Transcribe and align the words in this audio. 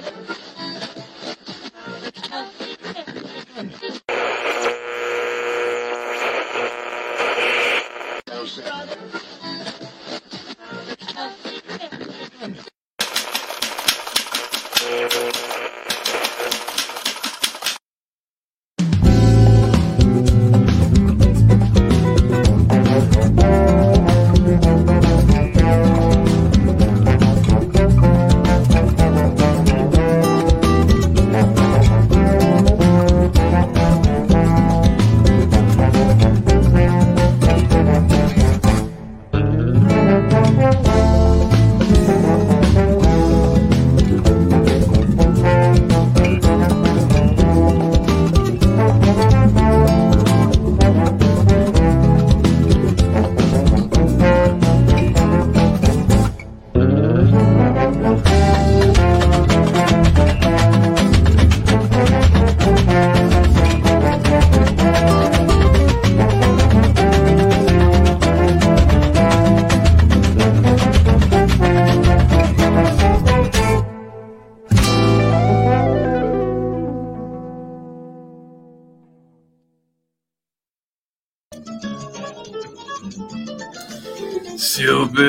Thank 0.00 0.28
you. 0.30 0.37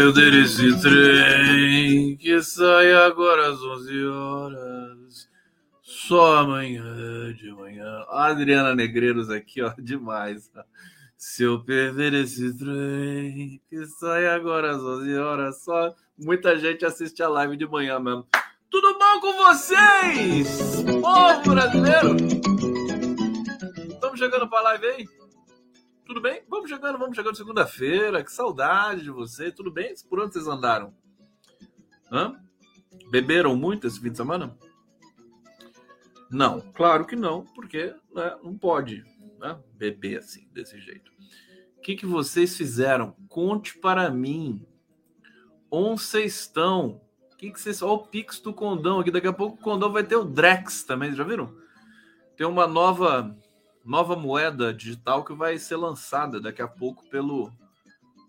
Eu 0.09 0.13
perder 0.13 0.43
esse 0.43 0.81
trem 0.81 2.17
que 2.17 2.41
sai 2.41 2.91
agora 2.93 3.49
às 3.49 3.61
11 3.61 4.05
horas, 4.07 5.29
só 5.83 6.37
amanhã 6.37 7.31
de 7.33 7.51
manhã. 7.51 8.05
Adriana 8.09 8.73
Negreiros 8.73 9.29
aqui, 9.29 9.61
ó, 9.61 9.71
demais. 9.77 10.51
Se 11.15 11.43
eu 11.43 11.63
perder 11.63 12.15
esse 12.15 12.57
trem 12.57 13.61
que 13.69 13.85
sai 13.99 14.27
agora 14.27 14.71
às 14.71 14.81
11 14.81 15.15
horas, 15.17 15.63
só 15.63 15.93
muita 16.17 16.57
gente 16.57 16.83
assiste 16.83 17.21
a 17.21 17.29
live 17.29 17.55
de 17.55 17.67
manhã 17.67 17.99
mesmo. 17.99 18.25
Tudo 18.71 18.97
bom 18.97 19.19
com 19.21 19.33
vocês? 19.43 20.83
Povo 21.01 21.53
brasileiro! 21.53 22.15
Estamos 23.93 24.17
chegando 24.17 24.49
para 24.49 24.59
a 24.59 24.63
live 24.63 24.87
aí? 24.87 25.28
Tudo 26.09 26.21
bem? 26.21 26.41
Vamos 26.49 26.71
chegando, 26.71 26.97
vamos 26.97 27.15
chegando 27.15 27.35
segunda-feira. 27.35 28.23
Que 28.23 28.31
saudade 28.31 29.03
de 29.03 29.11
você. 29.11 29.51
Tudo 29.51 29.69
bem? 29.69 29.93
Por 30.09 30.19
onde 30.19 30.33
vocês 30.33 30.47
andaram? 30.47 30.91
Hã? 32.11 32.35
Beberam 33.11 33.55
muito 33.55 33.85
esse 33.85 33.99
fim 33.99 34.09
de 34.09 34.17
semana? 34.17 34.57
Não, 36.27 36.61
claro 36.73 37.05
que 37.05 37.15
não, 37.15 37.45
porque 37.53 37.93
né, 38.11 38.35
não 38.43 38.57
pode 38.57 39.03
né, 39.37 39.55
beber 39.75 40.17
assim, 40.17 40.49
desse 40.51 40.79
jeito. 40.79 41.11
O 41.77 41.81
que, 41.81 41.95
que 41.95 42.07
vocês 42.07 42.57
fizeram? 42.57 43.15
Conte 43.27 43.77
para 43.77 44.09
mim. 44.09 44.65
Onde 45.69 46.01
vocês 46.01 46.39
estão? 46.39 47.03
O 47.31 47.37
que, 47.37 47.51
que 47.51 47.61
vocês. 47.61 47.83
Olha 47.83 47.91
o 47.91 48.07
Pix 48.07 48.39
do 48.39 48.51
Condão 48.51 48.99
aqui. 48.99 49.11
Daqui 49.11 49.27
a 49.27 49.33
pouco 49.33 49.57
o 49.57 49.63
Condão 49.63 49.91
vai 49.91 50.03
ter 50.03 50.15
o 50.15 50.25
Drex 50.25 50.83
também, 50.83 51.13
já 51.13 51.23
viram? 51.23 51.55
Tem 52.35 52.47
uma 52.47 52.65
nova 52.65 53.37
nova 53.89 54.15
moeda 54.15 54.71
digital 54.71 55.25
que 55.25 55.33
vai 55.33 55.57
ser 55.57 55.75
lançada 55.75 56.39
daqui 56.39 56.61
a 56.61 56.67
pouco 56.67 57.03
pelo, 57.09 57.51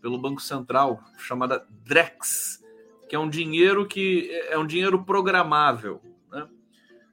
pelo 0.00 0.16
Banco 0.16 0.41
Central, 0.41 1.04
chamada 1.19 1.66
Drex, 1.84 2.65
que 3.06 3.15
é 3.15 3.19
um 3.19 3.28
dinheiro 3.28 3.87
que 3.87 4.31
é 4.49 4.59
um 4.59 4.66
dinheiro 4.66 5.04
programável. 5.04 6.00
Né? 6.32 6.49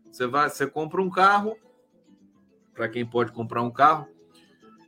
Você 0.10 0.26
vai, 0.26 0.50
você 0.50 0.66
compra 0.66 1.02
um 1.02 1.10
carro, 1.10 1.58
para 2.74 2.88
quem 2.88 3.06
pode 3.06 3.34
comprar 3.34 3.62
um 3.62 3.70
carro, 3.70 4.08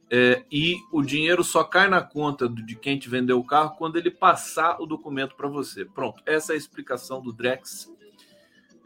é, 0.09 0.46
e 0.50 0.78
o 0.90 1.02
dinheiro 1.02 1.44
só 1.44 1.62
cai 1.62 1.90
na 1.90 2.02
conta 2.02 2.48
de 2.48 2.75
quem 2.78 2.98
te 2.98 3.09
vendeu 3.09 3.38
o 3.40 3.46
carro 3.46 3.75
quando 3.78 3.98
ele 3.98 4.09
passar 4.09 4.81
o 4.81 4.86
documento 4.86 5.36
para 5.36 5.50
você. 5.50 5.84
Pronto, 5.84 6.24
essa 6.25 6.53
é 6.53 6.56
a 6.56 6.58
explicação 6.58 7.22
do 7.22 7.34
Drex 7.34 7.92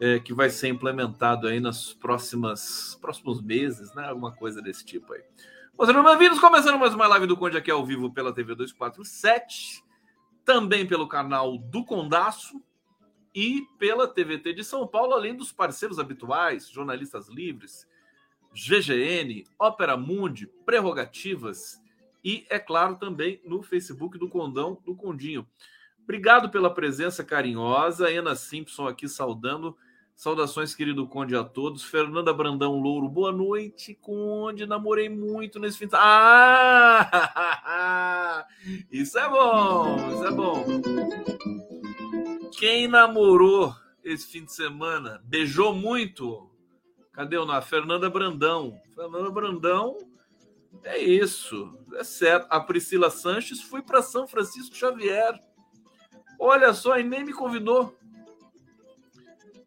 é, 0.00 0.18
que 0.18 0.34
vai 0.34 0.50
ser 0.50 0.68
implementado 0.68 1.46
aí 1.46 1.60
nas 1.60 1.92
próximas 1.92 2.98
próximos 3.00 3.40
meses, 3.42 3.94
né? 3.94 4.08
Alguma 4.08 4.32
coisa 4.32 4.60
desse 4.60 4.84
tipo 4.84 5.12
aí. 5.12 5.22
Sejam 5.84 6.04
bem-vindos, 6.04 6.38
começando 6.38 6.78
mais 6.78 6.94
uma 6.94 7.06
live 7.08 7.26
do 7.26 7.36
Conde 7.36 7.56
aqui 7.56 7.70
ao 7.70 7.84
vivo 7.84 8.12
pela 8.12 8.32
TV 8.32 8.54
247, 8.54 9.84
também 10.44 10.86
pelo 10.86 11.08
canal 11.08 11.58
do 11.58 11.84
Condaço 11.84 12.62
e 13.34 13.66
pela 13.78 14.06
TVT 14.06 14.54
de 14.54 14.62
São 14.64 14.86
Paulo, 14.86 15.14
além 15.14 15.34
dos 15.34 15.50
parceiros 15.52 15.98
habituais, 15.98 16.68
jornalistas 16.68 17.28
livres, 17.28 17.88
GGN, 18.52 19.44
Ópera 19.58 19.96
Mundi, 19.96 20.46
Prerrogativas 20.64 21.82
e, 22.24 22.46
é 22.48 22.58
claro, 22.58 22.96
também 22.96 23.40
no 23.44 23.62
Facebook 23.62 24.16
do 24.16 24.28
Condão 24.28 24.80
do 24.84 24.94
Condinho. 24.94 25.46
Obrigado 26.04 26.50
pela 26.50 26.72
presença 26.72 27.24
carinhosa. 27.24 28.08
Ana 28.08 28.36
Simpson 28.36 28.86
aqui 28.86 29.08
saudando. 29.08 29.74
Saudações, 30.14 30.74
querido 30.74 31.08
Conde, 31.08 31.34
a 31.34 31.42
todos. 31.42 31.82
Fernanda 31.82 32.32
Brandão 32.32 32.78
Louro, 32.78 33.08
boa 33.08 33.32
noite, 33.32 33.94
Conde. 33.94 34.66
Namorei 34.66 35.08
muito 35.08 35.58
nesse 35.58 35.78
fim 35.78 35.86
de 35.86 35.96
Ah! 35.96 37.26
Isso 38.92 39.18
é 39.18 39.28
bom, 39.28 39.96
isso 40.12 40.24
é 40.24 40.30
bom. 40.30 40.64
Quem 42.52 42.86
namorou 42.86 43.74
esse 44.02 44.26
fim 44.26 44.44
de 44.44 44.52
semana? 44.52 45.20
Beijou 45.24 45.74
muito? 45.74 46.50
Cadê 47.12 47.36
o 47.36 47.44
nome? 47.44 47.62
Fernanda 47.62 48.08
Brandão. 48.08 48.80
Fernanda 48.94 49.30
Brandão, 49.30 49.96
é 50.82 50.98
isso. 50.98 51.78
É 51.94 52.04
certo. 52.04 52.46
A 52.50 52.60
Priscila 52.60 53.10
Sanches 53.10 53.60
foi 53.62 53.82
para 53.82 54.02
São 54.02 54.26
Francisco 54.26 54.76
Xavier 54.76 55.42
Olha 56.46 56.74
só, 56.74 56.98
e 56.98 57.02
nem 57.02 57.24
me 57.24 57.32
convidou. 57.32 57.96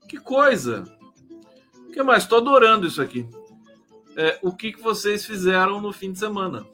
Que 0.08 0.20
coisa! 0.20 0.84
O 1.88 1.92
que 1.92 2.04
mais? 2.04 2.22
Estou 2.22 2.38
adorando 2.38 2.86
isso 2.86 3.02
aqui. 3.02 3.28
É, 4.16 4.38
o 4.44 4.56
que, 4.56 4.72
que 4.72 4.80
vocês 4.80 5.26
fizeram 5.26 5.82
no 5.82 5.92
fim 5.92 6.12
de 6.12 6.20
semana? 6.20 6.68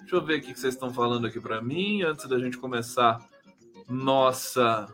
Deixa 0.00 0.16
eu 0.16 0.24
ver 0.24 0.38
o 0.38 0.40
que 0.40 0.58
vocês 0.58 0.72
estão 0.72 0.90
falando 0.90 1.26
aqui 1.26 1.38
para 1.38 1.60
mim, 1.60 2.00
antes 2.00 2.26
da 2.26 2.38
gente 2.38 2.56
começar 2.56 3.18
nossa 3.86 4.86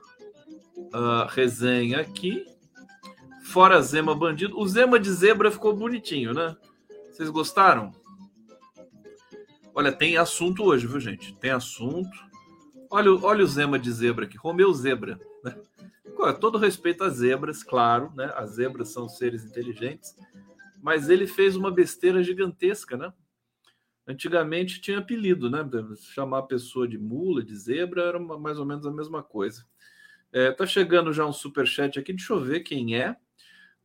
uh, 0.76 1.28
resenha 1.28 2.00
aqui. 2.00 2.44
Fora 3.44 3.80
Zema 3.80 4.12
Bandido. 4.12 4.58
O 4.58 4.66
Zema 4.66 4.98
de 4.98 5.12
Zebra 5.12 5.52
ficou 5.52 5.72
bonitinho, 5.72 6.34
né? 6.34 6.56
Vocês 7.12 7.30
gostaram? 7.30 7.92
Olha, 9.72 9.92
tem 9.92 10.16
assunto 10.16 10.64
hoje, 10.64 10.84
viu, 10.84 10.98
gente? 10.98 11.32
Tem 11.36 11.52
assunto. 11.52 12.33
Olha, 12.94 13.10
olha 13.10 13.42
o 13.42 13.46
Zema 13.48 13.76
de 13.76 13.90
zebra 13.90 14.24
aqui, 14.24 14.36
Romeu 14.36 14.72
Zebra. 14.72 15.18
Né? 15.42 15.52
Todo 16.40 16.58
respeito 16.58 17.02
às 17.02 17.14
zebras, 17.14 17.60
claro, 17.60 18.12
né? 18.14 18.32
As 18.36 18.50
zebras 18.50 18.90
são 18.90 19.08
seres 19.08 19.44
inteligentes, 19.44 20.16
mas 20.80 21.08
ele 21.08 21.26
fez 21.26 21.56
uma 21.56 21.72
besteira 21.72 22.22
gigantesca, 22.22 22.96
né? 22.96 23.12
Antigamente 24.06 24.80
tinha 24.80 24.98
apelido, 24.98 25.50
né? 25.50 25.68
Chamar 26.14 26.38
a 26.38 26.42
pessoa 26.42 26.86
de 26.86 26.96
mula, 26.96 27.42
de 27.42 27.56
zebra, 27.56 28.04
era 28.04 28.16
uma, 28.16 28.38
mais 28.38 28.60
ou 28.60 28.64
menos 28.64 28.86
a 28.86 28.92
mesma 28.92 29.24
coisa. 29.24 29.66
É, 30.32 30.52
tá 30.52 30.64
chegando 30.64 31.12
já 31.12 31.26
um 31.26 31.32
super 31.32 31.66
chat 31.66 31.98
aqui, 31.98 32.12
deixa 32.12 32.32
eu 32.32 32.40
ver 32.40 32.60
quem 32.60 32.96
é. 32.96 33.16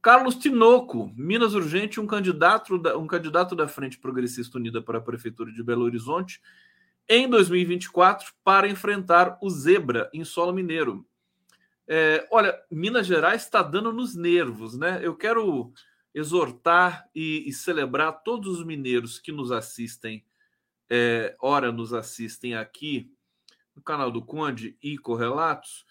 Carlos 0.04 0.36
Tinoco, 0.36 1.12
Minas 1.18 1.56
Urgente, 1.56 2.00
um 2.00 2.06
candidato 2.06 2.78
da, 2.78 2.96
um 2.96 3.08
candidato 3.08 3.56
da 3.56 3.68
Frente 3.68 3.98
Progressista 3.98 4.60
Unida 4.60 4.84
para 4.84 5.00
a 5.00 5.02
Prefeitura 5.02 5.52
de 5.52 5.64
Belo 5.64 5.84
Horizonte, 5.84 6.40
em 7.10 7.28
2024 7.28 8.32
para 8.44 8.70
enfrentar 8.70 9.40
o 9.42 9.50
Zebra 9.50 10.10
em 10.14 10.24
solo 10.24 10.54
mineiro. 10.54 11.06
É, 11.88 12.28
olha, 12.30 12.56
Minas 12.70 13.08
Gerais 13.08 13.42
está 13.44 13.64
dando 13.64 13.92
nos 13.92 14.16
nervos, 14.16 14.78
né? 14.78 15.00
Eu 15.02 15.16
quero 15.16 15.74
exortar 16.14 17.10
e, 17.16 17.50
e 17.50 17.52
celebrar 17.52 18.22
todos 18.24 18.60
os 18.60 18.66
mineiros 18.66 19.18
que 19.18 19.32
nos 19.32 19.52
assistem, 19.52 20.24
é, 20.88 21.36
ora 21.42 21.72
nos 21.72 21.92
assistem 21.94 22.56
aqui 22.56 23.12
no 23.76 23.82
canal 23.82 24.12
do 24.12 24.24
Conde 24.24 24.78
e 24.84 24.98
Correlatos, 24.98 25.86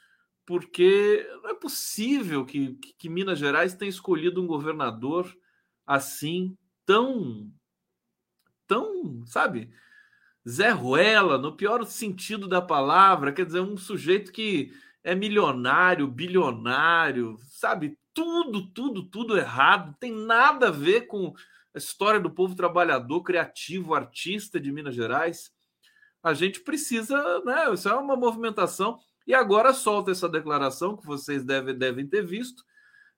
porque 0.47 1.29
não 1.43 1.51
é 1.51 1.55
possível 1.55 2.45
que, 2.45 2.75
que, 2.97 3.09
Minas 3.09 3.39
Gerais 3.39 3.75
tenha 3.75 3.89
escolhido 3.89 4.41
um 4.43 4.47
governador 4.47 5.37
assim, 5.87 6.57
tão, 6.87 7.51
tão, 8.67 9.27
sabe, 9.27 9.71
Zé 10.49 10.71
Ruela, 10.71 11.37
no 11.37 11.55
pior 11.55 11.85
sentido 11.85 12.49
da 12.49 12.63
palavra, 12.63 13.33
quer 13.33 13.45
dizer, 13.45 13.61
um 13.61 13.77
sujeito 13.77 14.33
que 14.33 14.73
é 15.05 15.15
milionário, 15.15 16.09
bilionário, 16.09 17.37
sabe, 17.51 17.99
tudo, 18.15 18.67
tudo, 18.73 19.03
tudo 19.05 19.37
errado, 19.37 19.95
tem 20.01 20.11
nada 20.11 20.69
a 20.69 20.73
ver 20.73 21.03
com 21.03 21.35
a 21.75 21.79
história 21.79 22.19
do 22.19 22.31
povo 22.31 22.55
trabalhador, 22.55 23.23
criativo, 23.23 23.95
artista 23.95 24.59
de 24.59 24.73
Minas 24.73 24.95
Gerais. 24.95 25.53
A 26.23 26.33
gente 26.33 26.61
precisa, 26.61 27.43
né? 27.45 27.73
Isso 27.73 27.89
é 27.89 27.95
uma 27.95 28.17
movimentação 28.17 28.99
e 29.27 29.35
agora 29.35 29.75
solta 29.75 30.11
essa 30.11 30.29
declaração 30.29 30.97
que 30.97 31.07
vocês 31.07 31.45
devem, 31.45 31.77
devem 31.77 32.07
ter 32.07 32.25
visto, 32.25 32.65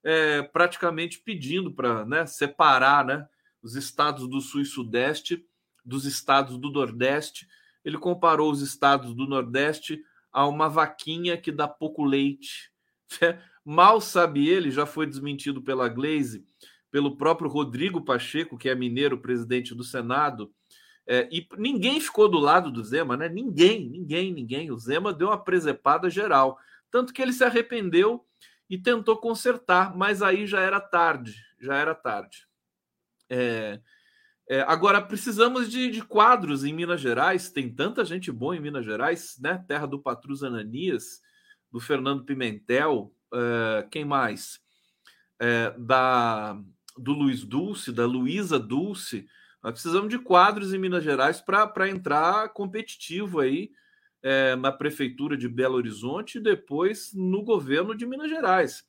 é, 0.02 0.42
praticamente 0.42 1.20
pedindo 1.20 1.72
para 1.72 2.04
né, 2.04 2.26
separar 2.26 3.04
né, 3.04 3.26
os 3.62 3.76
estados 3.76 4.28
do 4.28 4.40
Sul 4.40 4.62
e 4.62 4.66
Sudeste 4.66 5.46
dos 5.84 6.04
estados 6.04 6.58
do 6.58 6.70
Nordeste. 6.70 7.46
Ele 7.84 7.98
comparou 7.98 8.50
os 8.50 8.60
estados 8.62 9.14
do 9.14 9.26
Nordeste 9.26 10.02
a 10.32 10.46
uma 10.46 10.68
vaquinha 10.68 11.36
que 11.36 11.50
dá 11.50 11.66
pouco 11.66 12.04
leite. 12.04 12.70
Mal 13.64 14.00
sabe 14.00 14.48
ele, 14.48 14.70
já 14.70 14.86
foi 14.86 15.06
desmentido 15.06 15.62
pela 15.62 15.88
Glaze, 15.88 16.44
pelo 16.90 17.16
próprio 17.16 17.48
Rodrigo 17.48 18.04
Pacheco, 18.04 18.56
que 18.58 18.68
é 18.68 18.74
mineiro, 18.74 19.18
presidente 19.18 19.74
do 19.74 19.84
Senado, 19.84 20.52
é, 21.06 21.28
e 21.32 21.44
ninguém 21.58 22.00
ficou 22.00 22.28
do 22.28 22.38
lado 22.38 22.70
do 22.70 22.84
Zema, 22.84 23.16
né? 23.16 23.28
Ninguém, 23.28 23.88
ninguém, 23.88 24.32
ninguém. 24.32 24.70
O 24.70 24.78
Zema 24.78 25.12
deu 25.12 25.26
uma 25.26 25.42
presepada 25.42 26.08
geral. 26.08 26.56
Tanto 26.88 27.12
que 27.12 27.20
ele 27.20 27.32
se 27.32 27.42
arrependeu 27.42 28.24
e 28.68 28.78
tentou 28.78 29.16
consertar, 29.16 29.96
mas 29.96 30.22
aí 30.22 30.46
já 30.46 30.60
era 30.60 30.80
tarde, 30.80 31.34
já 31.58 31.74
era 31.74 31.96
tarde. 31.96 32.46
É, 33.28 33.80
é, 34.52 34.62
agora, 34.62 35.00
precisamos 35.00 35.70
de, 35.70 35.88
de, 35.92 36.02
quadros 36.02 36.64
em 36.64 36.74
Minas 36.74 37.00
Gerais, 37.00 37.52
tem 37.52 37.72
tanta 37.72 38.04
gente 38.04 38.32
boa 38.32 38.56
em 38.56 38.60
Minas 38.60 38.84
Gerais, 38.84 39.38
né? 39.40 39.64
Terra 39.68 39.86
do 39.86 40.00
Patrus 40.00 40.42
Ananias, 40.42 41.20
do 41.70 41.78
Fernando 41.78 42.24
Pimentel, 42.24 43.14
é, 43.32 43.86
quem 43.92 44.04
mais? 44.04 44.58
É, 45.40 45.72
da, 45.78 46.60
do 46.98 47.12
Luiz 47.12 47.44
Dulce, 47.44 47.92
da 47.92 48.04
Luísa 48.04 48.58
Dulce, 48.58 49.24
nós 49.62 49.70
precisamos 49.70 50.08
de 50.08 50.18
quadros 50.18 50.74
em 50.74 50.78
Minas 50.78 51.04
Gerais 51.04 51.40
para 51.40 51.88
entrar 51.88 52.48
competitivo 52.48 53.38
aí 53.38 53.70
é, 54.20 54.56
na 54.56 54.72
prefeitura 54.72 55.36
de 55.36 55.48
Belo 55.48 55.76
Horizonte 55.76 56.38
e 56.38 56.42
depois 56.42 57.12
no 57.14 57.44
governo 57.44 57.94
de 57.94 58.04
Minas 58.04 58.28
Gerais. 58.28 58.84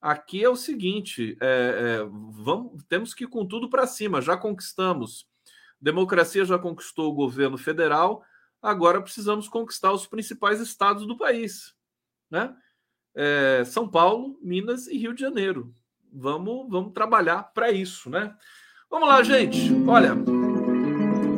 Aqui 0.00 0.44
é 0.44 0.48
o 0.48 0.56
seguinte: 0.56 1.36
é, 1.40 2.00
é, 2.00 2.08
vamos, 2.30 2.82
temos 2.88 3.14
que 3.14 3.24
ir 3.24 3.28
com 3.28 3.46
tudo 3.46 3.68
para 3.68 3.86
cima. 3.86 4.20
Já 4.20 4.36
conquistamos, 4.36 5.26
democracia 5.80 6.44
já 6.44 6.58
conquistou 6.58 7.10
o 7.10 7.14
governo 7.14 7.56
federal, 7.56 8.22
agora 8.60 9.00
precisamos 9.00 9.48
conquistar 9.48 9.92
os 9.92 10.06
principais 10.06 10.60
estados 10.60 11.06
do 11.06 11.16
país, 11.16 11.74
né? 12.30 12.54
É, 13.14 13.62
São 13.64 13.88
Paulo, 13.88 14.38
Minas 14.42 14.86
e 14.86 14.98
Rio 14.98 15.14
de 15.14 15.22
Janeiro. 15.22 15.74
Vamos, 16.12 16.68
vamos 16.70 16.92
trabalhar 16.92 17.42
para 17.54 17.70
isso, 17.70 18.10
né? 18.10 18.34
Vamos 18.90 19.08
lá, 19.08 19.22
gente. 19.22 19.72
Olha, 19.86 20.14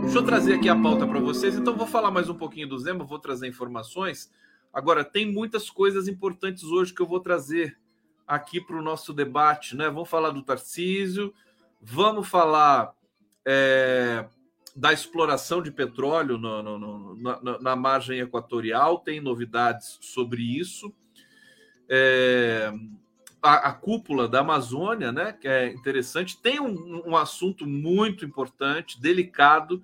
deixa 0.03 0.19
eu 0.19 0.25
trazer 0.25 0.55
aqui 0.55 0.69
a 0.69 0.81
pauta 0.81 1.07
para 1.07 1.21
vocês. 1.21 1.57
Então, 1.57 1.77
vou 1.77 1.87
falar 1.87 2.11
mais 2.11 2.29
um 2.29 2.35
pouquinho 2.35 2.69
do 2.69 2.79
Zema, 2.79 3.05
vou 3.05 3.19
trazer 3.19 3.49
informações. 3.49 4.31
Agora, 4.73 5.05
tem 5.05 5.33
muitas 5.33 5.71
coisas 5.71 6.09
importantes 6.09 6.65
hoje 6.65 6.93
que 6.93 7.01
eu 7.01 7.07
vou 7.07 7.21
trazer 7.21 7.79
aqui 8.29 8.61
para 8.61 8.77
o 8.77 8.83
nosso 8.83 9.15
debate, 9.15 9.75
né? 9.75 9.89
Vamos 9.89 10.11
falar 10.11 10.31
do 10.31 10.43
Tarcísio, 10.43 11.33
vamos 11.81 12.29
falar 12.29 12.93
é, 13.47 14.27
da 14.77 14.93
exploração 14.93 15.63
de 15.63 15.73
petróleo 15.73 16.37
no, 16.37 16.63
no, 16.63 16.79
no, 16.79 17.17
na, 17.17 17.59
na, 17.59 17.75
margem 17.75 18.21
equatorial, 18.21 18.99
tem 18.99 19.19
novidades 19.19 19.99
sobre 20.03 20.43
isso. 20.43 20.95
É, 21.89 22.71
a, 23.43 23.71
a, 23.71 23.73
cúpula 23.73 24.29
da 24.29 24.41
Amazônia, 24.41 25.11
né, 25.11 25.33
que 25.33 25.49
é 25.49 25.73
interessante, 25.73 26.37
tem 26.37 26.61
um, 26.61 27.09
um, 27.09 27.17
assunto 27.17 27.67
muito 27.67 28.27
importante, 28.27 29.01
delicado, 29.01 29.83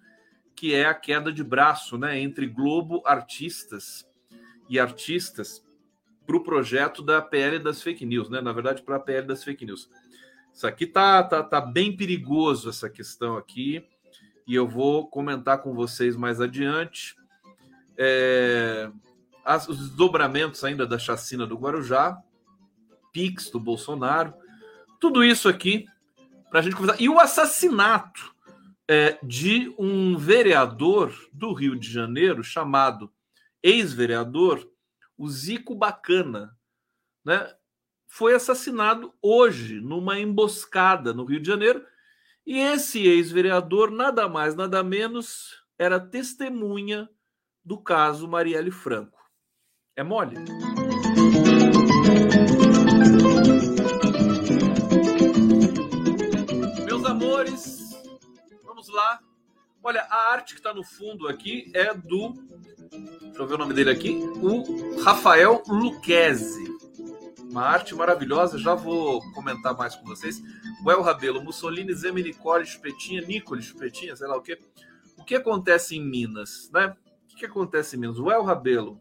que 0.55 0.75
é 0.75 0.85
a 0.85 0.95
queda 0.95 1.33
de 1.33 1.43
braço 1.43 1.97
né, 1.97 2.21
entre 2.21 2.47
Globo 2.47 3.03
artistas 3.07 4.07
e 4.69 4.79
artistas 4.79 5.64
para 6.27 6.37
o 6.37 6.43
projeto 6.43 7.03
da 7.03 7.21
PL 7.21 7.59
das 7.59 7.83
fake 7.83 8.05
news, 8.05 8.29
né? 8.31 8.41
Na 8.41 8.53
verdade, 8.53 8.83
para 8.83 8.97
a 8.97 9.01
PL 9.01 9.27
das 9.27 9.45
fake 9.45 9.65
news. 9.65 9.89
Isso 10.53 10.67
aqui 10.67 10.87
tá, 10.87 11.23
tá, 11.23 11.43
tá 11.43 11.61
bem 11.61 11.97
perigoso 11.97 12.69
essa 12.69 12.89
questão 12.89 13.37
aqui, 13.37 13.85
e 14.47 14.55
eu 14.55 14.69
vou 14.69 15.07
comentar 15.09 15.59
com 15.59 15.75
vocês 15.75 16.17
mais 16.17 16.41
adiante. 16.41 17.17
É, 17.97 18.91
as, 19.45 19.69
os 19.69 19.79
desdobramentos 19.79 20.63
ainda 20.65 20.87
da 20.87 20.99
chacina 20.99 21.47
do 21.47 21.57
Guarujá, 21.57 22.19
Pix 23.13 23.51
do 23.51 23.61
Bolsonaro, 23.61 24.35
tudo 25.01 25.25
isso 25.25 25.49
aqui 25.49 25.87
para 26.51 26.61
a 26.61 26.63
gente 26.63 26.77
conversar. 26.77 27.03
E 27.03 27.09
o 27.09 27.19
assassinato 27.19 28.35
é, 28.89 29.19
de 29.23 29.75
um 29.79 30.17
vereador 30.17 31.13
do 31.33 31.53
Rio 31.53 31.79
de 31.79 31.91
Janeiro, 31.91 32.45
chamado 32.45 33.11
ex-vereador, 33.63 34.69
o 35.17 35.29
Zico 35.29 35.75
Bacana, 35.75 36.57
né? 37.25 37.55
Foi 38.07 38.35
assassinado 38.35 39.13
hoje 39.21 39.81
numa 39.81 40.19
emboscada 40.19 41.13
no 41.13 41.25
Rio 41.25 41.41
de 41.41 41.49
Janeiro. 41.49 41.85
E 42.47 42.59
esse 42.59 43.07
ex-vereador, 43.07 43.91
nada 43.91 44.29
mais, 44.29 44.55
nada 44.55 44.83
menos, 44.85 45.63
era 45.79 45.99
testemunha 45.99 47.09
do 47.65 47.81
caso 47.81 48.29
Marielle 48.29 48.71
Franco. 48.71 49.19
É 49.97 50.03
mole? 50.03 50.37
amores, 57.15 57.91
vamos 58.65 58.89
lá. 58.89 59.21
Olha, 59.85 60.01
a 60.09 60.33
arte 60.33 60.55
que 60.55 60.61
está 60.61 60.73
no 60.73 60.83
fundo 60.83 61.29
aqui 61.29 61.71
é 61.75 61.93
do. 61.93 62.33
Deixa 63.21 63.39
eu 63.39 63.47
ver 63.47 63.55
o 63.55 63.59
nome 63.59 63.75
dele 63.75 63.91
aqui. 63.91 64.19
O 64.43 65.03
Rafael 65.03 65.63
Lucchese. 65.69 66.65
Uma 67.51 67.63
arte 67.63 67.95
maravilhosa, 67.95 68.59
já 68.59 68.75
vou 68.75 69.21
comentar 69.33 69.77
mais 69.77 69.95
com 69.95 70.05
vocês. 70.07 70.43
O 70.85 70.91
El 70.91 71.03
Rabelo, 71.03 71.45
Mussolini, 71.45 71.93
Zé 71.93 72.11
Nicole, 72.11 72.65
Chupetinha, 72.65 73.21
Nicole, 73.21 73.63
Chupetinha, 73.63 74.17
sei 74.17 74.27
lá 74.27 74.37
o 74.37 74.43
quê. 74.43 74.59
O 75.19 75.25
que 75.25 75.35
acontece 75.35 75.95
em 75.97 76.05
Minas, 76.05 76.71
né? 76.73 76.97
O 77.33 77.37
que 77.37 77.45
acontece 77.45 77.97
em 77.97 78.01
Minas? 78.01 78.19
O 78.19 78.31
El 78.31 78.43
Rabelo. 78.43 79.01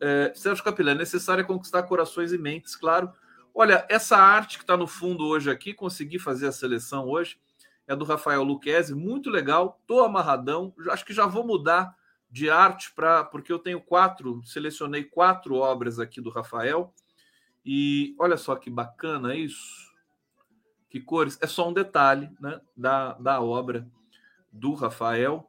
É, 0.00 0.32
Sérgio 0.34 0.64
Capilé, 0.64 0.92
é 0.92 0.94
necessário 0.96 1.46
conquistar 1.46 1.84
corações 1.84 2.32
e 2.32 2.36
mentes, 2.36 2.76
claro 2.76 3.10
Olha, 3.58 3.86
essa 3.88 4.18
arte 4.18 4.58
que 4.58 4.64
está 4.64 4.76
no 4.76 4.86
fundo 4.86 5.26
hoje 5.26 5.50
aqui, 5.50 5.72
consegui 5.72 6.18
fazer 6.18 6.46
a 6.46 6.52
seleção 6.52 7.08
hoje, 7.08 7.38
é 7.86 7.94
do 7.94 8.04
Rafael 8.04 8.42
Luquezzi, 8.42 8.94
muito 8.94 9.30
legal, 9.30 9.80
tô 9.86 10.00
amarradão, 10.00 10.74
acho 10.90 11.04
que 11.04 11.14
já 11.14 11.26
vou 11.26 11.46
mudar 11.46 11.96
de 12.30 12.50
arte 12.50 12.92
para 12.94 13.24
porque 13.24 13.52
eu 13.52 13.58
tenho 13.58 13.80
quatro, 13.80 14.42
selecionei 14.44 15.04
quatro 15.04 15.54
obras 15.54 15.98
aqui 15.98 16.20
do 16.20 16.30
Rafael 16.30 16.92
e 17.64 18.14
olha 18.18 18.36
só 18.36 18.56
que 18.56 18.68
bacana 18.68 19.34
isso, 19.34 19.92
que 20.90 21.00
cores, 21.00 21.38
é 21.40 21.46
só 21.46 21.68
um 21.68 21.72
detalhe 21.72 22.30
né, 22.40 22.60
da, 22.76 23.14
da 23.14 23.40
obra 23.40 23.86
do 24.52 24.74
Rafael, 24.74 25.48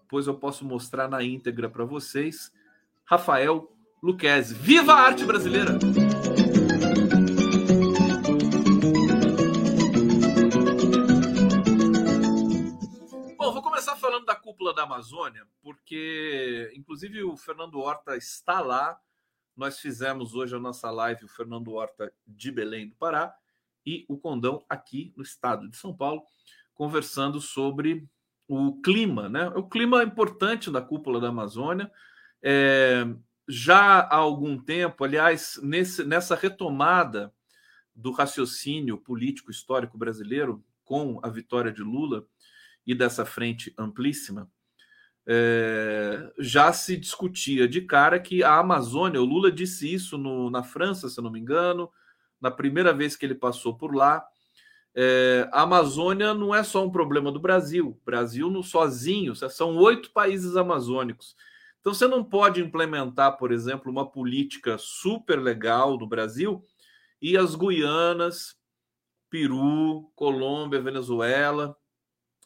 depois 0.00 0.26
eu 0.26 0.34
posso 0.34 0.64
mostrar 0.64 1.08
na 1.08 1.22
íntegra 1.22 1.68
para 1.68 1.84
vocês. 1.84 2.50
Rafael 3.04 3.70
Luquezzi, 4.02 4.54
viva 4.54 4.94
a 4.94 5.00
arte 5.00 5.24
brasileira! 5.24 5.78
Cúpula 14.48 14.72
da 14.72 14.84
Amazônia, 14.84 15.46
porque 15.60 16.72
inclusive 16.74 17.22
o 17.22 17.36
Fernando 17.36 17.80
Horta 17.80 18.16
está 18.16 18.62
lá. 18.62 18.98
Nós 19.54 19.78
fizemos 19.78 20.34
hoje 20.34 20.56
a 20.56 20.58
nossa 20.58 20.90
live, 20.90 21.26
o 21.26 21.28
Fernando 21.28 21.70
Horta 21.72 22.10
de 22.26 22.50
Belém 22.50 22.88
do 22.88 22.94
Pará 22.94 23.34
e 23.84 24.06
o 24.08 24.16
Condão 24.16 24.64
aqui 24.66 25.12
no 25.14 25.22
estado 25.22 25.68
de 25.68 25.76
São 25.76 25.94
Paulo, 25.94 26.22
conversando 26.72 27.42
sobre 27.42 28.08
o 28.48 28.80
clima, 28.80 29.28
né? 29.28 29.48
O 29.48 29.68
clima 29.68 30.02
importante 30.02 30.70
da 30.70 30.80
cúpula 30.80 31.20
da 31.20 31.28
Amazônia. 31.28 31.92
É, 32.42 33.04
já 33.46 34.00
há 34.00 34.16
algum 34.16 34.58
tempo, 34.58 35.04
aliás, 35.04 35.60
nesse, 35.62 36.04
nessa 36.04 36.34
retomada 36.34 37.34
do 37.94 38.12
raciocínio 38.12 38.96
político 38.96 39.50
histórico 39.50 39.98
brasileiro 39.98 40.64
com 40.86 41.20
a 41.22 41.28
vitória 41.28 41.70
de 41.70 41.82
Lula, 41.82 42.26
e 42.88 42.94
dessa 42.94 43.26
frente 43.26 43.74
amplíssima, 43.76 44.50
é, 45.26 46.32
já 46.38 46.72
se 46.72 46.96
discutia 46.96 47.68
de 47.68 47.82
cara 47.82 48.18
que 48.18 48.42
a 48.42 48.56
Amazônia, 48.56 49.20
o 49.20 49.26
Lula 49.26 49.52
disse 49.52 49.92
isso 49.92 50.16
no, 50.16 50.48
na 50.48 50.62
França, 50.62 51.10
se 51.10 51.20
não 51.20 51.30
me 51.30 51.38
engano, 51.38 51.90
na 52.40 52.50
primeira 52.50 52.94
vez 52.94 53.14
que 53.14 53.26
ele 53.26 53.34
passou 53.34 53.76
por 53.76 53.94
lá. 53.94 54.26
É, 54.94 55.46
a 55.52 55.62
Amazônia 55.62 56.32
não 56.32 56.54
é 56.54 56.64
só 56.64 56.82
um 56.82 56.90
problema 56.90 57.30
do 57.30 57.38
Brasil. 57.38 58.00
Brasil 58.06 58.50
não 58.50 58.62
sozinho, 58.62 59.36
são 59.36 59.76
oito 59.76 60.10
países 60.12 60.56
amazônicos. 60.56 61.36
Então 61.80 61.92
você 61.92 62.08
não 62.08 62.24
pode 62.24 62.62
implementar, 62.62 63.36
por 63.36 63.52
exemplo, 63.52 63.92
uma 63.92 64.10
política 64.10 64.78
super 64.78 65.38
legal 65.38 65.98
no 65.98 66.06
Brasil 66.06 66.64
e 67.20 67.36
as 67.36 67.54
Guianas, 67.54 68.56
Peru, 69.28 70.10
Colômbia, 70.16 70.80
Venezuela, 70.80 71.76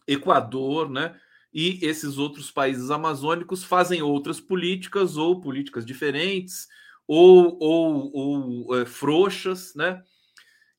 Equador, 0.07 0.91
né? 0.91 1.19
e 1.53 1.79
esses 1.83 2.17
outros 2.17 2.51
países 2.51 2.91
amazônicos 2.91 3.63
fazem 3.63 4.01
outras 4.01 4.41
políticas 4.41 5.17
ou 5.17 5.41
políticas 5.41 5.85
diferentes 5.85 6.67
ou, 7.07 7.59
ou, 7.61 8.11
ou 8.15 8.81
é, 8.81 8.87
frouxas, 8.87 9.75
né? 9.75 10.03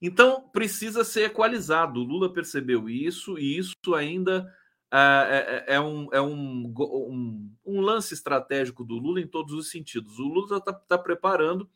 Então 0.02 0.50
precisa 0.50 1.04
ser 1.04 1.26
equalizado. 1.26 2.00
O 2.00 2.04
Lula 2.04 2.34
percebeu 2.34 2.90
isso 2.90 3.38
e 3.38 3.58
isso 3.58 3.94
ainda 3.96 4.52
é, 4.92 5.66
é, 5.68 5.76
é, 5.76 5.80
um, 5.80 6.10
é 6.12 6.22
um, 6.22 6.74
um, 6.76 7.52
um, 7.66 7.82
lance 7.82 8.14
estratégico 8.14 8.84
do 8.84 8.96
Lula 8.96 9.22
em 9.22 9.28
todos 9.28 9.54
os 9.54 9.70
sentidos. 9.70 10.18
O 10.18 10.24
Lula 10.24 10.58
está 10.58 10.74
tá 10.74 10.98
preparando 10.98 11.70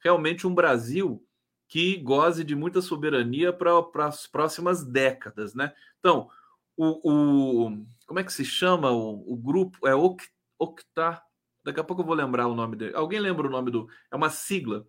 realmente 0.00 0.46
um 0.46 0.54
Brasil 0.54 1.22
que 1.68 1.98
goze 1.98 2.42
de 2.42 2.56
muita 2.56 2.80
soberania 2.80 3.52
para 3.52 4.06
as 4.06 4.26
próximas 4.26 4.82
décadas, 4.82 5.54
né? 5.54 5.72
Então, 5.98 6.30
o, 6.78 7.66
o, 7.66 7.86
como 8.06 8.20
é 8.20 8.24
que 8.24 8.32
se 8.32 8.44
chama 8.44 8.92
o, 8.92 9.32
o 9.32 9.36
grupo? 9.36 9.86
É 9.86 9.94
Octa. 10.58 11.20
Daqui 11.64 11.80
a 11.80 11.84
pouco 11.84 12.02
eu 12.02 12.06
vou 12.06 12.14
lembrar 12.14 12.46
o 12.46 12.54
nome 12.54 12.76
dele. 12.76 12.94
Alguém 12.94 13.18
lembra 13.18 13.48
o 13.48 13.50
nome 13.50 13.70
do. 13.70 13.88
É 14.10 14.16
uma 14.16 14.30
sigla. 14.30 14.86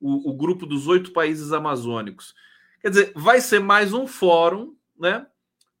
O, 0.00 0.30
o 0.30 0.36
grupo 0.36 0.64
dos 0.64 0.86
oito 0.86 1.12
países 1.12 1.52
amazônicos. 1.52 2.34
Quer 2.80 2.90
dizer, 2.90 3.12
vai 3.16 3.40
ser 3.40 3.58
mais 3.58 3.92
um 3.92 4.06
fórum, 4.06 4.76
né? 4.96 5.26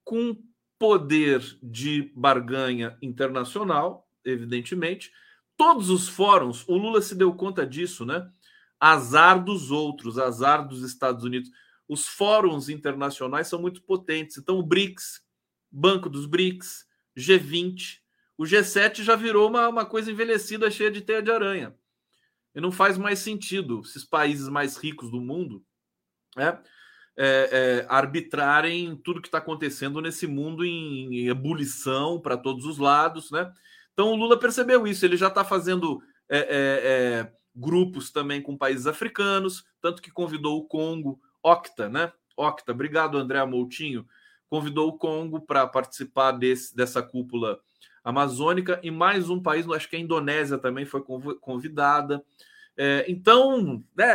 Com 0.02 0.36
poder 0.76 1.40
de 1.62 2.12
barganha 2.16 2.98
internacional, 3.00 4.08
evidentemente. 4.24 5.12
Todos 5.56 5.88
os 5.88 6.08
fóruns, 6.08 6.66
o 6.68 6.76
Lula 6.76 7.00
se 7.00 7.14
deu 7.14 7.32
conta 7.32 7.64
disso, 7.64 8.04
né? 8.04 8.28
Azar 8.80 9.42
dos 9.42 9.70
outros, 9.70 10.18
azar 10.18 10.66
dos 10.66 10.82
Estados 10.82 11.22
Unidos. 11.22 11.48
Os 11.88 12.08
fóruns 12.08 12.68
internacionais 12.68 13.46
são 13.46 13.60
muito 13.60 13.82
potentes. 13.82 14.36
Então, 14.36 14.58
o 14.58 14.62
BRICS, 14.62 15.23
Banco 15.74 16.08
dos 16.08 16.24
BRICS, 16.24 16.86
G20. 17.18 17.98
O 18.38 18.44
G7 18.44 19.02
já 19.02 19.16
virou 19.16 19.48
uma, 19.48 19.68
uma 19.68 19.84
coisa 19.84 20.10
envelhecida, 20.10 20.70
cheia 20.70 20.90
de 20.90 21.00
teia 21.00 21.20
de 21.20 21.32
aranha. 21.32 21.74
E 22.54 22.60
não 22.60 22.70
faz 22.70 22.96
mais 22.96 23.18
sentido 23.18 23.80
esses 23.80 24.04
países 24.04 24.48
mais 24.48 24.76
ricos 24.76 25.10
do 25.10 25.20
mundo 25.20 25.64
né, 26.36 26.60
é, 27.16 27.48
é, 27.50 27.86
arbitrarem 27.88 28.96
tudo 28.96 29.20
que 29.20 29.26
está 29.26 29.38
acontecendo 29.38 30.00
nesse 30.00 30.28
mundo 30.28 30.64
em, 30.64 31.12
em 31.12 31.28
ebulição 31.28 32.20
para 32.20 32.36
todos 32.36 32.64
os 32.66 32.78
lados. 32.78 33.32
Né? 33.32 33.52
Então 33.92 34.12
o 34.12 34.16
Lula 34.16 34.38
percebeu 34.38 34.86
isso, 34.86 35.04
ele 35.04 35.16
já 35.16 35.26
está 35.26 35.44
fazendo 35.44 36.00
é, 36.28 36.38
é, 36.38 36.46
é, 36.48 37.32
grupos 37.52 38.12
também 38.12 38.40
com 38.40 38.56
países 38.56 38.86
africanos, 38.86 39.64
tanto 39.80 40.00
que 40.00 40.12
convidou 40.12 40.58
o 40.58 40.64
Congo, 40.64 41.20
Octa, 41.42 41.88
né? 41.88 42.12
Octa, 42.36 42.72
obrigado, 42.72 43.18
André 43.18 43.44
Moutinho 43.44 44.06
convidou 44.54 44.90
o 44.90 44.96
Congo 44.96 45.40
para 45.40 45.66
participar 45.66 46.30
desse, 46.30 46.76
dessa 46.76 47.02
cúpula 47.02 47.58
amazônica 48.04 48.78
e 48.84 48.90
mais 48.90 49.28
um 49.28 49.42
país, 49.42 49.68
acho 49.68 49.88
que 49.88 49.96
a 49.96 49.98
Indonésia 49.98 50.56
também 50.56 50.86
foi 50.86 51.02
convidada. 51.40 52.24
É, 52.76 53.04
então, 53.08 53.82
né, 53.96 54.12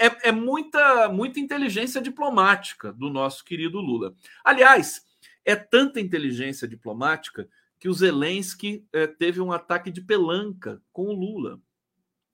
é, 0.00 0.28
é, 0.30 0.32
muita, 0.32 1.10
muita 1.10 1.38
inteligência 1.38 2.00
diplomática 2.00 2.90
do 2.94 3.10
nosso 3.10 3.44
querido 3.44 3.80
Lula. 3.80 4.14
Aliás, 4.42 5.04
é 5.44 5.54
tanta 5.54 6.00
inteligência 6.00 6.66
diplomática 6.66 7.46
que 7.78 7.86
o 7.86 7.92
Zelensky 7.92 8.86
é, 8.94 9.06
teve 9.06 9.42
um 9.42 9.52
ataque 9.52 9.90
de 9.90 10.00
pelanca 10.00 10.80
com 10.90 11.08
o 11.08 11.12
Lula. 11.12 11.60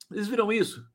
Vocês 0.09 0.29
viram 0.29 0.49
isso? 0.49 0.85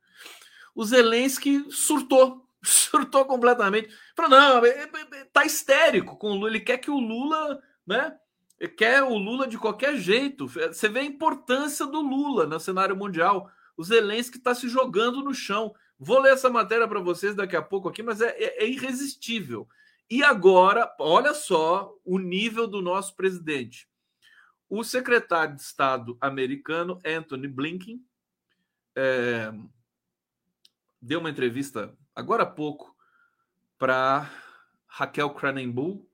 O 0.75 0.83
Zelensky 0.83 1.67
surtou 1.69 2.44
surtou 2.69 3.25
completamente. 3.25 3.89
Falou: 4.17 4.31
não, 4.31 4.65
é, 4.65 4.69
é, 4.69 4.83
é, 4.83 5.25
tá 5.33 5.45
histérico 5.45 6.17
com 6.17 6.31
o 6.31 6.35
Lula. 6.35 6.49
Ele 6.49 6.61
quer 6.61 6.79
que 6.79 6.91
o 6.91 6.99
Lula, 6.99 7.63
né? 7.87 8.17
Quer 8.77 9.03
o 9.03 9.17
Lula 9.17 9.47
de 9.47 9.59
qualquer 9.59 9.97
jeito. 9.97 10.49
Você 10.49 10.89
vê 10.89 11.01
a 11.01 11.05
importância 11.05 11.87
do 11.87 12.01
Lula 12.01 12.47
no 12.47 12.59
cenário 12.59 12.97
mundial. 12.97 13.51
O 13.77 13.85
Zelensky 13.85 14.39
está 14.39 14.55
se 14.55 14.69
jogando 14.69 15.23
no 15.23 15.35
chão. 15.35 15.75
Vou 15.99 16.21
ler 16.21 16.33
essa 16.33 16.49
matéria 16.49 16.89
para 16.89 17.01
vocês 17.01 17.35
daqui 17.35 17.57
a 17.57 17.63
pouco 17.63 17.89
aqui, 17.89 18.03
mas 18.03 18.21
é, 18.21 18.31
é, 18.31 18.65
é 18.65 18.67
irresistível. 18.67 19.69
E 20.11 20.23
agora, 20.23 20.95
olha 20.99 21.35
só 21.35 21.93
o 22.05 22.19
nível 22.19 22.67
do 22.67 22.81
nosso 22.81 23.15
presidente. 23.17 23.89
O 24.69 24.83
secretário 24.83 25.55
de 25.55 25.63
Estado 25.63 26.17
americano, 26.21 27.01
Anthony 27.05 27.49
Blinken, 27.49 28.01
é, 28.97 29.53
deu 31.01 31.21
uma 31.21 31.31
entrevista 31.31 31.97
agora 32.15 32.45
há 32.45 32.47
pouco 32.47 32.95
para 33.79 34.31
Raquel 34.87 35.31
Cranenbull, 35.31 36.09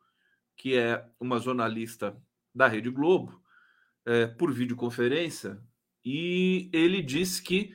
que 0.57 0.76
é 0.76 1.04
uma 1.19 1.38
jornalista 1.38 2.16
da 2.54 2.66
Rede 2.66 2.90
Globo, 2.90 3.40
é, 4.04 4.26
por 4.26 4.52
videoconferência, 4.52 5.61
e 6.04 6.71
ele 6.73 7.02
disse 7.02 7.42
que 7.42 7.75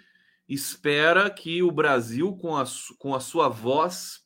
espera 0.50 1.30
que 1.30 1.62
o 1.64 1.72
Brasil, 1.72 2.36
com 2.36 2.56
a, 2.56 2.64
com 2.98 3.14
a 3.14 3.20
sua 3.20 3.48
voz 3.48 4.24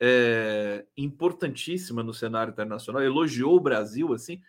é, 0.00 0.84
importantíssima 0.96 2.02
no 2.02 2.14
cenário 2.14 2.52
internacional, 2.52 3.02
elogiou 3.02 3.56
o 3.56 3.60
Brasil 3.60 4.12
assim, 4.12 4.40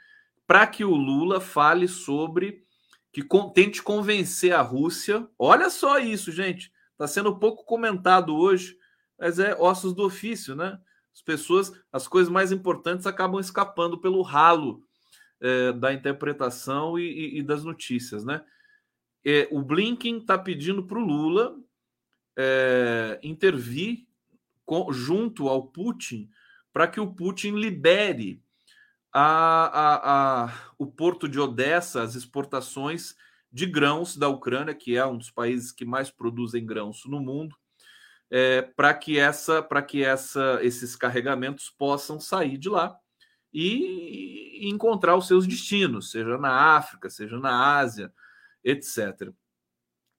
para 0.46 0.66
que 0.66 0.84
o 0.84 0.96
Lula 0.96 1.42
fale 1.42 1.88
sobre 1.88 2.64
que 3.12 3.22
com, 3.22 3.50
tente 3.50 3.82
convencer 3.82 4.54
a 4.54 4.62
Rússia. 4.62 5.28
Olha 5.38 5.70
só 5.70 6.00
isso, 6.00 6.32
gente. 6.32 6.72
Está 6.98 7.08
sendo 7.08 7.38
pouco 7.38 7.64
comentado 7.64 8.36
hoje, 8.36 8.76
mas 9.20 9.38
é 9.38 9.56
ossos 9.56 9.94
do 9.94 10.04
ofício, 10.04 10.56
né? 10.56 10.80
As 11.14 11.22
pessoas, 11.22 11.72
as 11.92 12.08
coisas 12.08 12.32
mais 12.32 12.52
importantes 12.52 13.06
acabam 13.06 13.40
escapando 13.40 14.00
pelo 14.00 14.24
ralo 14.24 14.84
é, 15.40 15.72
da 15.74 15.94
interpretação 15.94 16.98
e, 16.98 17.04
e, 17.04 17.38
e, 17.38 17.44
das 17.44 17.64
notícias, 17.64 18.26
né? 18.26 18.44
É, 19.24 19.48
o 19.52 19.62
Blinken 19.62 20.18
está 20.18 20.40
pedindo 20.40 20.88
para 20.88 20.98
o 20.98 21.06
Lula 21.06 21.56
é, 22.36 23.20
intervir 23.22 24.08
com, 24.66 24.92
junto 24.92 25.48
ao 25.48 25.68
Putin 25.68 26.28
para 26.74 26.88
que 26.88 27.00
o 27.00 27.14
Putin 27.14 27.52
libere 27.52 28.42
a, 29.14 29.22
a, 29.22 30.46
a, 30.46 30.54
o 30.80 30.88
porto 30.88 31.30
de 31.30 31.40
Odessa, 31.40 32.02
as 32.02 32.16
exportações 32.16 33.16
de 33.52 33.66
grãos 33.66 34.18
da 34.18 34.28
Ucrânia, 34.28 34.74
que 34.74 34.96
é 34.96 35.06
um 35.06 35.18
dos 35.18 35.32
países 35.32 35.72
que 35.72 35.86
mais 35.86 36.10
produzem 36.10 36.66
grãos 36.66 37.04
no 37.06 37.20
mundo, 37.20 37.56
é, 38.30 38.62
para 38.62 38.94
que 38.94 39.18
essa, 39.18 39.62
para 39.64 39.82
que 39.82 40.04
essa, 40.04 40.60
esses 40.62 40.96
carregamentos 40.96 41.70
possam 41.70 42.20
sair 42.20 42.58
de 42.58 42.70
lá 42.70 42.98
e, 43.54 44.70
encontrar 44.70 45.16
os 45.16 45.28
seus 45.28 45.48
destinos, 45.48 46.12
seja 46.12 46.38
na 46.38 46.76
África, 46.76 47.10
seja 47.10 47.40
na 47.40 47.78
Ásia, 47.78 48.12
etc. 48.64 49.32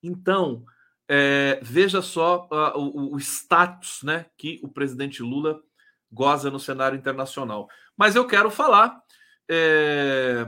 Então, 0.03 0.65
é, 1.07 1.59
veja 1.63 2.01
só 2.01 2.49
uh, 2.51 2.79
o, 2.79 3.15
o, 3.15 3.19
status 3.19 4.03
né, 4.03 4.27
que 4.37 4.61
o 4.63 4.69
presidente 4.69 5.23
Lula 5.23 5.61
goza 6.11 6.51
no 6.51 6.61
cenário 6.61 6.97
internacional. 6.99 7.69
Mas 7.97 8.15
eu 8.15 8.27
quero 8.27 8.51
falar 8.51 9.03
é, 9.49 10.47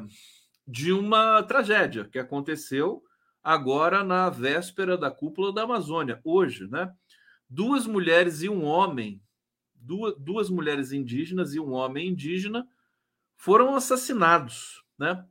de 0.71 0.93
uma 0.93 1.43
tragédia 1.43 2.05
que 2.05 2.19
aconteceu 2.19 3.03
agora 3.43 4.05
na 4.05 4.31
véspera 4.31 4.97
da 4.97 5.11
cúpula 5.11 5.53
da 5.53 5.63
Amazônia, 5.63 6.21
hoje, 6.23 6.69
né? 6.69 6.93
Duas 7.49 7.87
mulheres 7.87 8.43
e 8.43 8.49
um 8.49 8.65
homem, 8.65 9.21
duas, 9.75 10.15
duas 10.17 10.49
mulheres 10.49 10.93
indígenas 10.93 11.55
e 11.55 11.61
um 11.61 11.73
homem 11.73 12.11
indígena 12.11 12.69
foram 13.35 13.75
assassinados, 13.75 14.85
né? 14.97 15.27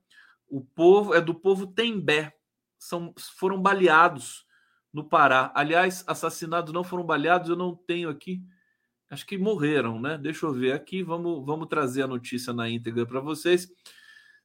O 0.50 0.60
povo 0.62 1.14
é 1.14 1.22
do 1.22 1.34
povo 1.34 1.68
Tembé, 1.68 2.36
são, 2.78 3.14
foram 3.38 3.62
baleados 3.62 4.46
no 4.92 5.08
Pará. 5.08 5.54
Aliás, 5.56 6.04
assassinados 6.06 6.74
não 6.74 6.84
foram 6.84 7.06
baleados, 7.06 7.50
eu 7.50 7.56
não 7.56 7.76
tenho 7.76 8.10
aqui. 8.10 8.42
Acho 9.10 9.26
que 9.26 9.38
morreram, 9.38 10.02
né? 10.02 10.18
Deixa 10.18 10.46
eu 10.46 10.52
ver 10.52 10.74
aqui, 10.74 11.02
vamos, 11.02 11.46
vamos 11.46 11.68
trazer 11.68 12.02
a 12.02 12.08
notícia 12.08 12.52
na 12.52 12.70
íntegra 12.70 13.06
para 13.06 13.22
vocês. 13.22 13.70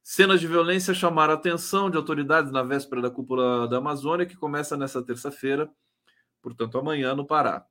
Cenas 0.07 0.39
de 0.39 0.45
violência 0.45 0.93
chamaram 0.93 1.33
a 1.33 1.35
atenção 1.35 1.89
de 1.89 1.97
autoridades 1.97 2.51
na 2.51 2.61
véspera 2.61 3.01
da 3.01 3.09
cúpula 3.09 3.67
da 3.67 3.77
Amazônia, 3.77 4.27
que 4.27 4.35
começa 4.35 4.77
nessa 4.77 5.03
terça-feira, 5.03 5.67
portanto, 6.43 6.77
amanhã, 6.77 7.15
no 7.15 7.25
Pará. 7.25 7.65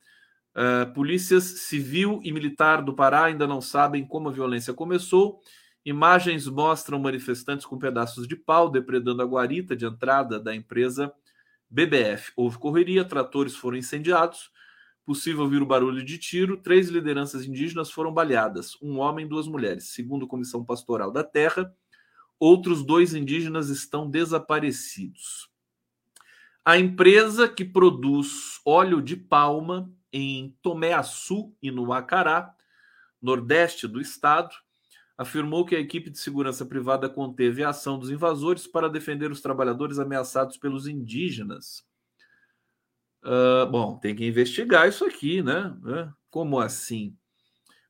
Uh, 0.53 0.93
polícias 0.93 1.45
civil 1.45 2.21
e 2.25 2.33
militar 2.33 2.83
do 2.83 2.93
Pará 2.93 3.27
ainda 3.27 3.47
não 3.47 3.61
sabem 3.61 4.05
como 4.05 4.29
a 4.29 4.33
violência 4.33 4.75
começou 4.75 5.41
Imagens 5.85 6.49
mostram 6.49 6.99
manifestantes 6.99 7.67
com 7.67 7.79
pedaços 7.79 8.27
de 8.27 8.35
pau 8.35 8.71
depredando 8.71 9.21
a 9.21 9.27
guarita 9.27 9.77
de 9.77 9.85
entrada 9.85 10.41
da 10.41 10.55
empresa 10.55 11.13
BBF. 11.69 12.33
Houve 12.37 12.57
correria, 12.57 13.05
tratores 13.05 13.55
foram 13.55 13.77
incendiados. 13.77 14.51
Possível 15.05 15.43
ouvir 15.43 15.61
o 15.61 15.67
barulho 15.67 16.03
de 16.03 16.17
tiro. 16.17 16.57
Três 16.57 16.89
lideranças 16.89 17.45
indígenas 17.45 17.91
foram 17.91 18.15
baleadas: 18.15 18.81
um 18.81 18.99
homem 18.99 19.27
e 19.27 19.29
duas 19.29 19.47
mulheres. 19.47 19.91
Segundo 19.91 20.25
a 20.25 20.29
Comissão 20.29 20.65
Pastoral 20.65 21.13
da 21.13 21.23
Terra, 21.23 21.71
outros 22.39 22.85
dois 22.85 23.15
indígenas 23.15 23.69
estão 23.69 24.09
desaparecidos. 24.09 25.51
A 26.65 26.79
empresa 26.79 27.49
que 27.49 27.65
produz 27.65 28.61
óleo 28.65 29.03
de 29.03 29.17
palma 29.17 29.93
em 30.13 30.57
Tomé-Açu 30.63 31.55
e 31.63 31.71
no 31.71 31.93
Acará, 31.93 32.55
nordeste 33.21 33.87
do 33.87 34.01
estado, 34.01 34.55
afirmou 35.17 35.65
que 35.65 35.77
a 35.77 35.81
equipe 35.81 36.11
de 36.11 36.19
segurança 36.19 36.65
privada 36.65 37.09
conteve 37.09 37.63
a 37.63 37.69
ação 37.71 37.99
dos 37.99 38.11
invasores 38.11 38.67
para 38.67 38.89
defender 38.89 39.31
os 39.31 39.41
trabalhadores 39.41 39.99
ameaçados 39.99 40.57
pelos 40.57 40.87
indígenas. 40.87 41.85
Uh, 43.23 43.67
bom, 43.71 43.97
tem 43.99 44.15
que 44.15 44.27
investigar 44.27 44.89
isso 44.89 45.05
aqui, 45.05 45.43
né? 45.43 45.75
Como 46.31 46.59
assim? 46.59 47.17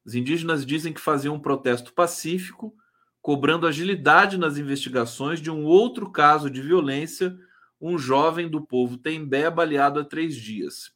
Os 0.05 0.15
indígenas 0.15 0.67
dizem 0.67 0.93
que 0.93 1.01
faziam 1.01 1.35
um 1.35 1.41
protesto 1.41 1.93
pacífico, 1.93 2.77
cobrando 3.25 3.67
agilidade 3.67 4.37
nas 4.37 4.59
investigações 4.59 5.41
de 5.41 5.51
um 5.51 5.65
outro 5.65 6.11
caso 6.11 6.51
de 6.51 6.61
violência, 6.61 7.35
um 7.81 7.97
jovem 7.97 8.51
do 8.51 8.61
povo 8.61 8.99
Tembé 8.99 9.51
baleado 9.51 9.99
há 9.99 10.05
três 10.05 10.37
dias. 10.37 10.93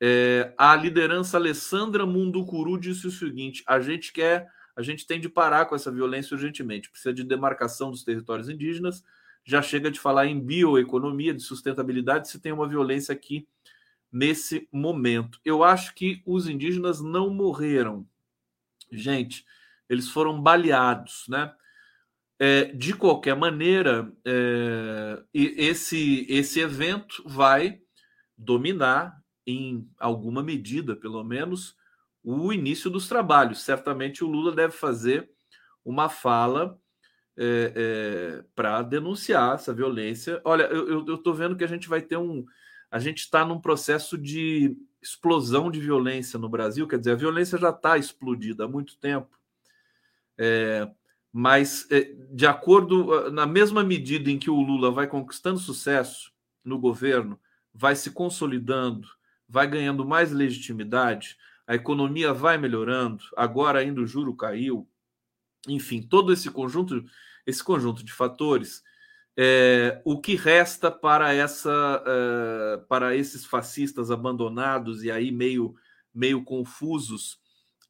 É, 0.00 0.54
a 0.56 0.74
liderança 0.74 1.36
Alessandra 1.36 2.06
Munducuru 2.06 2.80
disse 2.80 3.06
o 3.06 3.10
seguinte: 3.10 3.62
a 3.66 3.80
gente 3.80 4.14
quer 4.14 4.50
a 4.74 4.80
gente 4.80 5.06
tem 5.06 5.20
de 5.20 5.28
parar 5.28 5.66
com 5.66 5.74
essa 5.74 5.92
violência 5.92 6.34
urgentemente. 6.34 6.90
Precisa 6.90 7.12
de 7.12 7.22
demarcação 7.22 7.90
dos 7.90 8.02
territórios 8.02 8.48
indígenas. 8.48 9.04
Já 9.44 9.60
chega 9.60 9.90
de 9.90 10.00
falar 10.00 10.24
em 10.24 10.40
bioeconomia, 10.40 11.34
de 11.34 11.42
sustentabilidade, 11.42 12.30
se 12.30 12.40
tem 12.40 12.52
uma 12.52 12.66
violência 12.66 13.12
aqui 13.12 13.46
nesse 14.10 14.66
momento. 14.72 15.38
Eu 15.44 15.62
acho 15.62 15.94
que 15.94 16.22
os 16.24 16.48
indígenas 16.48 17.02
não 17.02 17.28
morreram. 17.28 18.08
Gente, 18.90 19.44
eles 19.92 20.08
foram 20.08 20.40
baleados, 20.40 21.24
né? 21.28 21.52
É, 22.38 22.64
de 22.72 22.94
qualquer 22.94 23.36
maneira, 23.36 24.10
é, 24.24 25.22
esse, 25.32 26.26
esse 26.28 26.60
evento 26.60 27.22
vai 27.26 27.78
dominar, 28.36 29.22
em 29.46 29.86
alguma 29.98 30.42
medida, 30.42 30.96
pelo 30.96 31.22
menos, 31.22 31.76
o 32.24 32.52
início 32.52 32.88
dos 32.90 33.06
trabalhos. 33.06 33.62
Certamente 33.62 34.24
o 34.24 34.28
Lula 34.28 34.50
deve 34.50 34.72
fazer 34.72 35.30
uma 35.84 36.08
fala 36.08 36.76
é, 37.36 37.72
é, 37.76 38.44
para 38.54 38.82
denunciar 38.82 39.56
essa 39.56 39.74
violência. 39.74 40.40
Olha, 40.42 40.64
eu 40.64 41.14
estou 41.14 41.34
vendo 41.34 41.54
que 41.54 41.64
a 41.64 41.68
gente 41.68 41.88
vai 41.88 42.00
ter 42.00 42.16
um. 42.16 42.44
A 42.90 42.98
gente 42.98 43.18
está 43.18 43.44
num 43.44 43.60
processo 43.60 44.16
de 44.16 44.74
explosão 45.02 45.70
de 45.70 45.80
violência 45.80 46.38
no 46.38 46.48
Brasil, 46.48 46.88
quer 46.88 46.98
dizer, 46.98 47.12
a 47.12 47.16
violência 47.16 47.58
já 47.58 47.70
está 47.70 47.98
explodida 47.98 48.64
há 48.64 48.68
muito 48.68 48.96
tempo. 48.98 49.41
É, 50.44 50.90
mas, 51.32 51.86
é, 51.88 52.12
de 52.32 52.48
acordo, 52.48 53.30
na 53.30 53.46
mesma 53.46 53.84
medida 53.84 54.28
em 54.28 54.40
que 54.40 54.50
o 54.50 54.60
Lula 54.60 54.90
vai 54.90 55.06
conquistando 55.06 55.60
sucesso 55.60 56.32
no 56.64 56.80
governo, 56.80 57.38
vai 57.72 57.94
se 57.94 58.10
consolidando, 58.10 59.06
vai 59.48 59.68
ganhando 59.68 60.04
mais 60.04 60.32
legitimidade, 60.32 61.36
a 61.64 61.76
economia 61.76 62.34
vai 62.34 62.58
melhorando, 62.58 63.22
agora 63.36 63.78
ainda 63.78 64.00
o 64.00 64.06
juro 64.06 64.34
caiu, 64.34 64.88
enfim, 65.68 66.02
todo 66.02 66.32
esse 66.32 66.50
conjunto, 66.50 67.04
esse 67.46 67.62
conjunto 67.62 68.04
de 68.04 68.12
fatores, 68.12 68.82
é, 69.36 70.02
o 70.04 70.20
que 70.20 70.34
resta 70.34 70.90
para 70.90 71.32
essa, 71.32 72.02
é, 72.04 72.76
para 72.88 73.14
esses 73.14 73.46
fascistas 73.46 74.10
abandonados 74.10 75.04
e 75.04 75.10
aí 75.10 75.30
meio, 75.30 75.76
meio 76.12 76.42
confusos 76.42 77.38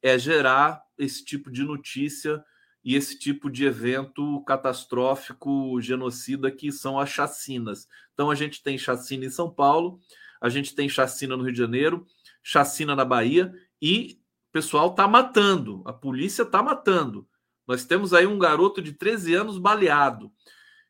é 0.03 0.19
gerar 0.19 0.82
esse 0.97 1.23
tipo 1.23 1.51
de 1.51 1.63
notícia 1.63 2.43
e 2.83 2.95
esse 2.95 3.17
tipo 3.17 3.49
de 3.49 3.65
evento 3.65 4.43
catastrófico, 4.43 5.79
genocida, 5.79 6.51
que 6.51 6.71
são 6.71 6.99
as 6.99 7.09
chacinas. 7.09 7.87
Então 8.13 8.29
a 8.29 8.35
gente 8.35 8.61
tem 8.61 8.77
chacina 8.77 9.25
em 9.25 9.29
São 9.29 9.49
Paulo, 9.49 9.99
a 10.41 10.49
gente 10.49 10.75
tem 10.75 10.89
chacina 10.89 11.37
no 11.37 11.43
Rio 11.43 11.53
de 11.53 11.59
Janeiro, 11.59 12.05
chacina 12.41 12.95
na 12.95 13.05
Bahia 13.05 13.53
e 13.81 14.19
o 14.49 14.51
pessoal 14.51 14.91
está 14.91 15.07
matando, 15.07 15.81
a 15.85 15.93
polícia 15.93 16.43
está 16.43 16.61
matando. 16.61 17.27
Nós 17.65 17.85
temos 17.85 18.13
aí 18.13 18.27
um 18.27 18.37
garoto 18.37 18.81
de 18.81 18.91
13 18.91 19.33
anos 19.33 19.57
baleado. 19.57 20.31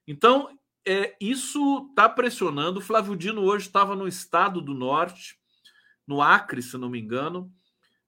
Então, 0.07 0.49
é, 0.85 1.15
isso 1.21 1.87
está 1.89 2.09
pressionando. 2.09 2.79
O 2.79 2.83
Flávio 2.83 3.15
Dino 3.15 3.41
hoje 3.41 3.67
estava 3.67 3.95
no 3.95 4.07
estado 4.07 4.59
do 4.59 4.73
norte, 4.73 5.37
no 6.05 6.21
Acre, 6.21 6.61
se 6.61 6.77
não 6.77 6.89
me 6.89 6.99
engano, 6.99 7.51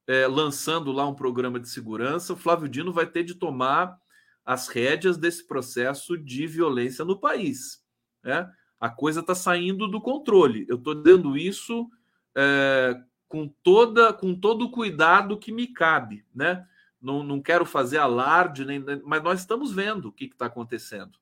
é, 0.08 0.28
lançando 0.28 0.92
lá 0.92 1.08
um 1.08 1.16
programa 1.16 1.60
de 1.60 1.70
segurança. 1.70 2.34
O 2.34 2.38
Flávio 2.38 2.70
Dino 2.70 2.94
vai 2.94 3.06
ter 3.06 3.24
de 3.24 3.36
tomar 3.36 3.98
as 4.46 4.68
rédeas 4.68 5.18
desse 5.18 5.46
processo 5.48 6.18
de 6.18 6.46
violência 6.46 7.04
no 7.04 7.20
país. 7.20 7.84
Né? 8.24 8.50
A 8.80 8.90
coisa 8.90 9.22
está 9.22 9.34
saindo 9.34 9.88
do 9.88 10.00
controle. 10.00 10.66
Eu 10.70 10.76
estou 10.78 10.94
dizendo 10.94 11.36
isso 11.36 11.90
é, 12.36 12.96
com 13.28 13.48
toda 13.64 14.14
com 14.14 14.36
todo 14.36 14.66
o 14.66 14.72
cuidado 14.72 15.38
que 15.38 15.52
me 15.52 15.68
cabe, 15.68 16.26
né? 16.34 16.68
Não, 17.02 17.22
não 17.22 17.40
quero 17.40 17.66
fazer 17.66 17.98
alarde, 17.98 18.66
nem, 18.66 18.84
mas 19.04 19.22
nós 19.22 19.40
estamos 19.40 19.72
vendo 19.72 20.08
o 20.08 20.12
que 20.12 20.26
está 20.26 20.48
acontecendo. 20.48 21.20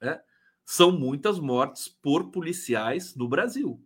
Né? 0.00 0.20
São 0.64 0.92
muitas 0.92 1.38
mortes 1.38 1.88
por 1.88 2.30
policiais 2.30 3.14
no 3.14 3.26
Brasil. 3.26 3.82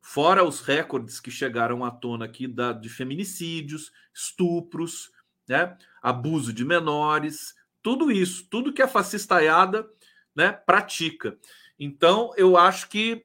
Fora 0.00 0.44
os 0.44 0.60
recordes 0.60 1.20
que 1.20 1.30
chegaram 1.30 1.84
à 1.84 1.90
tona 1.90 2.24
aqui 2.24 2.46
da, 2.46 2.72
de 2.72 2.88
feminicídios, 2.88 3.92
estupros, 4.14 5.10
né? 5.48 5.76
abuso 6.02 6.52
de 6.52 6.64
menores, 6.64 7.54
tudo 7.82 8.10
isso, 8.10 8.46
tudo 8.50 8.72
que 8.72 8.82
a 8.82 8.88
fascistaiada 8.88 9.88
né, 10.34 10.52
pratica. 10.52 11.38
Então, 11.78 12.32
eu 12.36 12.56
acho 12.56 12.88
que 12.88 13.24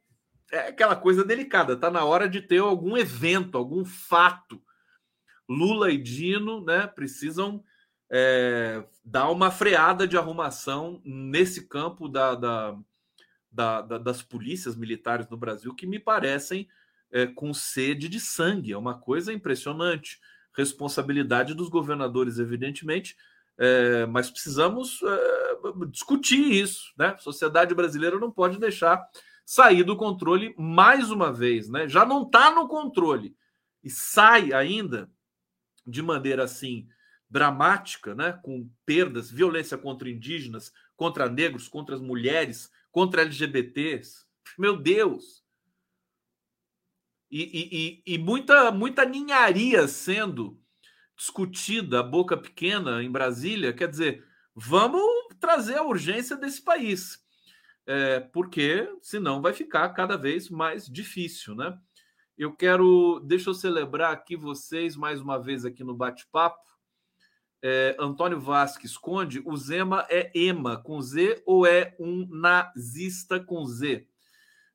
é 0.52 0.68
aquela 0.68 0.96
coisa 0.96 1.24
delicada, 1.24 1.76
tá 1.76 1.90
na 1.90 2.06
hora 2.06 2.30
de 2.30 2.42
ter 2.42 2.60
algum 2.60 2.96
evento, 2.96 3.58
algum 3.58 3.84
fato. 3.84 4.62
Lula 5.50 5.92
e 5.92 5.98
Dino 5.98 6.64
né, 6.64 6.88
precisam 6.88 7.64
é, 8.12 8.84
dar 9.04 9.30
uma 9.30 9.50
freada 9.52 10.08
de 10.08 10.18
arrumação 10.18 11.02
nesse 11.04 11.68
campo 11.68 12.08
da, 12.08 12.36
da, 12.36 12.78
da, 13.54 13.82
das 13.82 14.22
polícias 14.24 14.76
militares 14.76 15.30
no 15.30 15.38
Brasil, 15.38 15.74
que 15.76 15.86
me 15.86 16.00
parecem 16.00 16.68
é, 17.12 17.28
com 17.28 17.54
sede 17.54 18.10
de 18.10 18.20
sangue. 18.20 18.74
É 18.74 18.78
uma 18.78 18.98
coisa 18.98 19.32
impressionante. 19.32 20.20
Responsabilidade 20.56 21.54
dos 21.54 21.70
governadores, 21.70 22.40
evidentemente, 22.40 23.16
é, 23.58 24.06
mas 24.08 24.32
precisamos 24.32 25.00
é, 25.04 25.88
discutir 25.90 26.52
isso. 26.52 26.94
Né? 26.98 27.08
A 27.08 27.18
sociedade 27.20 27.76
brasileira 27.76 28.20
não 28.20 28.32
pode 28.32 28.60
deixar 28.60 29.02
sair 29.46 29.84
do 29.84 29.96
controle 29.96 30.56
mais 30.58 31.12
uma 31.12 31.32
vez, 31.32 31.70
né? 31.70 31.88
Já 31.88 32.06
não 32.06 32.24
está 32.24 32.50
no 32.50 32.68
controle 32.68 33.36
e 33.84 33.90
sai 33.90 34.54
ainda 34.54 35.10
de 35.86 36.02
maneira 36.02 36.46
assim 36.46 36.88
dramática, 37.30 38.16
né? 38.16 38.40
Com 38.42 38.70
perdas, 38.86 39.30
violência 39.30 39.78
contra 39.78 40.10
indígenas, 40.10 40.72
contra 40.96 41.28
negros, 41.30 41.68
contra 41.68 41.96
as 41.96 42.02
mulheres, 42.02 42.72
contra 42.94 43.24
LGBTs. 43.24 44.24
Meu 44.58 44.78
Deus! 44.78 45.44
E, 47.30 48.02
e, 48.06 48.14
e, 48.14 48.18
muita, 48.18 48.72
muita 48.72 49.04
ninharia 49.04 49.86
sendo 49.90 50.58
discutida 51.18 52.00
a 52.00 52.04
boca 52.04 52.38
pequena 52.38 53.04
em 53.04 53.12
Brasília. 53.12 53.74
Quer 53.74 53.90
dizer, 53.90 54.26
vamos 54.56 55.04
trazer 55.42 55.76
a 55.76 55.84
urgência 55.84 56.38
desse 56.38 56.62
país 56.62 57.24
é, 57.86 58.20
porque 58.20 58.90
senão 59.02 59.42
vai 59.42 59.54
ficar 59.54 59.90
cada 59.90 60.18
vez 60.18 60.50
mais 60.50 60.88
difícil, 60.88 61.56
né? 61.56 61.78
Eu 62.38 62.56
quero, 62.56 63.20
deixa 63.20 63.50
eu 63.50 63.54
celebrar 63.54 64.12
aqui 64.12 64.36
vocês 64.36 64.96
mais 64.96 65.22
uma 65.22 65.38
vez 65.38 65.66
aqui 65.66 65.84
no 65.84 65.96
bate-papo. 65.96 66.60
É, 67.64 67.96
Antônio 67.98 68.40
Vasques 68.42 68.98
Conde, 68.98 69.42
o 69.46 69.56
Zema 69.56 70.06
é 70.10 70.30
EMA 70.36 70.76
com 70.78 71.02
Z 71.02 71.42
ou 71.46 71.66
é 71.66 71.96
um 71.98 72.28
nazista 72.30 73.40
com 73.40 73.66
Z? 73.66 74.06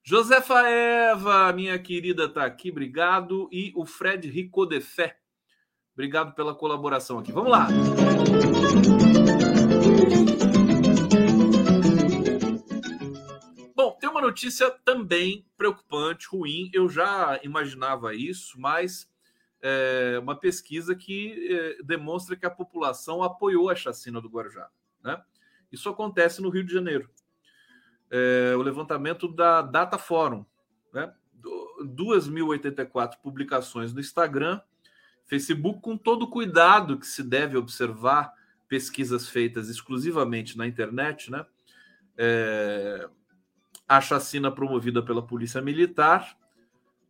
Josefa 0.03 0.67
Eva, 0.67 1.53
minha 1.53 1.79
querida, 1.79 2.25
está 2.25 2.47
aqui, 2.47 2.71
obrigado. 2.71 3.47
E 3.53 3.73
o 3.77 3.85
Fred 3.85 4.27
Ricodefé, 4.31 5.19
obrigado 5.93 6.35
pela 6.35 6.55
colaboração 6.55 7.19
aqui. 7.19 7.31
Vamos 7.31 7.51
lá. 7.51 7.69
uma 14.19 14.27
notícia 14.27 14.69
também 14.85 15.47
preocupante, 15.57 16.27
ruim. 16.27 16.69
Eu 16.75 16.89
já 16.89 17.39
imaginava 17.45 18.13
isso, 18.17 18.59
mas 18.61 19.09
é, 19.61 20.19
uma 20.21 20.37
pesquisa 20.37 20.95
que 20.95 21.49
é, 21.51 21.83
demonstra 21.83 22.37
que 22.37 22.47
a 22.47 22.51
população 22.51 23.23
apoiou 23.23 23.71
a 23.71 23.75
chacina 23.75 24.21
do 24.21 24.29
Guarujá. 24.29 24.69
Né? 25.03 25.21
Isso 25.71 25.89
acontece 25.89 26.41
no 26.41 26.49
Rio 26.49 26.65
de 26.65 26.73
Janeiro. 26.73 27.11
É, 28.11 28.55
o 28.57 28.63
levantamento 28.63 29.29
da 29.29 29.61
Data 29.61 29.99
Forum, 29.99 30.45
né? 30.93 31.13
2.084 31.85 33.19
publicações 33.23 33.93
no 33.93 34.01
Instagram, 34.01 34.61
Facebook, 35.27 35.81
com 35.81 35.97
todo 35.97 36.23
o 36.25 36.31
cuidado 36.31 36.99
que 36.99 37.07
se 37.07 37.23
deve 37.23 37.57
observar 37.57 38.33
pesquisas 38.67 39.29
feitas 39.29 39.69
exclusivamente 39.69 40.57
na 40.57 40.67
internet, 40.67 41.31
né? 41.31 41.45
É, 42.17 43.09
a 43.87 44.01
chacina 44.01 44.51
promovida 44.51 45.03
pela 45.03 45.23
Polícia 45.23 45.61
Militar 45.61 46.38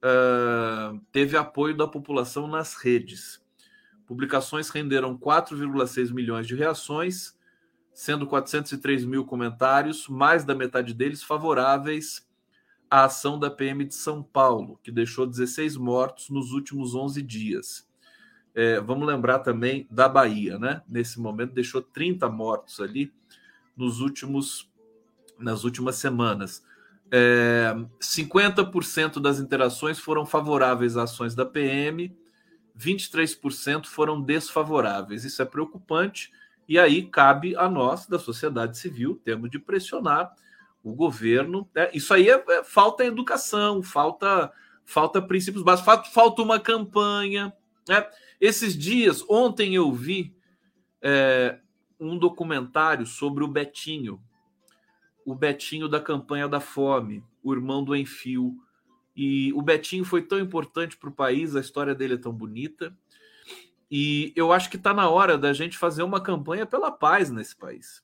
uh, 0.03 0.99
teve 1.13 1.37
apoio 1.37 1.77
da 1.77 1.87
população 1.87 2.47
nas 2.47 2.75
redes. 2.75 3.43
Publicações 4.07 4.71
renderam 4.71 5.17
4,6 5.17 6.13
milhões 6.13 6.47
de 6.47 6.55
reações, 6.55 7.37
sendo 7.93 8.27
403 8.27 9.05
mil 9.05 9.25
comentários, 9.25 10.09
mais 10.09 10.45
da 10.45 10.55
metade 10.55 10.95
deles 10.95 11.23
favoráveis 11.23 12.27
à 12.91 13.05
ação 13.05 13.39
da 13.39 13.51
PM 13.51 13.85
de 13.85 13.95
São 13.95 14.23
Paulo, 14.23 14.81
que 14.83 14.91
deixou 14.91 15.27
16 15.27 15.77
mortos 15.77 16.31
nos 16.31 16.53
últimos 16.53 16.95
11 16.95 17.21
dias. 17.23 17.87
É, 18.55 18.81
vamos 18.81 19.07
lembrar 19.07 19.41
também 19.41 19.87
da 19.91 20.09
Bahia, 20.09 20.59
né? 20.59 20.83
Nesse 20.89 21.21
momento 21.21 21.53
deixou 21.53 21.83
30 21.83 22.29
mortos 22.29 22.81
ali 22.81 23.13
nos 23.77 24.01
últimos 24.01 24.69
nas 25.39 25.65
últimas 25.65 25.97
semanas. 25.97 26.65
É, 27.11 27.75
50% 28.01 29.21
das 29.21 29.41
interações 29.41 29.99
foram 29.99 30.27
favoráveis 30.27 30.97
às 30.97 31.11
ações 31.11 31.35
da 31.35 31.47
PM, 31.47 32.15
23% 32.79 33.87
foram 33.87 34.21
desfavoráveis. 34.21 35.25
Isso 35.25 35.41
é 35.43 35.45
preocupante 35.45 36.31
e 36.69 36.79
aí 36.79 37.03
cabe 37.03 37.57
a 37.57 37.69
nós, 37.69 38.07
da 38.07 38.19
sociedade 38.19 38.77
civil, 38.77 39.21
temos 39.25 39.51
de 39.51 39.59
pressionar 39.59 40.35
o 40.85 40.93
governo. 40.93 41.69
Né? 41.75 41.91
Isso 41.95 42.13
aí 42.13 42.29
é, 42.29 42.45
é, 42.49 42.63
falta 42.63 43.05
educação, 43.05 43.83
falta 43.83 44.53
falta 44.85 45.21
princípios 45.21 45.63
básicos, 45.63 45.85
falta, 45.85 46.11
falta 46.11 46.43
uma 46.43 46.59
campanha. 46.59 47.53
Né? 47.87 48.07
Esses 48.41 48.77
dias, 48.77 49.23
ontem 49.29 49.75
eu 49.75 49.93
vi 49.93 50.35
é, 51.03 51.59
um 52.01 52.17
documentário 52.17 53.05
sobre 53.05 53.45
o 53.45 53.49
Betinho, 53.49 54.19
o 55.29 55.35
Betinho 55.35 55.91
da 55.91 56.01
campanha 56.01 56.49
da 56.49 56.59
fome, 56.59 57.23
o 57.43 57.53
irmão 57.53 57.85
do 57.85 57.95
Enfio. 57.95 58.57
E 59.15 59.53
o 59.53 59.61
Betinho 59.61 60.03
foi 60.03 60.23
tão 60.23 60.39
importante 60.39 60.97
para 60.97 61.11
o 61.11 61.13
país, 61.13 61.55
a 61.55 61.61
história 61.61 61.95
dele 61.95 62.15
é 62.15 62.19
tão 62.19 62.33
bonita. 62.33 62.97
E 63.91 64.33
eu 64.35 64.55
acho 64.55 64.71
que 64.71 64.77
está 64.77 64.95
na 64.95 65.07
hora 65.11 65.37
da 65.37 65.53
gente 65.53 65.77
fazer 65.77 66.03
uma 66.03 66.19
campanha 66.19 66.65
pela 66.65 66.91
paz 66.91 67.29
nesse 67.29 67.55
país. 67.55 68.03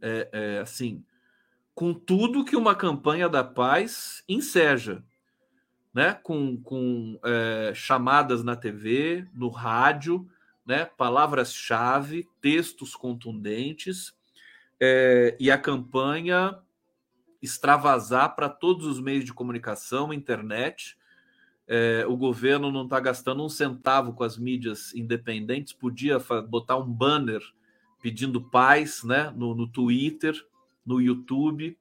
É, 0.00 0.28
é, 0.32 0.58
assim, 0.60 1.04
com 1.74 1.92
tudo 1.92 2.44
que 2.44 2.54
uma 2.54 2.76
campanha 2.76 3.28
da 3.28 3.42
paz 3.42 4.22
enseja, 4.28 5.02
né? 5.92 6.14
Com, 6.14 6.56
com 6.62 7.18
é, 7.24 7.72
chamadas 7.74 8.44
na 8.44 8.54
TV, 8.54 9.26
no 9.34 9.48
rádio, 9.48 10.30
né? 10.64 10.84
Palavras-chave, 10.84 12.28
textos 12.40 12.94
contundentes 12.94 14.14
é, 14.84 15.36
e 15.38 15.48
a 15.48 15.56
campanha 15.56 16.58
extravasar 17.40 18.34
para 18.34 18.48
todos 18.48 18.84
os 18.84 19.00
meios 19.00 19.24
de 19.24 19.32
comunicação, 19.32 20.12
internet. 20.12 20.98
É, 21.68 22.04
o 22.08 22.16
governo 22.16 22.72
não 22.72 22.82
está 22.82 22.98
gastando 22.98 23.44
um 23.44 23.48
centavo 23.48 24.12
com 24.12 24.24
as 24.24 24.36
mídias 24.36 24.92
independentes, 24.92 25.72
podia 25.72 26.18
botar 26.48 26.78
um 26.78 26.92
banner 26.92 27.40
pedindo 28.02 28.42
paz 28.42 29.04
né, 29.04 29.32
no, 29.36 29.54
no 29.54 29.68
Twitter, 29.68 30.34
no 30.84 31.00
YouTube. 31.00 31.78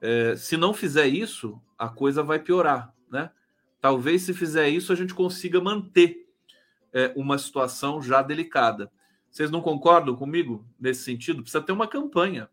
É, 0.00 0.36
se 0.36 0.56
não 0.56 0.72
fizer 0.72 1.08
isso, 1.08 1.60
a 1.76 1.88
coisa 1.88 2.22
vai 2.22 2.38
piorar. 2.38 2.94
Né? 3.10 3.32
Talvez, 3.80 4.22
se 4.22 4.32
fizer 4.32 4.68
isso, 4.68 4.92
a 4.92 4.96
gente 4.96 5.12
consiga 5.12 5.60
manter 5.60 6.24
é, 6.92 7.12
uma 7.16 7.36
situação 7.36 8.00
já 8.00 8.22
delicada. 8.22 8.92
Vocês 9.30 9.50
não 9.50 9.60
concordam 9.60 10.16
comigo 10.16 10.64
nesse 10.78 11.02
sentido? 11.02 11.42
Precisa 11.42 11.62
ter 11.62 11.72
uma 11.72 11.86
campanha. 11.86 12.48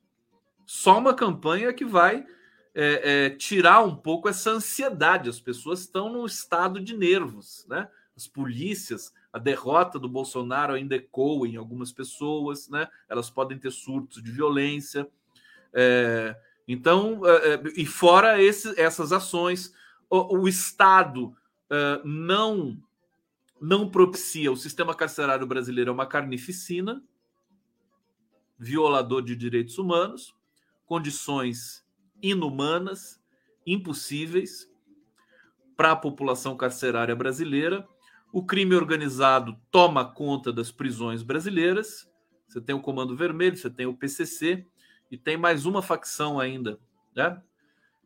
Só 0.66 0.98
uma 0.98 1.14
campanha 1.14 1.74
que 1.74 1.86
vai 1.86 2.26
é, 2.74 3.26
é, 3.26 3.30
tirar 3.30 3.84
um 3.84 3.96
pouco 3.96 4.28
essa 4.28 4.52
ansiedade. 4.52 5.30
As 5.30 5.40
pessoas 5.40 5.82
estão 5.82 6.12
num 6.12 6.26
estado 6.26 6.80
de 6.80 6.96
nervos, 6.96 7.66
né? 7.70 7.88
As 8.16 8.28
polícias, 8.28 9.14
a 9.32 9.40
derrota 9.40 10.00
do 10.00 10.08
Bolsonaro 10.08 10.74
ainda 10.74 10.96
ecoa 10.96 11.48
em 11.48 11.56
algumas 11.56 11.92
pessoas, 11.92 12.70
né? 12.70 12.88
Elas 13.10 13.30
podem 13.30 13.58
ter 13.58 13.72
surtos 13.72 14.22
de 14.22 14.32
violência. 14.32 15.08
É, 15.74 16.36
então, 16.68 17.22
é, 17.26 17.54
é, 17.54 17.62
e 17.76 17.86
fora 17.86 18.42
esse, 18.42 18.80
essas 18.80 19.12
ações, 19.12 19.74
o, 20.10 20.40
o 20.40 20.48
Estado 20.48 21.36
é, 21.70 22.02
não 22.04 22.78
não 23.60 23.90
propicia, 23.90 24.52
o 24.52 24.58
sistema 24.58 24.94
carcerário 24.94 25.48
brasileiro 25.48 25.90
é 25.90 25.94
uma 25.94 26.06
carnificina, 26.06 27.02
violador 28.58 29.22
de 29.22 29.36
direitos 29.36 29.78
humanos, 29.78 30.36
condições 30.86 31.86
inumanas, 32.22 33.22
impossíveis 33.66 34.70
para 35.76 35.92
a 35.92 35.96
população 35.96 36.56
carcerária 36.56 37.16
brasileira. 37.16 37.88
O 38.32 38.46
crime 38.46 38.76
organizado 38.76 39.60
toma 39.72 40.06
conta 40.06 40.52
das 40.52 40.72
prisões 40.72 41.24
brasileiras. 41.24 42.10
Você 42.48 42.62
tem 42.62 42.76
o 42.76 42.82
Comando 42.82 43.16
Vermelho, 43.16 43.58
você 43.58 43.70
tem 43.70 43.86
o 43.86 43.96
PCC 43.96 44.66
e 45.10 45.18
tem 45.18 45.38
mais 45.38 45.66
uma 45.66 45.82
facção 45.82 46.40
ainda, 46.40 46.80
né? 47.16 47.42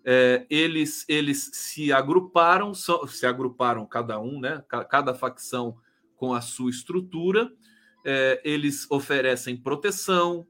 É, 0.06 0.46
eles, 0.50 1.06
eles 1.08 1.50
se 1.54 1.92
agruparam, 1.92 2.74
se 2.74 3.26
agruparam 3.26 3.86
cada 3.86 4.20
um, 4.20 4.40
né? 4.40 4.64
Cada 4.90 5.14
facção 5.14 5.78
com 6.16 6.34
a 6.34 6.42
sua 6.42 6.70
estrutura. 6.70 7.52
É, 8.06 8.42
eles 8.44 8.90
oferecem 8.90 9.58
proteção, 9.58 10.48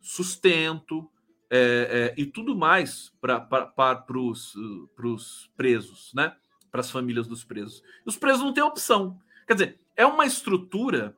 sustento 0.00 1.10
é, 1.50 2.14
é 2.16 2.20
e 2.20 2.24
tudo 2.24 2.56
mais 2.56 3.12
para 3.20 4.04
os 4.14 5.50
presos, 5.56 6.12
né? 6.14 6.34
Para 6.70 6.80
as 6.80 6.90
famílias 6.90 7.26
dos 7.26 7.44
presos. 7.44 7.82
Os 8.06 8.16
presos 8.16 8.42
não 8.42 8.54
têm 8.54 8.62
opção. 8.62 9.18
Quer 9.46 9.54
dizer, 9.54 9.80
é 9.96 10.06
uma 10.06 10.24
estrutura 10.24 11.16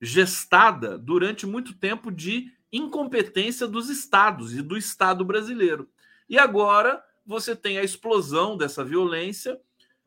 gestada 0.00 0.98
durante 0.98 1.46
muito 1.46 1.74
tempo 1.74 2.10
de 2.10 2.52
incompetência 2.72 3.66
dos 3.66 3.88
estados 3.88 4.54
e 4.54 4.62
do 4.62 4.76
Estado 4.76 5.24
brasileiro. 5.24 5.88
E 6.28 6.38
agora 6.38 7.02
você 7.24 7.54
tem 7.54 7.78
a 7.78 7.84
explosão 7.84 8.56
dessa 8.56 8.84
violência 8.84 9.60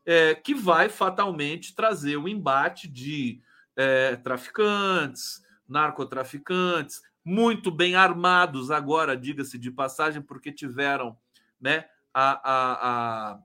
é, 0.06 0.36
que 0.36 0.54
vai 0.54 0.90
fatalmente 0.90 1.76
trazer 1.76 2.18
o 2.18 2.28
embate 2.28 2.88
de 2.88 3.42
é, 3.76 4.16
traficantes, 4.18 5.44
narcotraficantes, 5.68 7.02
muito 7.24 7.72
bem 7.72 7.96
armados 7.96 8.70
agora, 8.70 9.18
diga-se 9.18 9.58
de 9.58 9.72
passagem, 9.72 10.22
porque 10.22 10.52
tiveram, 10.52 11.18
né, 11.60 11.86
a, 12.14 12.52
a, 12.52 13.32
a 13.34 13.40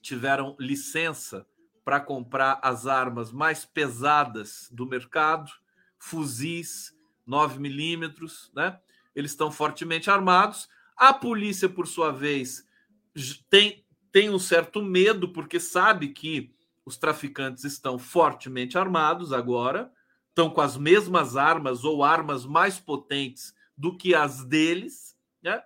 tiveram 0.00 0.56
licença 0.58 1.46
para 1.84 2.00
comprar 2.00 2.58
as 2.62 2.86
armas 2.86 3.30
mais 3.30 3.64
pesadas 3.64 4.68
do 4.72 4.86
mercado, 4.86 5.50
fuzis 5.98 6.94
9 7.26 7.58
milímetros, 7.58 8.50
né? 8.54 8.78
Eles 9.14 9.30
estão 9.30 9.50
fortemente 9.50 10.10
armados. 10.10 10.68
A 10.96 11.12
polícia, 11.12 11.68
por 11.68 11.86
sua 11.86 12.10
vez, 12.10 12.66
tem, 13.48 13.84
tem 14.10 14.30
um 14.30 14.38
certo 14.38 14.82
medo, 14.82 15.28
porque 15.28 15.60
sabe 15.60 16.08
que 16.08 16.54
os 16.84 16.96
traficantes 16.96 17.64
estão 17.64 17.98
fortemente 17.98 18.76
armados 18.76 19.32
agora, 19.32 19.92
estão 20.28 20.50
com 20.50 20.60
as 20.60 20.76
mesmas 20.76 21.36
armas 21.36 21.84
ou 21.84 22.04
armas 22.04 22.44
mais 22.44 22.78
potentes 22.78 23.54
do 23.76 23.96
que 23.96 24.14
as 24.14 24.44
deles, 24.44 25.16
né? 25.42 25.62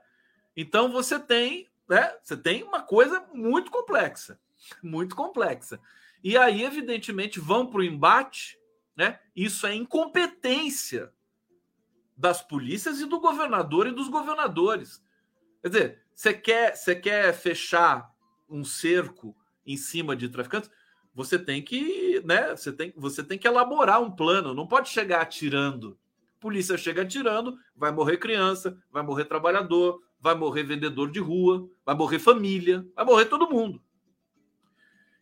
Então 0.56 0.90
você 0.90 1.18
tem, 1.18 1.68
né? 1.88 2.14
Você 2.22 2.36
tem 2.36 2.62
uma 2.62 2.82
coisa 2.82 3.26
muito 3.32 3.70
complexa, 3.70 4.38
muito 4.82 5.16
complexa. 5.16 5.80
E 6.22 6.36
aí, 6.36 6.64
evidentemente, 6.64 7.40
vão 7.40 7.66
para 7.66 7.80
o 7.80 7.84
embate, 7.84 8.58
né? 8.96 9.20
Isso 9.34 9.66
é 9.66 9.74
incompetência 9.74 11.12
das 12.16 12.42
polícias 12.42 13.00
e 13.00 13.06
do 13.06 13.20
governador 13.20 13.86
e 13.86 13.92
dos 13.92 14.08
governadores. 14.08 15.02
Quer 15.62 15.68
dizer, 15.68 16.02
você 16.18 16.34
quer, 16.34 16.76
você 16.76 16.96
quer 16.96 17.32
fechar 17.32 18.12
um 18.50 18.64
cerco 18.64 19.36
em 19.64 19.76
cima 19.76 20.16
de 20.16 20.28
traficantes? 20.28 20.68
Você 21.14 21.38
tem 21.38 21.62
que, 21.62 22.20
né? 22.24 22.56
Você 22.56 22.72
tem, 22.72 22.92
você 22.96 23.22
tem 23.22 23.38
que 23.38 23.46
elaborar 23.46 24.02
um 24.02 24.10
plano. 24.10 24.52
Não 24.52 24.66
pode 24.66 24.88
chegar 24.88 25.20
atirando. 25.20 25.96
Polícia 26.40 26.76
chega 26.76 27.02
atirando, 27.02 27.56
vai 27.76 27.92
morrer 27.92 28.16
criança, 28.16 28.76
vai 28.90 29.04
morrer 29.04 29.26
trabalhador, 29.26 30.02
vai 30.20 30.34
morrer 30.34 30.64
vendedor 30.64 31.08
de 31.08 31.20
rua, 31.20 31.70
vai 31.86 31.94
morrer 31.94 32.18
família, 32.18 32.84
vai 32.96 33.04
morrer 33.04 33.26
todo 33.26 33.48
mundo. 33.48 33.80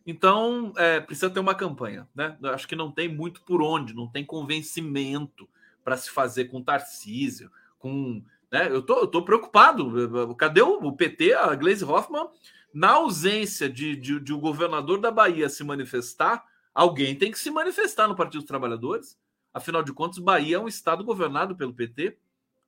Então, 0.03 0.73
é, 0.77 0.99
precisa 0.99 1.29
ter 1.29 1.39
uma 1.39 1.53
campanha, 1.53 2.09
né? 2.15 2.35
Eu 2.41 2.49
acho 2.49 2.67
que 2.67 2.75
não 2.75 2.91
tem 2.91 3.07
muito 3.07 3.43
por 3.43 3.61
onde, 3.61 3.93
não 3.93 4.07
tem 4.07 4.25
convencimento 4.25 5.47
para 5.83 5.95
se 5.95 6.09
fazer 6.09 6.45
com 6.45 6.63
Tarcísio, 6.63 7.51
com. 7.77 8.23
Né? 8.51 8.67
Eu, 8.69 8.81
tô, 8.81 8.99
eu 8.99 9.07
tô 9.07 9.23
preocupado. 9.23 10.35
Cadê 10.35 10.61
o, 10.61 10.79
o 10.79 10.95
PT, 10.95 11.33
a 11.33 11.55
Gleisi 11.55 11.83
Hoffmann? 11.83 12.29
Na 12.73 12.91
ausência 12.91 13.69
de, 13.69 13.95
de, 13.95 14.19
de 14.19 14.33
o 14.33 14.39
governador 14.39 14.99
da 14.99 15.09
Bahia 15.09 15.49
se 15.49 15.63
manifestar, 15.63 16.45
alguém 16.73 17.15
tem 17.15 17.31
que 17.31 17.39
se 17.39 17.49
manifestar 17.49 18.07
no 18.07 18.15
Partido 18.15 18.41
dos 18.41 18.47
Trabalhadores. 18.47 19.17
Afinal 19.53 19.81
de 19.81 19.93
contas, 19.93 20.19
Bahia 20.19 20.57
é 20.57 20.59
um 20.59 20.67
estado 20.67 21.03
governado 21.03 21.55
pelo 21.55 21.73
PT. 21.73 22.17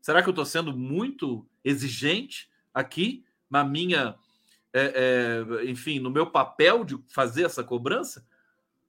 Será 0.01 0.23
que 0.23 0.29
eu 0.29 0.31
estou 0.31 0.45
sendo 0.45 0.75
muito 0.75 1.45
exigente 1.63 2.49
aqui 2.73 3.23
na 3.49 3.63
minha, 3.63 4.15
é, 4.73 5.45
é, 5.61 5.65
enfim, 5.65 5.99
no 5.99 6.09
meu 6.09 6.25
papel 6.25 6.83
de 6.83 6.97
fazer 7.09 7.43
essa 7.43 7.63
cobrança? 7.63 8.25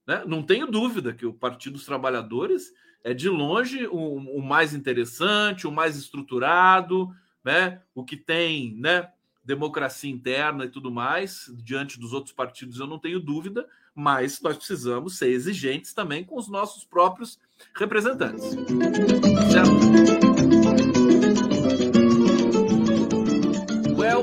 Né? 0.07 0.25
Não 0.27 0.43
tenho 0.43 0.67
dúvida 0.67 1.13
que 1.13 1.27
o 1.27 1.35
Partido 1.35 1.75
dos 1.75 1.85
Trabalhadores 1.85 2.73
é 3.03 3.15
de 3.15 3.29
longe 3.29 3.87
o, 3.87 4.17
o 4.17 4.43
mais 4.43 4.75
interessante, 4.75 5.67
o 5.67 5.73
mais 5.73 5.97
estruturado, 5.97 7.11
né? 7.45 7.81
o 7.95 8.05
que 8.05 8.17
tem 8.17 8.75
né, 8.77 9.09
democracia 9.45 10.11
interna 10.11 10.65
e 10.65 10.71
tudo 10.71 10.91
mais, 10.91 11.51
diante 11.65 11.99
dos 11.99 12.13
outros 12.13 12.35
partidos, 12.35 12.79
eu 12.79 12.87
não 12.87 12.99
tenho 12.99 13.21
dúvida, 13.21 13.67
mas 13.95 14.41
nós 14.41 14.57
precisamos 14.57 15.19
ser 15.19 15.29
exigentes 15.31 15.93
também 15.93 16.25
com 16.25 16.37
os 16.37 16.49
nossos 16.49 16.85
próprios 16.85 17.39
representantes. 17.75 18.45
Certo? 19.51 20.51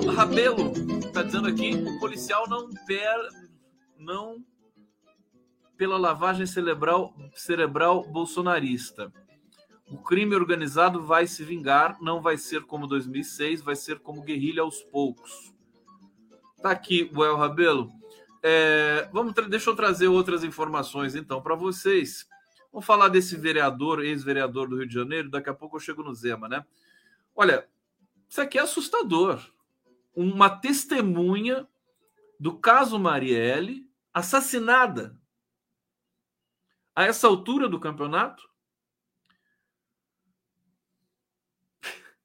O 0.07 0.11
Rabelo 0.11 0.71
está 0.99 1.21
dizendo 1.21 1.47
aqui: 1.47 1.71
o 1.75 1.99
policial 1.99 2.47
não 2.47 2.69
per, 2.85 3.15
não 3.97 4.43
pela 5.77 5.97
lavagem 5.97 6.45
cerebral, 6.45 7.13
cerebral 7.35 8.03
bolsonarista. 8.03 9.11
O 9.89 9.97
crime 9.97 10.35
organizado 10.35 11.01
vai 11.01 11.27
se 11.27 11.43
vingar, 11.43 11.97
não 12.01 12.21
vai 12.21 12.37
ser 12.37 12.63
como 12.63 12.87
2006, 12.87 13.61
vai 13.61 13.75
ser 13.75 13.99
como 13.99 14.21
guerrilha 14.21 14.61
aos 14.61 14.81
poucos. 14.83 15.53
Tá 16.61 16.71
aqui 16.71 17.09
o 17.15 17.23
El 17.23 17.37
Rabelo. 17.37 17.91
É, 18.43 19.07
vamos 19.13 19.33
deixa 19.49 19.69
eu 19.69 19.75
trazer 19.75 20.07
outras 20.07 20.43
informações 20.43 21.15
então 21.15 21.41
para 21.41 21.55
vocês. 21.55 22.27
Vamos 22.71 22.85
falar 22.85 23.07
desse 23.07 23.37
vereador, 23.37 24.03
ex-vereador 24.03 24.67
do 24.67 24.77
Rio 24.77 24.87
de 24.87 24.93
Janeiro. 24.93 25.29
Daqui 25.29 25.49
a 25.49 25.53
pouco 25.53 25.77
eu 25.77 25.81
chego 25.81 26.03
no 26.03 26.13
Zema, 26.13 26.49
né? 26.49 26.65
Olha, 27.35 27.67
isso 28.27 28.41
aqui 28.41 28.57
é 28.57 28.61
assustador. 28.61 29.39
Uma 30.15 30.49
testemunha 30.49 31.67
do 32.39 32.57
caso 32.57 32.99
Marielle 32.99 33.87
assassinada. 34.13 35.15
A 36.97 37.03
essa 37.03 37.27
altura 37.27 37.69
do 37.69 37.79
campeonato, 37.79 38.49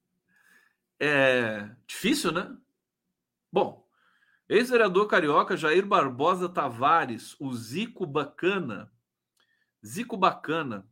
É 0.98 1.68
difícil, 1.86 2.32
né? 2.32 2.56
Bom, 3.52 3.86
ex-vereador 4.48 5.06
carioca 5.08 5.58
Jair 5.58 5.84
Barbosa 5.84 6.48
Tavares, 6.48 7.36
o 7.38 7.52
Zico 7.52 8.06
Bacana, 8.06 8.90
Zico 9.84 10.16
Bacana, 10.16 10.88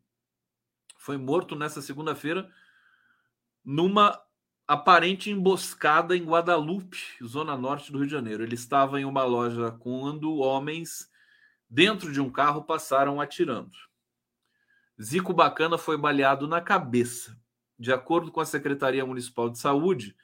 foi 0.98 1.16
morto 1.16 1.56
nessa 1.56 1.80
segunda-feira 1.80 2.52
numa 3.64 4.22
aparente 4.68 5.30
emboscada 5.30 6.14
em 6.14 6.26
Guadalupe, 6.26 6.98
zona 7.24 7.56
norte 7.56 7.90
do 7.90 7.96
Rio 7.96 8.08
de 8.08 8.12
Janeiro. 8.12 8.42
Ele 8.42 8.56
estava 8.56 9.00
em 9.00 9.06
uma 9.06 9.24
loja 9.24 9.72
quando 9.72 10.36
homens 10.36 11.09
dentro 11.70 12.12
de 12.12 12.20
um 12.20 12.28
carro 12.28 12.64
passaram 12.64 13.20
atirando. 13.20 13.70
Zico 15.00 15.32
Bacana 15.32 15.78
foi 15.78 15.96
baleado 15.96 16.48
na 16.48 16.60
cabeça. 16.60 17.38
De 17.78 17.92
acordo 17.92 18.30
com 18.30 18.40
a 18.40 18.44
Secretaria 18.44 19.06
Municipal 19.06 19.48
de 19.48 19.58
Saúde, 19.58 20.14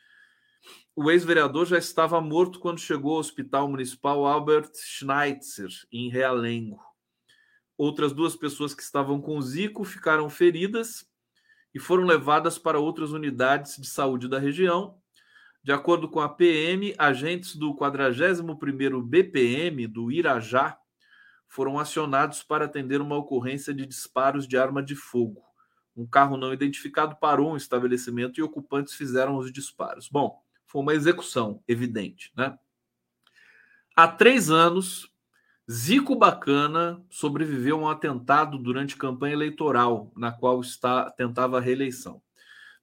o 0.94 1.10
ex-vereador 1.10 1.64
já 1.64 1.78
estava 1.78 2.20
morto 2.20 2.58
quando 2.58 2.80
chegou 2.80 3.12
ao 3.12 3.20
Hospital 3.20 3.68
Municipal 3.68 4.26
Albert 4.26 4.72
Schneitzer, 4.74 5.70
em 5.92 6.10
Realengo. 6.10 6.80
Outras 7.78 8.12
duas 8.12 8.34
pessoas 8.34 8.74
que 8.74 8.82
estavam 8.82 9.20
com 9.20 9.40
Zico 9.40 9.84
ficaram 9.84 10.28
feridas 10.28 11.08
e 11.72 11.78
foram 11.78 12.04
levadas 12.04 12.58
para 12.58 12.80
outras 12.80 13.12
unidades 13.12 13.76
de 13.76 13.86
saúde 13.86 14.28
da 14.28 14.38
região. 14.38 14.98
De 15.62 15.72
acordo 15.72 16.08
com 16.08 16.20
a 16.20 16.28
PM, 16.28 16.94
agentes 16.98 17.56
do 17.56 17.74
41º 17.74 19.02
BPM 19.02 19.86
do 19.86 20.10
Irajá 20.10 20.78
foram 21.56 21.78
acionados 21.78 22.42
para 22.42 22.66
atender 22.66 23.00
uma 23.00 23.16
ocorrência 23.16 23.72
de 23.72 23.86
disparos 23.86 24.46
de 24.46 24.58
arma 24.58 24.82
de 24.82 24.94
fogo. 24.94 25.42
Um 25.96 26.06
carro 26.06 26.36
não 26.36 26.52
identificado 26.52 27.16
parou 27.16 27.50
um 27.50 27.56
estabelecimento 27.56 28.38
e 28.38 28.42
ocupantes 28.42 28.92
fizeram 28.92 29.38
os 29.38 29.50
disparos. 29.50 30.06
Bom, 30.10 30.38
foi 30.66 30.82
uma 30.82 30.92
execução 30.92 31.62
evidente, 31.66 32.30
né? 32.36 32.58
Há 33.96 34.06
três 34.06 34.50
anos, 34.50 35.10
Zico 35.70 36.14
Bacana 36.14 37.02
sobreviveu 37.08 37.78
a 37.78 37.80
um 37.80 37.88
atentado 37.88 38.58
durante 38.58 38.94
campanha 38.94 39.32
eleitoral, 39.32 40.12
na 40.14 40.30
qual 40.30 40.60
está, 40.60 41.10
tentava 41.10 41.56
a 41.56 41.62
reeleição. 41.62 42.20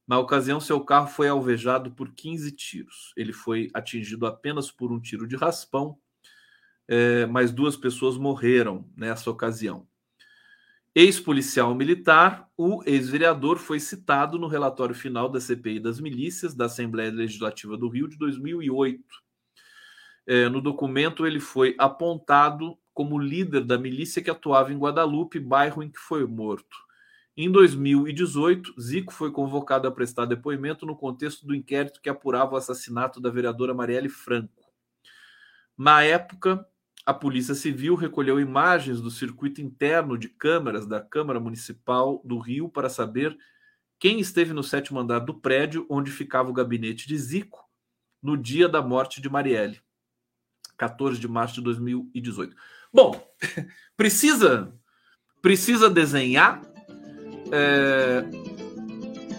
Na 0.07 0.17
ocasião, 0.17 0.59
seu 0.59 0.81
carro 0.81 1.09
foi 1.09 1.27
alvejado 1.27 1.91
por 1.91 2.11
15 2.11 2.51
tiros. 2.53 3.13
Ele 3.15 3.33
foi 3.33 3.69
atingido 3.71 4.25
apenas 4.25 4.71
por 4.71 4.91
um 4.91 4.99
tiro 4.99 5.27
de 5.27 5.35
raspão, 5.35 5.95
é, 6.87 7.25
mas 7.25 7.51
duas 7.51 7.75
pessoas 7.75 8.17
morreram 8.17 8.89
nessa 8.95 9.29
ocasião. 9.29 9.87
Ex-policial 10.95 11.73
militar, 11.73 12.47
o 12.55 12.83
ex-vereador 12.85 13.57
foi 13.57 13.79
citado 13.79 14.37
no 14.37 14.45
relatório 14.45 14.93
final 14.93 15.27
da 15.27 15.39
CPI 15.39 15.79
das 15.79 15.99
milícias 15.99 16.53
da 16.53 16.65
Assembleia 16.65 17.11
Legislativa 17.11 17.75
do 17.75 17.89
Rio 17.89 18.07
de 18.07 18.15
2008. 18.17 19.03
É, 20.27 20.47
no 20.49 20.61
documento, 20.61 21.25
ele 21.25 21.39
foi 21.39 21.75
apontado 21.79 22.77
como 22.93 23.17
líder 23.17 23.65
da 23.65 23.77
milícia 23.77 24.21
que 24.21 24.29
atuava 24.29 24.71
em 24.71 24.77
Guadalupe, 24.77 25.39
bairro 25.39 25.81
em 25.81 25.89
que 25.89 25.97
foi 25.97 26.27
morto. 26.27 26.77
Em 27.35 27.51
2018, 27.51 28.79
Zico 28.79 29.11
foi 29.11 29.31
convocado 29.31 29.87
a 29.87 29.91
prestar 29.91 30.25
depoimento 30.25 30.85
no 30.85 30.95
contexto 30.95 31.47
do 31.47 31.55
inquérito 31.55 31.99
que 31.99 32.09
apurava 32.09 32.53
o 32.53 32.57
assassinato 32.57 33.19
da 33.19 33.31
vereadora 33.31 33.73
Marielle 33.73 34.09
Franco. 34.09 34.71
Na 35.75 36.03
época, 36.03 36.63
a 37.05 37.13
Polícia 37.13 37.53
Civil 37.53 37.95
recolheu 37.95 38.39
imagens 38.39 39.01
do 39.01 39.11
circuito 39.11 39.61
interno 39.61 40.17
de 40.17 40.29
câmeras 40.29 40.85
da 40.85 41.01
Câmara 41.01 41.39
Municipal 41.39 42.21
do 42.23 42.37
Rio 42.37 42.69
para 42.69 42.89
saber 42.89 43.37
quem 43.99 44.19
esteve 44.19 44.53
no 44.53 44.63
sétimo 44.63 44.99
andar 44.99 45.19
do 45.19 45.33
prédio 45.33 45.85
onde 45.89 46.11
ficava 46.11 46.49
o 46.49 46.53
gabinete 46.53 47.07
de 47.07 47.17
Zico 47.17 47.59
no 48.21 48.37
dia 48.37 48.69
da 48.69 48.81
morte 48.81 49.21
de 49.21 49.29
Marielle, 49.29 49.81
14 50.77 51.19
de 51.19 51.27
março 51.27 51.55
de 51.55 51.61
2018. 51.61 52.55
Bom, 52.91 53.21
precisa 53.97 54.73
precisa 55.41 55.89
desenhar. 55.89 56.61
É, 57.51 58.23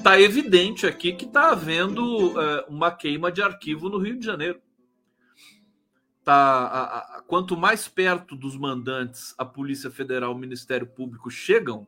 tá 0.03 0.21
evidente 0.21 0.87
aqui 0.87 1.15
que 1.15 1.25
está 1.25 1.53
havendo 1.53 2.39
é, 2.39 2.67
uma 2.69 2.91
queima 2.91 3.33
de 3.33 3.43
arquivo 3.43 3.89
no 3.89 3.97
Rio 3.97 4.19
de 4.19 4.27
Janeiro 4.27 4.61
tá 6.25 6.35
a, 6.35 6.99
a, 6.99 7.23
quanto 7.23 7.57
mais 7.57 7.87
perto 7.87 8.35
dos 8.35 8.57
mandantes 8.57 9.35
a 9.37 9.45
Polícia 9.45 9.91
Federal, 9.91 10.33
o 10.33 10.39
Ministério 10.39 10.87
Público 10.87 11.31
chegam, 11.31 11.87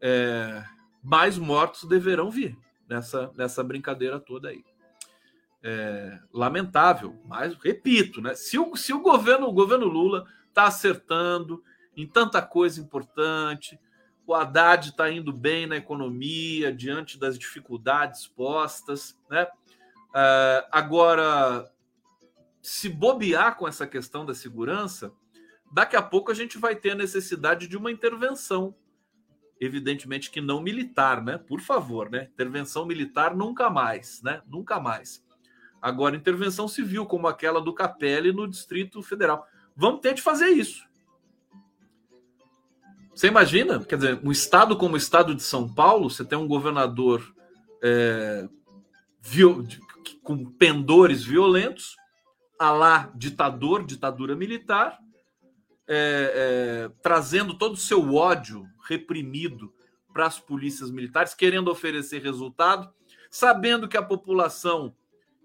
é, 0.00 0.64
mais 1.02 1.38
mortos 1.38 1.84
deverão 1.84 2.30
vir 2.30 2.58
nessa, 2.88 3.30
nessa 3.36 3.62
brincadeira 3.62 4.18
toda 4.18 4.48
aí. 4.48 4.64
É, 5.62 6.18
lamentável, 6.32 7.18
mas 7.24 7.54
repito, 7.54 8.20
né? 8.20 8.34
Se 8.34 8.58
o, 8.58 8.76
se 8.76 8.92
o 8.92 9.00
governo, 9.00 9.46
o 9.46 9.52
governo 9.52 9.86
Lula 9.86 10.26
está 10.48 10.64
acertando 10.64 11.62
em 11.96 12.06
tanta 12.06 12.42
coisa 12.42 12.80
importante, 12.80 13.78
o 14.26 14.34
Haddad 14.34 14.90
está 14.90 15.10
indo 15.10 15.32
bem 15.32 15.66
na 15.66 15.76
economia 15.76 16.72
diante 16.72 17.18
das 17.18 17.38
dificuldades 17.38 18.26
postas, 18.26 19.18
né? 19.30 19.46
Uh, 20.10 20.68
agora 20.70 21.68
se 22.64 22.88
bobear 22.88 23.56
com 23.56 23.68
essa 23.68 23.86
questão 23.86 24.24
da 24.24 24.34
segurança, 24.34 25.12
daqui 25.70 25.96
a 25.96 26.02
pouco 26.02 26.32
a 26.32 26.34
gente 26.34 26.56
vai 26.56 26.74
ter 26.74 26.92
a 26.92 26.94
necessidade 26.94 27.68
de 27.68 27.76
uma 27.76 27.90
intervenção. 27.90 28.74
Evidentemente 29.60 30.30
que 30.30 30.40
não 30.40 30.62
militar, 30.62 31.22
né? 31.22 31.36
Por 31.36 31.60
favor, 31.60 32.08
né? 32.10 32.24
Intervenção 32.32 32.86
militar 32.86 33.36
nunca 33.36 33.68
mais, 33.68 34.22
né? 34.22 34.40
Nunca 34.46 34.80
mais. 34.80 35.22
Agora, 35.80 36.16
intervenção 36.16 36.66
civil, 36.66 37.04
como 37.04 37.28
aquela 37.28 37.60
do 37.60 37.74
Capelli 37.74 38.32
no 38.32 38.48
Distrito 38.48 39.02
Federal. 39.02 39.46
Vamos 39.76 40.00
ter 40.00 40.14
de 40.14 40.22
fazer 40.22 40.48
isso. 40.48 40.88
Você 43.14 43.28
imagina? 43.28 43.78
Quer 43.84 43.96
dizer, 43.96 44.20
um 44.24 44.32
estado 44.32 44.74
como 44.74 44.94
o 44.94 44.96
estado 44.96 45.34
de 45.34 45.42
São 45.42 45.72
Paulo, 45.72 46.08
você 46.08 46.24
tem 46.24 46.38
um 46.38 46.48
governador 46.48 47.34
é, 47.82 48.48
com 50.22 50.46
pendores 50.52 51.22
violentos, 51.22 51.96
a 52.58 52.70
lá 52.70 53.12
ditador, 53.14 53.84
ditadura 53.84 54.36
militar, 54.36 54.98
é, 55.86 56.86
é, 56.86 56.92
trazendo 57.02 57.56
todo 57.58 57.74
o 57.74 57.78
seu 57.78 58.14
ódio 58.14 58.66
reprimido 58.88 59.72
para 60.12 60.26
as 60.26 60.38
polícias 60.38 60.90
militares, 60.90 61.34
querendo 61.34 61.70
oferecer 61.70 62.22
resultado, 62.22 62.92
sabendo 63.30 63.88
que 63.88 63.96
a 63.96 64.02
população 64.02 64.94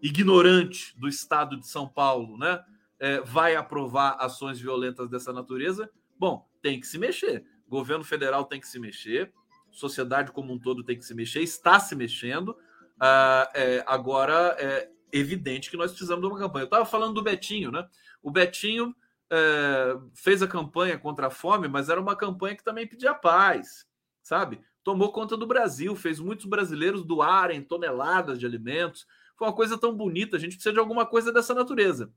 ignorante 0.02 0.98
do 0.98 1.08
estado 1.08 1.58
de 1.58 1.68
São 1.68 1.88
Paulo 1.88 2.38
né, 2.38 2.64
é, 3.00 3.20
vai 3.22 3.56
aprovar 3.56 4.18
ações 4.20 4.60
violentas 4.60 5.10
dessa 5.10 5.34
natureza. 5.34 5.90
Bom, 6.18 6.48
tem 6.62 6.80
que 6.80 6.88
se 6.88 6.98
mexer. 6.98 7.44
Governo 7.68 8.04
federal 8.04 8.46
tem 8.46 8.60
que 8.60 8.68
se 8.68 8.80
mexer, 8.80 9.34
sociedade 9.72 10.32
como 10.32 10.54
um 10.54 10.60
todo 10.60 10.84
tem 10.84 10.98
que 10.98 11.06
se 11.06 11.14
mexer, 11.14 11.42
está 11.42 11.80
se 11.80 11.96
mexendo. 11.96 12.56
Ah, 13.00 13.50
é, 13.54 13.84
agora 13.88 14.56
é 14.60 14.90
evidente 15.12 15.70
que 15.70 15.78
nós 15.78 15.92
precisamos 15.92 16.22
de 16.22 16.28
uma 16.28 16.40
campanha. 16.40 16.64
Eu 16.64 16.66
estava 16.66 16.86
falando 16.86 17.14
do 17.14 17.24
Betinho, 17.24 17.72
né? 17.72 17.88
O 18.22 18.32
Betinho 18.32 18.96
é, 19.30 19.98
fez 20.14 20.42
a 20.42 20.48
campanha 20.48 20.98
contra 20.98 21.28
a 21.28 21.30
fome, 21.30 21.68
mas 21.68 21.90
era 21.90 22.02
uma 22.02 22.16
campanha 22.16 22.56
que 22.56 22.64
também 22.64 22.88
pedia 22.88 23.14
paz, 23.14 23.86
sabe? 24.22 24.62
Tomou 24.84 25.12
conta 25.12 25.38
do 25.38 25.46
Brasil, 25.46 25.96
fez 25.96 26.20
muitos 26.20 26.46
brasileiros 26.46 27.04
doarem 27.04 27.62
toneladas 27.62 28.40
de 28.40 28.46
alimentos. 28.46 29.06
Foi 29.36 29.48
uma 29.48 29.54
coisa 29.54 29.78
tão 29.78 29.94
bonita, 29.96 30.38
a 30.38 30.40
gente 30.40 30.56
precisa 30.56 30.74
de 30.74 30.80
alguma 30.80 31.06
coisa 31.06 31.32
dessa 31.32 31.54
natureza. 31.54 32.12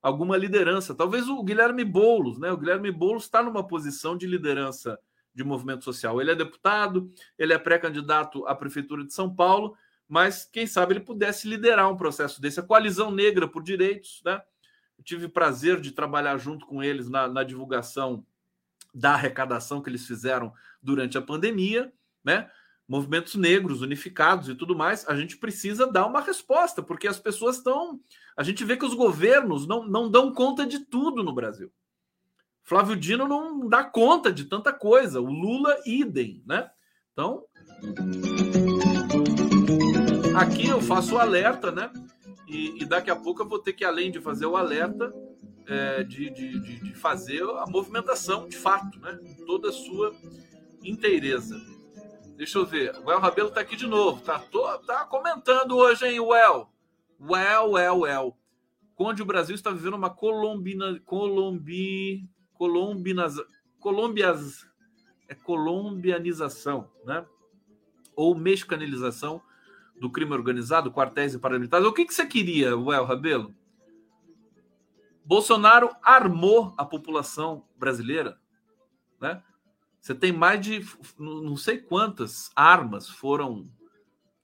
Alguma 0.00 0.36
liderança. 0.36 0.94
Talvez 0.94 1.28
o 1.28 1.42
Guilherme 1.42 1.84
Boulos, 1.84 2.38
né? 2.38 2.52
O 2.52 2.56
Guilherme 2.56 2.90
Boulos 2.90 3.24
está 3.24 3.42
numa 3.42 3.66
posição 3.66 4.16
de 4.16 4.26
liderança 4.26 4.98
de 5.34 5.44
movimento 5.44 5.84
social. 5.84 6.20
Ele 6.20 6.30
é 6.32 6.34
deputado, 6.34 7.10
ele 7.38 7.52
é 7.52 7.58
pré-candidato 7.58 8.46
à 8.46 8.54
prefeitura 8.54 9.04
de 9.04 9.12
São 9.12 9.32
Paulo, 9.34 9.76
mas 10.08 10.48
quem 10.50 10.66
sabe 10.66 10.94
ele 10.94 11.00
pudesse 11.00 11.46
liderar 11.46 11.90
um 11.90 11.96
processo 11.96 12.40
desse. 12.40 12.58
A 12.58 12.62
coalizão 12.62 13.10
negra 13.10 13.46
por 13.46 13.62
direitos, 13.62 14.22
né? 14.24 14.40
Eu 14.96 15.04
tive 15.04 15.28
prazer 15.28 15.80
de 15.80 15.92
trabalhar 15.92 16.38
junto 16.38 16.66
com 16.66 16.82
eles 16.82 17.08
na, 17.08 17.28
na 17.28 17.44
divulgação 17.44 18.24
da 18.92 19.12
arrecadação 19.12 19.82
que 19.82 19.90
eles 19.90 20.06
fizeram 20.06 20.52
durante 20.82 21.18
a 21.18 21.22
pandemia, 21.22 21.92
né? 22.24 22.50
Movimentos 22.88 23.34
negros 23.34 23.82
unificados 23.82 24.48
e 24.48 24.54
tudo 24.54 24.74
mais, 24.74 25.06
a 25.06 25.14
gente 25.14 25.36
precisa 25.36 25.86
dar 25.86 26.06
uma 26.06 26.22
resposta, 26.22 26.82
porque 26.82 27.06
as 27.06 27.20
pessoas 27.20 27.58
estão. 27.58 28.00
A 28.34 28.42
gente 28.42 28.64
vê 28.64 28.78
que 28.78 28.86
os 28.86 28.94
governos 28.94 29.66
não, 29.66 29.86
não 29.86 30.10
dão 30.10 30.32
conta 30.32 30.66
de 30.66 30.80
tudo 30.86 31.22
no 31.22 31.34
Brasil. 31.34 31.70
Flávio 32.62 32.96
Dino 32.96 33.28
não 33.28 33.68
dá 33.68 33.84
conta 33.84 34.32
de 34.32 34.44
tanta 34.44 34.72
coisa, 34.72 35.20
o 35.20 35.30
Lula, 35.30 35.76
idem, 35.84 36.42
né? 36.46 36.70
Então, 37.12 37.44
aqui 40.38 40.68
eu 40.68 40.80
faço 40.80 41.16
o 41.16 41.18
alerta, 41.18 41.72
né? 41.72 41.90
E, 42.46 42.82
e, 42.82 42.86
daqui 42.86 43.10
a 43.10 43.16
pouco 43.16 43.42
eu 43.42 43.48
vou 43.48 43.58
ter 43.58 43.72
que, 43.72 43.84
além 43.84 44.10
de 44.10 44.20
fazer 44.20 44.46
o 44.46 44.56
alerta, 44.56 45.12
é, 45.66 46.02
de, 46.02 46.30
de, 46.30 46.60
de, 46.60 46.80
de, 46.80 46.94
fazer 46.94 47.42
a 47.42 47.66
movimentação 47.68 48.48
de 48.48 48.56
fato, 48.56 48.98
né? 49.00 49.18
Toda 49.46 49.68
a 49.68 49.72
sua 49.72 50.14
inteireza. 50.82 51.60
Deixa 52.36 52.58
eu 52.58 52.64
ver. 52.64 52.96
O 53.04 53.10
El 53.10 53.18
Rabelo 53.18 53.50
tá 53.50 53.60
aqui 53.60 53.76
de 53.76 53.86
novo. 53.86 54.22
Tá, 54.22 54.38
tô, 54.38 54.66
tá 54.78 55.04
comentando 55.04 55.76
hoje, 55.76 56.06
hein, 56.06 56.20
Well. 56.20 56.70
Well, 57.20 57.72
well, 57.72 58.00
well. 58.00 58.36
Onde 58.96 59.22
o 59.22 59.26
Brasil 59.26 59.54
está 59.54 59.70
vivendo 59.70 59.94
uma 59.94 60.10
colombina, 60.10 61.00
colombi, 61.04 62.28
colombinas, 62.54 63.34
colombias, 63.80 64.66
é 65.28 65.34
colombianização, 65.34 66.90
né? 67.04 67.26
Ou 68.16 68.34
mexicanilização 68.34 69.42
do 70.00 70.10
crime 70.10 70.32
organizado, 70.32 70.92
quartéis 70.92 71.34
e 71.34 71.38
paramilitares. 71.38 71.86
O 71.86 71.92
que, 71.92 72.04
que 72.04 72.14
você 72.14 72.26
queria, 72.26 72.76
Well 72.76 73.04
Rabelo? 73.04 73.54
Bolsonaro 75.24 75.90
armou 76.02 76.72
a 76.76 76.84
população 76.84 77.64
brasileira, 77.76 78.40
né? 79.20 79.42
Você 80.00 80.14
tem 80.14 80.32
mais 80.32 80.60
de 80.60 80.82
não 81.18 81.56
sei 81.56 81.78
quantas 81.78 82.50
armas 82.56 83.08
foram 83.08 83.70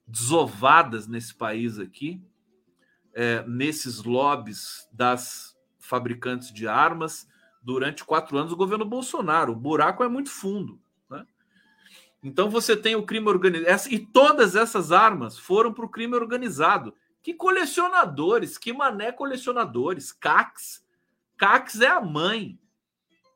desovadas 0.07 1.07
nesse 1.07 1.33
país 1.33 1.79
aqui, 1.79 2.21
é, 3.13 3.43
nesses 3.47 4.03
lobbies 4.03 4.87
das 4.91 5.55
fabricantes 5.79 6.53
de 6.53 6.67
armas 6.67 7.27
durante 7.63 8.05
quatro 8.05 8.37
anos 8.37 8.51
do 8.51 8.57
governo 8.57 8.85
Bolsonaro. 8.85 9.53
O 9.53 9.55
buraco 9.55 10.03
é 10.03 10.07
muito 10.07 10.29
fundo. 10.29 10.79
Então 12.25 12.49
você 12.49 12.75
tem 12.75 12.95
o 12.95 13.05
crime 13.05 13.27
organizado. 13.27 13.93
E 13.93 13.99
todas 13.99 14.55
essas 14.55 14.91
armas 14.91 15.37
foram 15.37 15.71
para 15.71 15.85
o 15.85 15.89
crime 15.89 16.15
organizado. 16.15 16.91
Que 17.21 17.35
colecionadores, 17.35 18.57
que 18.57 18.73
mané 18.73 19.11
colecionadores. 19.11 20.11
CACs. 20.11 20.83
CACs 21.37 21.81
é 21.81 21.87
a 21.87 22.01
mãe. 22.01 22.59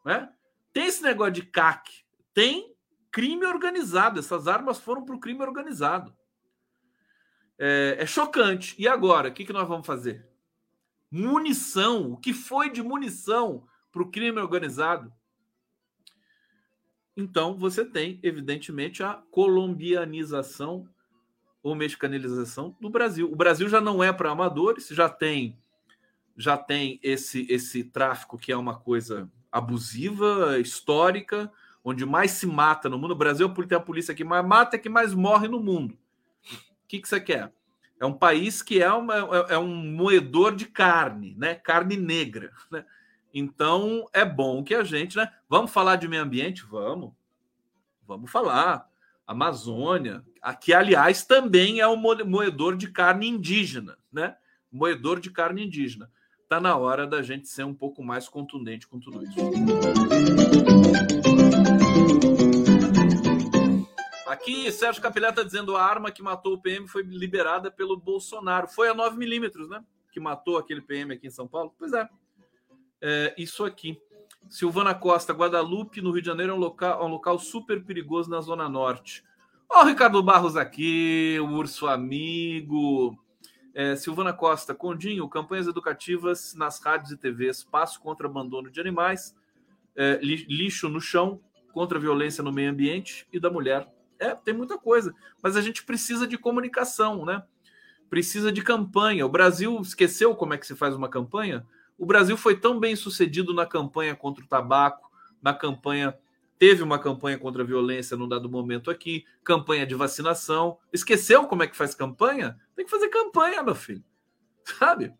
Né? 0.03 0.27
Tem 0.73 0.87
esse 0.87 1.03
negócio 1.03 1.33
de 1.33 1.43
CAC. 1.43 2.03
Tem 2.33 2.75
crime 3.11 3.45
organizado. 3.45 4.19
Essas 4.19 4.47
armas 4.47 4.79
foram 4.79 5.05
para 5.05 5.15
o 5.15 5.19
crime 5.19 5.43
organizado. 5.43 6.11
É, 7.59 7.97
é, 7.99 8.05
chocante. 8.07 8.73
E 8.79 8.87
agora? 8.87 9.29
O 9.29 9.31
que, 9.31 9.45
que 9.45 9.53
nós 9.53 9.67
vamos 9.67 9.85
fazer? 9.85 10.27
Munição. 11.11 12.13
O 12.13 12.17
que 12.17 12.33
foi 12.33 12.71
de 12.71 12.81
munição 12.81 13.67
para 13.91 14.01
o 14.01 14.09
crime 14.09 14.41
organizado? 14.41 15.13
Então, 17.19 17.55
você 17.55 17.83
tem, 17.83 18.19
evidentemente, 18.23 19.03
a 19.03 19.21
colombianização 19.29 20.87
ou 21.61 21.75
mexicanilização 21.75 22.75
do 22.79 22.89
Brasil. 22.89 23.29
O 23.29 23.35
Brasil 23.35 23.67
já 23.67 23.81
não 23.81 24.01
é 24.03 24.13
para 24.13 24.31
amadores, 24.31 24.87
já 24.87 25.09
tem 25.09 25.57
já 26.37 26.55
tem 26.57 26.97
esse 27.03 27.45
esse 27.49 27.83
tráfico 27.83 28.37
que 28.37 28.49
é 28.49 28.55
uma 28.55 28.79
coisa 28.79 29.29
abusiva, 29.51 30.57
histórica, 30.57 31.51
onde 31.83 32.05
mais 32.05 32.31
se 32.31 32.47
mata 32.47 32.87
no 32.87 32.97
mundo. 32.97 33.11
O 33.11 33.17
Brasil 33.17 33.49
tem 33.49 33.77
a 33.77 33.81
polícia 33.81 34.15
que 34.15 34.23
mais 34.23 34.45
mata 34.45 34.77
e 34.77 34.79
que 34.79 34.87
mais 34.87 35.13
morre 35.13 35.49
no 35.49 35.59
mundo. 35.59 35.95
O 35.95 36.87
que, 36.87 36.99
que 36.99 37.07
você 37.07 37.19
quer? 37.19 37.51
É 37.99 38.05
um 38.05 38.13
país 38.13 38.61
que 38.61 38.81
é, 38.81 38.91
uma, 38.91 39.15
é, 39.15 39.55
é 39.55 39.57
um 39.57 39.75
moedor 39.75 40.55
de 40.55 40.65
carne, 40.65 41.35
né? 41.37 41.55
Carne 41.55 41.97
negra, 41.97 42.53
né? 42.71 42.85
Então 43.33 44.07
é 44.11 44.25
bom 44.25 44.63
que 44.63 44.73
a 44.73 44.83
gente, 44.83 45.15
né? 45.15 45.31
Vamos 45.47 45.71
falar 45.71 45.95
de 45.97 46.07
meio 46.07 46.23
ambiente? 46.23 46.65
Vamos. 46.65 47.13
Vamos 48.07 48.31
falar. 48.31 48.89
Amazônia, 49.25 50.25
aqui, 50.41 50.73
aliás, 50.73 51.23
também 51.23 51.79
é 51.79 51.87
um 51.87 51.95
moedor 51.95 52.75
de 52.75 52.91
carne 52.91 53.27
indígena, 53.27 53.95
né? 54.11 54.35
Moedor 54.71 55.19
de 55.19 55.29
carne 55.29 55.67
indígena. 55.67 56.11
Está 56.41 56.59
na 56.59 56.75
hora 56.75 57.05
da 57.05 57.21
gente 57.21 57.47
ser 57.47 57.63
um 57.63 57.75
pouco 57.75 58.03
mais 58.03 58.27
contundente 58.27 58.87
com 58.87 58.99
tudo 58.99 59.23
isso. 59.23 59.35
Aqui, 64.25 64.71
Sérgio 64.71 65.03
Capilé 65.03 65.29
está 65.29 65.43
dizendo 65.43 65.77
a 65.77 65.83
arma 65.83 66.09
que 66.09 66.23
matou 66.23 66.53
o 66.53 66.61
PM 66.61 66.87
foi 66.87 67.03
liberada 67.03 67.69
pelo 67.69 67.95
Bolsonaro. 67.95 68.67
Foi 68.67 68.89
a 68.89 68.95
9mm, 68.95 69.69
né? 69.69 69.83
Que 70.11 70.19
matou 70.19 70.57
aquele 70.57 70.81
PM 70.81 71.13
aqui 71.13 71.27
em 71.27 71.31
São 71.31 71.47
Paulo. 71.47 71.71
Pois 71.77 71.93
é 71.93 72.09
é, 73.01 73.33
isso 73.37 73.63
aqui. 73.63 73.99
Silvana 74.47 74.95
Costa, 74.95 75.33
Guadalupe, 75.33 76.01
no 76.01 76.11
Rio 76.11 76.21
de 76.21 76.27
Janeiro, 76.27 76.53
é 76.53 76.55
um 76.55 76.59
local, 76.59 77.01
é 77.01 77.05
um 77.05 77.09
local 77.09 77.37
super 77.37 77.83
perigoso 77.83 78.29
na 78.29 78.41
Zona 78.41 78.67
Norte. 78.67 79.23
Ó, 79.69 79.83
o 79.83 79.87
Ricardo 79.87 80.21
Barros 80.23 80.57
aqui, 80.57 81.37
o 81.39 81.49
urso 81.49 81.87
amigo. 81.87 83.17
É, 83.73 83.95
Silvana 83.95 84.33
Costa, 84.33 84.73
Condinho, 84.73 85.29
campanhas 85.29 85.67
educativas 85.67 86.55
nas 86.55 86.79
rádios 86.79 87.11
e 87.11 87.17
TVs, 87.17 87.63
passo 87.63 88.01
contra 88.01 88.27
abandono 88.27 88.69
de 88.69 88.81
animais, 88.81 89.35
é, 89.95 90.19
lixo 90.21 90.89
no 90.89 90.99
chão, 90.99 91.39
contra 91.71 91.97
a 91.97 92.01
violência 92.01 92.43
no 92.43 92.51
meio 92.51 92.71
ambiente 92.71 93.27
e 93.31 93.39
da 93.39 93.49
mulher. 93.49 93.87
É, 94.17 94.33
tem 94.33 94.53
muita 94.53 94.77
coisa, 94.77 95.13
mas 95.41 95.55
a 95.55 95.61
gente 95.61 95.83
precisa 95.85 96.27
de 96.27 96.37
comunicação, 96.37 97.23
né? 97.23 97.43
Precisa 98.09 98.51
de 98.51 98.61
campanha. 98.63 99.25
O 99.25 99.29
Brasil 99.29 99.79
esqueceu 99.79 100.35
como 100.35 100.55
é 100.55 100.57
que 100.57 100.65
se 100.65 100.75
faz 100.75 100.95
uma 100.95 101.07
campanha? 101.07 101.65
O 101.99 102.05
Brasil 102.05 102.37
foi 102.37 102.55
tão 102.55 102.79
bem 102.79 102.95
sucedido 102.95 103.53
na 103.53 103.65
campanha 103.65 104.15
contra 104.15 104.41
o 104.41 104.47
tabaco, 104.47 105.11
na 105.41 105.53
campanha. 105.53 106.17
Teve 106.57 106.81
uma 106.81 106.97
campanha 106.97 107.37
contra 107.37 107.61
a 107.61 107.65
violência 107.65 108.15
num 108.15 108.27
dado 108.27 108.49
momento 108.49 108.89
aqui, 108.89 109.25
campanha 109.43 109.85
de 109.85 109.95
vacinação. 109.95 110.77
Esqueceu 110.93 111.45
como 111.45 111.61
é 111.61 111.67
que 111.67 111.75
faz 111.75 111.93
campanha? 111.93 112.57
Tem 112.73 112.85
que 112.85 112.91
fazer 112.91 113.09
campanha, 113.09 113.61
meu 113.61 113.75
filho. 113.75 114.03
Sabe? 114.63 115.13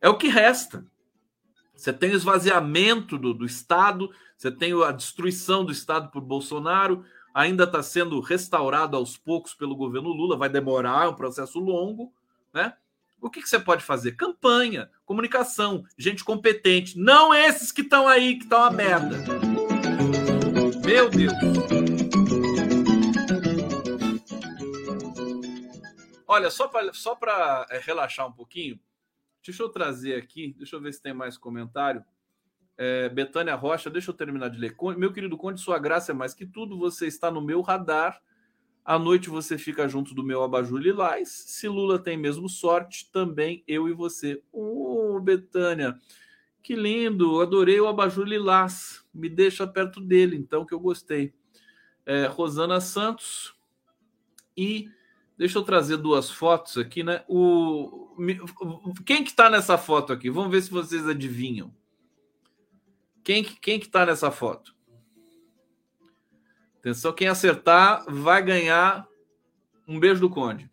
É 0.00 0.08
o 0.08 0.18
que 0.18 0.26
resta. 0.26 0.84
Você 1.76 1.92
tem 1.92 2.10
o 2.10 2.16
esvaziamento 2.16 3.16
do, 3.16 3.32
do 3.32 3.44
Estado, 3.44 4.10
você 4.36 4.50
tem 4.50 4.72
a 4.82 4.90
destruição 4.90 5.64
do 5.64 5.70
Estado 5.70 6.10
por 6.10 6.20
Bolsonaro, 6.20 7.04
ainda 7.32 7.64
está 7.64 7.82
sendo 7.82 8.18
restaurado 8.18 8.96
aos 8.96 9.16
poucos 9.16 9.54
pelo 9.54 9.76
governo 9.76 10.08
Lula, 10.08 10.36
vai 10.36 10.48
demorar, 10.48 11.04
é 11.04 11.08
um 11.08 11.14
processo 11.14 11.60
longo, 11.60 12.12
né? 12.52 12.72
O 13.26 13.30
que, 13.30 13.42
que 13.42 13.48
você 13.48 13.58
pode 13.58 13.82
fazer? 13.82 14.12
Campanha, 14.12 14.88
comunicação, 15.04 15.84
gente 15.98 16.22
competente. 16.22 16.96
Não 16.96 17.34
esses 17.34 17.72
que 17.72 17.80
estão 17.80 18.06
aí, 18.06 18.36
que 18.36 18.44
estão 18.44 18.62
a 18.62 18.70
merda. 18.70 19.16
Meu 20.84 21.10
Deus. 21.10 21.32
Olha, 26.28 26.50
só 26.50 26.68
para 26.68 26.92
só 26.92 27.18
é, 27.68 27.78
relaxar 27.80 28.28
um 28.28 28.32
pouquinho, 28.32 28.78
deixa 29.44 29.60
eu 29.60 29.70
trazer 29.70 30.14
aqui, 30.14 30.54
deixa 30.56 30.76
eu 30.76 30.80
ver 30.80 30.94
se 30.94 31.02
tem 31.02 31.12
mais 31.12 31.36
comentário. 31.36 32.04
É, 32.78 33.08
Betânia 33.08 33.56
Rocha, 33.56 33.90
deixa 33.90 34.12
eu 34.12 34.14
terminar 34.14 34.50
de 34.50 34.58
ler. 34.58 34.76
Meu 34.96 35.12
querido 35.12 35.36
Conde, 35.36 35.60
sua 35.60 35.80
graça 35.80 36.12
é 36.12 36.14
mais 36.14 36.32
que 36.32 36.46
tudo. 36.46 36.78
Você 36.78 37.08
está 37.08 37.28
no 37.28 37.40
meu 37.40 37.60
radar. 37.60 38.22
À 38.86 39.00
noite 39.00 39.28
você 39.28 39.58
fica 39.58 39.88
junto 39.88 40.14
do 40.14 40.22
meu 40.22 40.44
abajur 40.44 40.78
lilás. 40.78 41.28
Se 41.28 41.66
Lula 41.66 41.98
tem 41.98 42.16
mesmo 42.16 42.48
sorte, 42.48 43.10
também 43.10 43.64
eu 43.66 43.88
e 43.88 43.92
você. 43.92 44.40
Oh, 44.52 45.18
Betânia, 45.18 45.98
que 46.62 46.76
lindo. 46.76 47.40
Adorei 47.40 47.80
o 47.80 47.88
abajur 47.88 48.24
lilás. 48.24 49.04
Me 49.12 49.28
deixa 49.28 49.66
perto 49.66 50.00
dele, 50.00 50.36
então, 50.36 50.64
que 50.64 50.72
eu 50.72 50.78
gostei. 50.78 51.34
É, 52.06 52.26
Rosana 52.26 52.80
Santos. 52.80 53.56
E 54.56 54.88
deixa 55.36 55.58
eu 55.58 55.64
trazer 55.64 55.96
duas 55.96 56.30
fotos 56.30 56.78
aqui, 56.78 57.02
né? 57.02 57.24
O, 57.26 58.14
quem 59.04 59.24
que 59.24 59.34
tá 59.34 59.50
nessa 59.50 59.76
foto 59.76 60.12
aqui? 60.12 60.30
Vamos 60.30 60.52
ver 60.52 60.62
se 60.62 60.70
vocês 60.70 61.08
adivinham. 61.08 61.74
Quem, 63.24 63.42
quem 63.42 63.80
que 63.80 63.88
tá 63.88 64.06
nessa 64.06 64.30
foto? 64.30 64.75
Atenção, 66.86 67.12
quem 67.12 67.26
acertar 67.26 68.04
vai 68.06 68.40
ganhar 68.40 69.08
um 69.88 69.98
beijo 69.98 70.20
do 70.20 70.30
Conde. 70.30 70.70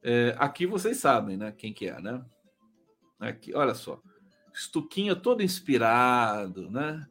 É, 0.00 0.36
aqui 0.38 0.64
vocês 0.64 0.98
sabem, 0.98 1.36
né? 1.36 1.50
Quem 1.50 1.72
que 1.72 1.88
é, 1.88 2.00
né? 2.00 2.24
Aqui, 3.18 3.52
olha 3.52 3.74
só. 3.74 4.00
Estuquinha 4.54 5.16
todo 5.16 5.42
inspirado, 5.42 6.70
né? 6.70 7.04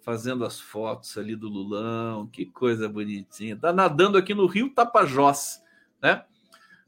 Fazendo 0.00 0.42
as 0.42 0.58
fotos 0.58 1.18
ali 1.18 1.36
do 1.36 1.50
Lulão. 1.50 2.26
Que 2.28 2.46
coisa 2.46 2.88
bonitinha. 2.88 3.58
Tá 3.58 3.74
nadando 3.74 4.16
aqui 4.16 4.32
no 4.32 4.46
Rio 4.46 4.70
Tapajós, 4.70 5.62
né? 6.00 6.24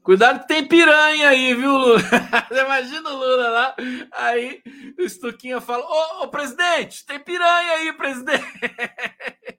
Cuidado 0.01 0.39
que 0.39 0.47
tem 0.47 0.67
piranha 0.67 1.29
aí, 1.29 1.53
viu, 1.53 1.77
Lula? 1.77 1.99
Imagina 2.49 3.07
o 3.11 3.15
Lula 3.15 3.49
lá, 3.49 3.75
aí 4.11 4.63
o 4.97 5.03
Estuquinha 5.03 5.61
fala: 5.61 5.85
Ô, 5.85 6.23
ô 6.23 6.27
presidente, 6.29 7.05
tem 7.05 7.19
piranha 7.19 7.73
aí, 7.73 7.93
presidente. 7.93 8.43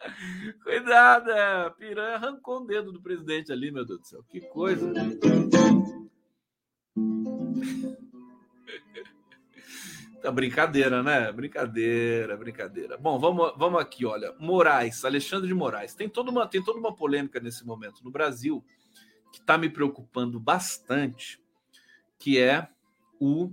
Cuidado, 0.62 1.30
é, 1.30 1.70
piranha 1.70 2.16
arrancou 2.16 2.62
o 2.62 2.66
dedo 2.66 2.92
do 2.92 3.00
presidente 3.00 3.52
ali, 3.52 3.70
meu 3.70 3.84
Deus 3.84 4.00
do 4.00 4.06
céu. 4.06 4.24
Que 4.28 4.40
coisa. 4.40 4.92
Tá 10.22 10.30
brincadeira, 10.30 11.02
né? 11.02 11.32
Brincadeira, 11.32 12.36
brincadeira. 12.36 12.98
Bom, 12.98 13.18
vamos, 13.18 13.54
vamos 13.56 13.80
aqui, 13.80 14.04
olha. 14.04 14.34
Moraes, 14.38 15.02
Alexandre 15.02 15.48
de 15.48 15.54
Moraes. 15.54 15.94
Tem 15.94 16.10
toda 16.10 16.30
uma, 16.30 16.46
tem 16.46 16.62
toda 16.62 16.78
uma 16.78 16.94
polêmica 16.94 17.40
nesse 17.40 17.64
momento 17.64 18.04
no 18.04 18.10
Brasil 18.10 18.62
que 19.32 19.40
está 19.40 19.56
me 19.56 19.70
preocupando 19.70 20.38
bastante, 20.38 21.40
que 22.18 22.38
é 22.38 22.68
o 23.18 23.50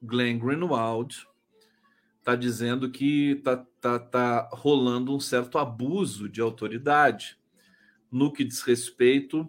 Glenn 0.00 0.38
Greenwald 0.38 1.26
está 2.28 2.36
dizendo 2.36 2.90
que 2.90 3.30
está 3.32 3.56
tá, 3.80 3.98
tá 3.98 4.50
rolando 4.52 5.16
um 5.16 5.20
certo 5.20 5.56
abuso 5.56 6.28
de 6.28 6.42
autoridade 6.42 7.38
no 8.12 8.30
que 8.30 8.44
diz 8.44 8.60
respeito 8.60 9.48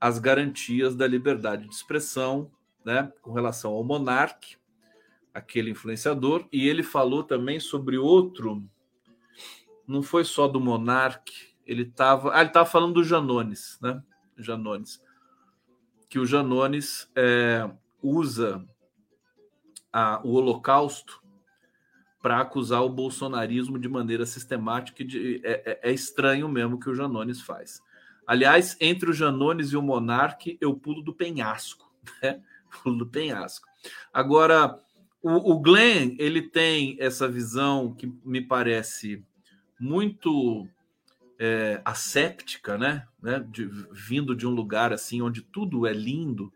às 0.00 0.20
garantias 0.20 0.94
da 0.94 1.08
liberdade 1.08 1.66
de 1.66 1.74
expressão, 1.74 2.52
né, 2.84 3.12
com 3.20 3.32
relação 3.32 3.72
ao 3.72 3.82
monarca 3.82 4.46
aquele 5.32 5.70
influenciador, 5.70 6.46
e 6.52 6.68
ele 6.68 6.84
falou 6.84 7.24
também 7.24 7.58
sobre 7.58 7.98
outro, 7.98 8.64
não 9.84 10.00
foi 10.00 10.22
só 10.22 10.46
do 10.46 10.60
Monark, 10.60 11.32
ele 11.66 11.82
estava, 11.82 12.32
ah, 12.32 12.40
ele 12.40 12.64
falando 12.64 12.94
do 12.94 13.02
Janones, 13.02 13.76
né? 13.82 14.00
Janones, 14.38 15.02
que 16.08 16.20
o 16.20 16.26
Janones 16.26 17.10
é, 17.16 17.68
usa 18.00 18.64
a, 19.92 20.20
o 20.24 20.34
Holocausto 20.34 21.23
para 22.24 22.40
acusar 22.40 22.82
o 22.82 22.88
bolsonarismo 22.88 23.78
de 23.78 23.86
maneira 23.86 24.24
sistemática 24.24 25.04
de, 25.04 25.42
é, 25.44 25.62
é, 25.66 25.90
é, 25.90 25.92
estranho 25.92 26.48
mesmo 26.48 26.80
que 26.80 26.88
o 26.88 26.94
Janones 26.94 27.42
faz. 27.42 27.82
Aliás, 28.26 28.78
entre 28.80 29.10
o 29.10 29.12
Janones 29.12 29.72
e 29.72 29.76
o 29.76 29.82
Monark, 29.82 30.56
eu 30.58 30.72
pulo 30.72 31.02
do 31.02 31.12
penhasco, 31.12 31.92
né? 32.22 32.40
Pulo 32.82 32.96
do 32.96 33.06
penhasco. 33.06 33.68
Agora, 34.10 34.80
o, 35.22 35.52
o 35.52 35.60
Glenn 35.60 36.16
ele 36.18 36.40
tem 36.40 36.96
essa 36.98 37.28
visão 37.28 37.92
que 37.92 38.10
me 38.24 38.40
parece 38.40 39.22
muito 39.78 40.66
é, 41.38 41.82
asséptica, 41.84 42.78
né? 42.78 43.06
né? 43.22 43.44
De, 43.50 43.68
vindo 43.92 44.34
de 44.34 44.46
um 44.46 44.50
lugar 44.50 44.94
assim 44.94 45.20
onde 45.20 45.42
tudo 45.42 45.86
é 45.86 45.92
lindo, 45.92 46.50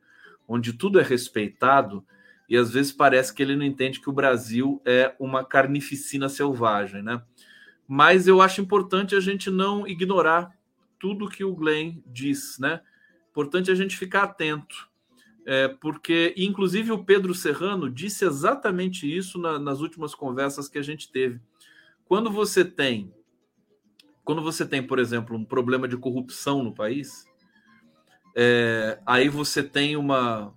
onde 0.48 0.72
tudo 0.72 0.98
é 0.98 1.02
respeitado, 1.02 2.02
e 2.48 2.56
às 2.56 2.70
vezes 2.70 2.92
parece 2.92 3.34
que 3.34 3.42
ele 3.42 3.56
não 3.56 3.64
entende 3.64 4.00
que 4.00 4.08
o 4.08 4.12
Brasil 4.12 4.80
é 4.84 5.14
uma 5.18 5.44
carnificina 5.44 6.28
selvagem, 6.28 7.02
né? 7.02 7.22
Mas 7.86 8.26
eu 8.26 8.40
acho 8.40 8.60
importante 8.60 9.14
a 9.14 9.20
gente 9.20 9.50
não 9.50 9.86
ignorar 9.86 10.50
tudo 10.98 11.28
que 11.28 11.44
o 11.44 11.54
Glenn 11.54 12.02
diz, 12.06 12.58
né? 12.58 12.80
Importante 13.30 13.70
a 13.70 13.74
gente 13.74 13.96
ficar 13.96 14.24
atento 14.24 14.88
é, 15.50 15.66
porque, 15.66 16.34
inclusive, 16.36 16.92
o 16.92 17.02
Pedro 17.02 17.34
Serrano 17.34 17.88
disse 17.88 18.22
exatamente 18.22 19.10
isso 19.10 19.38
na, 19.38 19.58
nas 19.58 19.80
últimas 19.80 20.14
conversas 20.14 20.68
que 20.68 20.76
a 20.76 20.82
gente 20.82 21.10
teve. 21.10 21.40
Quando 22.04 22.30
você 22.30 22.62
tem, 22.62 23.10
quando 24.22 24.42
você 24.42 24.66
tem, 24.66 24.86
por 24.86 24.98
exemplo, 24.98 25.34
um 25.34 25.46
problema 25.46 25.88
de 25.88 25.96
corrupção 25.96 26.62
no 26.62 26.74
país, 26.74 27.24
é, 28.36 29.00
aí 29.06 29.30
você 29.30 29.62
tem 29.62 29.96
uma 29.96 30.54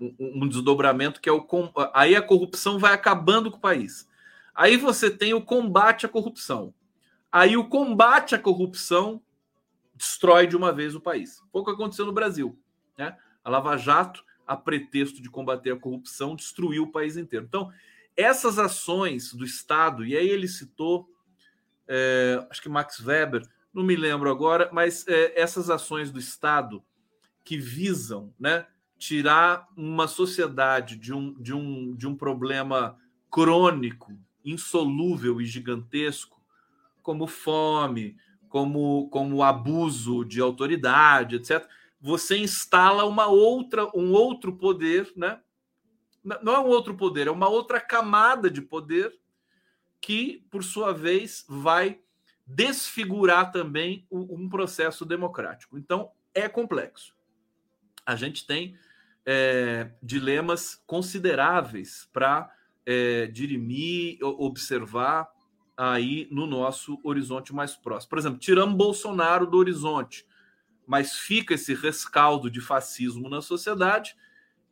um, 0.00 0.48
desdobramento 0.48 1.20
que 1.20 1.28
é 1.28 1.32
o 1.32 1.46
aí 1.92 2.14
a 2.14 2.22
corrupção 2.22 2.78
vai 2.78 2.92
acabando 2.92 3.50
com 3.50 3.56
o 3.56 3.60
país. 3.60 4.08
Aí 4.54 4.76
você 4.76 5.10
tem 5.10 5.34
o 5.34 5.42
combate 5.42 6.06
à 6.06 6.08
corrupção. 6.08 6.74
Aí 7.30 7.56
o 7.56 7.68
combate 7.68 8.34
à 8.34 8.38
corrupção 8.38 9.22
destrói 9.94 10.46
de 10.46 10.56
uma 10.56 10.72
vez 10.72 10.94
o 10.94 11.00
país. 11.00 11.42
Foi 11.52 11.62
o 11.62 11.64
que 11.64 11.70
aconteceu 11.70 12.06
no 12.06 12.12
Brasil, 12.12 12.58
né? 12.96 13.16
A 13.44 13.50
Lava 13.50 13.76
Jato, 13.76 14.24
a 14.46 14.56
pretexto 14.56 15.20
de 15.20 15.28
combater 15.28 15.72
a 15.72 15.78
corrupção, 15.78 16.34
destruiu 16.34 16.84
o 16.84 16.92
país 16.92 17.16
inteiro. 17.16 17.44
Então, 17.46 17.70
essas 18.16 18.58
ações 18.58 19.32
do 19.32 19.44
Estado, 19.44 20.04
e 20.04 20.16
aí 20.16 20.28
ele 20.28 20.48
citou, 20.48 21.08
é, 21.86 22.44
acho 22.50 22.62
que 22.62 22.68
Max 22.68 22.98
Weber, 23.00 23.42
não 23.72 23.84
me 23.84 23.94
lembro 23.94 24.30
agora, 24.30 24.68
mas 24.72 25.06
é, 25.06 25.40
essas 25.40 25.70
ações 25.70 26.10
do 26.10 26.18
Estado 26.18 26.82
que 27.44 27.56
visam 27.56 28.34
né, 28.38 28.66
tirar 28.98 29.68
uma 29.76 30.08
sociedade 30.08 30.96
de 30.96 31.12
um, 31.12 31.32
de, 31.34 31.54
um, 31.54 31.94
de 31.94 32.06
um 32.06 32.14
problema 32.14 32.98
crônico, 33.30 34.12
insolúvel 34.44 35.40
e 35.40 35.46
gigantesco, 35.46 36.40
como 37.02 37.26
fome, 37.26 38.16
como, 38.48 39.08
como 39.10 39.42
abuso 39.42 40.24
de 40.24 40.40
autoridade, 40.40 41.36
etc 41.36 41.68
você 42.00 42.38
instala 42.38 43.04
uma 43.04 43.26
outra, 43.26 43.86
um 43.96 44.12
outro 44.12 44.56
poder, 44.56 45.12
né? 45.16 45.40
Não 46.42 46.54
é 46.54 46.58
um 46.58 46.66
outro 46.66 46.96
poder, 46.96 47.26
é 47.26 47.30
uma 47.30 47.48
outra 47.48 47.80
camada 47.80 48.50
de 48.50 48.60
poder 48.60 49.18
que, 50.00 50.44
por 50.50 50.62
sua 50.62 50.92
vez, 50.92 51.44
vai 51.48 52.00
desfigurar 52.46 53.50
também 53.50 54.06
um 54.10 54.48
processo 54.48 55.04
democrático. 55.04 55.76
Então, 55.78 56.10
é 56.34 56.48
complexo. 56.48 57.14
A 58.04 58.14
gente 58.14 58.46
tem 58.46 58.76
é, 59.30 59.90
dilemas 60.02 60.82
consideráveis 60.86 62.08
para 62.12 62.50
é, 62.86 63.26
dirimir, 63.26 64.18
observar 64.22 65.28
aí 65.76 66.26
no 66.30 66.46
nosso 66.46 66.98
horizonte 67.04 67.54
mais 67.54 67.76
próximo. 67.76 68.08
Por 68.08 68.18
exemplo, 68.18 68.38
tiramos 68.38 68.74
Bolsonaro 68.74 69.46
do 69.46 69.58
horizonte 69.58 70.26
mas 70.88 71.18
fica 71.18 71.52
esse 71.52 71.74
rescaldo 71.74 72.50
de 72.50 72.62
fascismo 72.62 73.28
na 73.28 73.42
sociedade. 73.42 74.16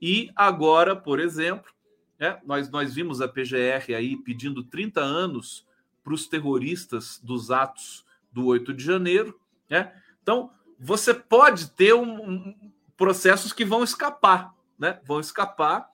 E 0.00 0.30
agora, 0.34 0.96
por 0.96 1.20
exemplo, 1.20 1.70
né, 2.18 2.40
nós, 2.42 2.70
nós 2.70 2.94
vimos 2.94 3.20
a 3.20 3.28
PGR 3.28 3.94
aí 3.94 4.16
pedindo 4.16 4.64
30 4.64 4.98
anos 4.98 5.66
para 6.02 6.14
os 6.14 6.26
terroristas 6.26 7.20
dos 7.22 7.50
atos 7.50 8.02
do 8.32 8.46
8 8.46 8.72
de 8.72 8.82
janeiro. 8.82 9.38
Né? 9.68 9.92
Então, 10.22 10.50
você 10.80 11.12
pode 11.12 11.70
ter 11.72 11.92
um, 11.92 12.30
um, 12.30 12.72
processos 12.96 13.52
que 13.52 13.64
vão 13.64 13.84
escapar, 13.84 14.54
né? 14.78 15.00
vão 15.04 15.20
escapar 15.20 15.88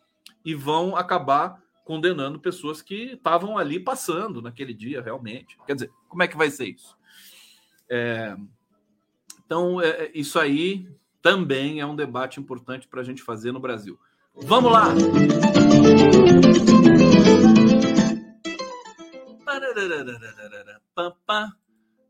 e 0.44 0.55
vão 0.55 0.96
acabar 0.96 1.61
condenando 1.84 2.38
pessoas 2.38 2.80
que 2.80 3.12
estavam 3.12 3.59
ali 3.59 3.80
passando 3.80 4.40
naquele 4.40 4.72
dia 4.72 5.03
realmente. 5.03 5.59
Quer 5.66 5.74
dizer, 5.74 5.90
como 6.09 6.22
é 6.22 6.28
que 6.28 6.36
vai 6.36 6.50
ser 6.50 6.66
isso? 6.66 6.96
É, 7.88 8.36
então, 9.44 9.80
é, 9.80 9.88
é, 9.88 10.12
isso 10.14 10.38
aí 10.38 10.88
também 11.20 11.80
é 11.80 11.86
um 11.86 11.96
debate 11.96 12.40
importante 12.40 12.88
para 12.88 13.00
a 13.00 13.05
gente 13.05 13.22
fazer 13.22 13.53
no 13.53 13.61
Brasil. 13.61 13.98
Vamos 14.34 14.72
lá! 14.72 14.88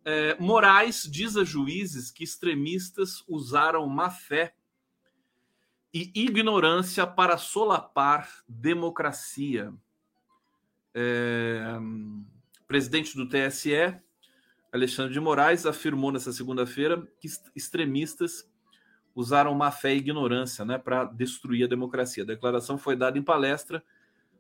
É, 0.05 0.37
Moraes 0.39 1.09
diz 1.11 1.37
a 1.37 1.45
juízes 1.45 2.11
que 2.11 2.25
extremistas 2.25 3.25
usaram 3.29 3.87
má 3.89 4.11
fé 4.11 4.55
e 5.93 6.11
ignorância 6.15 7.07
para 7.07 7.37
solapar 7.37 8.29
democracia. 8.49 9.73
É, 10.95 11.79
presidente 12.67 13.17
do 13.17 13.29
TSE, 13.29 13.95
Alexandre 14.73 15.13
de 15.13 15.21
Moraes, 15.21 15.67
afirmou 15.67 16.11
nessa 16.11 16.33
segunda-feira 16.33 17.07
que 17.21 17.29
extremistas 17.55 18.51
usaram 19.15 19.55
má 19.55 19.71
fé 19.71 19.95
e 19.95 19.99
ignorância 19.99 20.65
né, 20.65 20.79
para 20.79 21.05
destruir 21.05 21.65
a 21.65 21.69
democracia. 21.69 22.23
A 22.23 22.27
declaração 22.27 22.79
foi 22.79 22.97
dada 22.97 23.19
em 23.19 23.23
palestra 23.23 23.85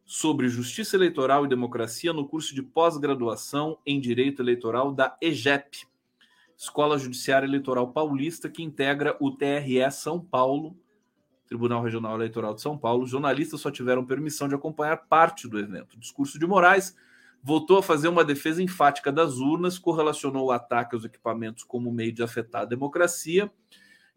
sobre 0.04 0.48
justiça 0.48 0.96
eleitoral 0.96 1.44
e 1.44 1.48
democracia 1.48 2.12
no 2.12 2.26
curso 2.26 2.54
de 2.54 2.62
pós-graduação 2.62 3.78
em 3.86 4.00
direito 4.00 4.42
eleitoral 4.42 4.92
da 4.92 5.16
EGEP, 5.20 5.86
Escola 6.56 6.98
Judiciária 6.98 7.46
Eleitoral 7.46 7.92
Paulista, 7.92 8.48
que 8.48 8.62
integra 8.62 9.16
o 9.20 9.30
TRE 9.30 9.90
São 9.90 10.20
Paulo, 10.20 10.76
Tribunal 11.52 11.82
Regional 11.82 12.14
Eleitoral 12.14 12.54
de 12.54 12.62
São 12.62 12.78
Paulo. 12.78 13.06
Jornalistas 13.06 13.60
só 13.60 13.70
tiveram 13.70 14.06
permissão 14.06 14.48
de 14.48 14.54
acompanhar 14.54 14.96
parte 14.96 15.46
do 15.46 15.58
evento. 15.58 15.94
O 15.94 16.00
discurso 16.00 16.38
de 16.38 16.46
Moraes 16.46 16.96
voltou 17.42 17.76
a 17.76 17.82
fazer 17.82 18.08
uma 18.08 18.24
defesa 18.24 18.62
enfática 18.62 19.12
das 19.12 19.36
urnas, 19.36 19.78
correlacionou 19.78 20.46
o 20.46 20.50
ataque 20.50 20.94
aos 20.94 21.04
equipamentos 21.04 21.62
como 21.62 21.92
meio 21.92 22.10
de 22.10 22.22
afetar 22.22 22.62
a 22.62 22.64
democracia. 22.64 23.52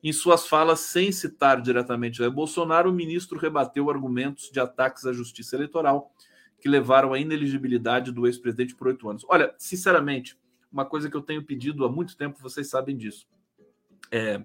Em 0.01 0.13
suas 0.13 0.47
falas, 0.47 0.79
sem 0.79 1.11
citar 1.11 1.61
diretamente 1.61 2.19
Jair 2.19 2.31
Bolsonaro, 2.31 2.89
o 2.89 2.93
ministro 2.93 3.37
rebateu 3.37 3.89
argumentos 3.89 4.49
de 4.49 4.59
ataques 4.61 5.05
à 5.05 5.11
justiça 5.11 5.57
eleitoral 5.57 6.13
que 6.61 6.69
levaram 6.69 7.11
à 7.11 7.19
ineligibilidade 7.19 8.13
do 8.13 8.25
ex-presidente 8.25 8.75
por 8.75 8.87
oito 8.87 9.09
anos. 9.09 9.25
Olha, 9.27 9.53
sinceramente, 9.57 10.39
uma 10.71 10.85
coisa 10.85 11.09
que 11.09 11.17
eu 11.17 11.21
tenho 11.21 11.43
pedido 11.43 11.83
há 11.83 11.91
muito 11.91 12.15
tempo, 12.15 12.39
vocês 12.41 12.69
sabem 12.69 12.95
disso. 12.95 13.27
É, 14.09 14.41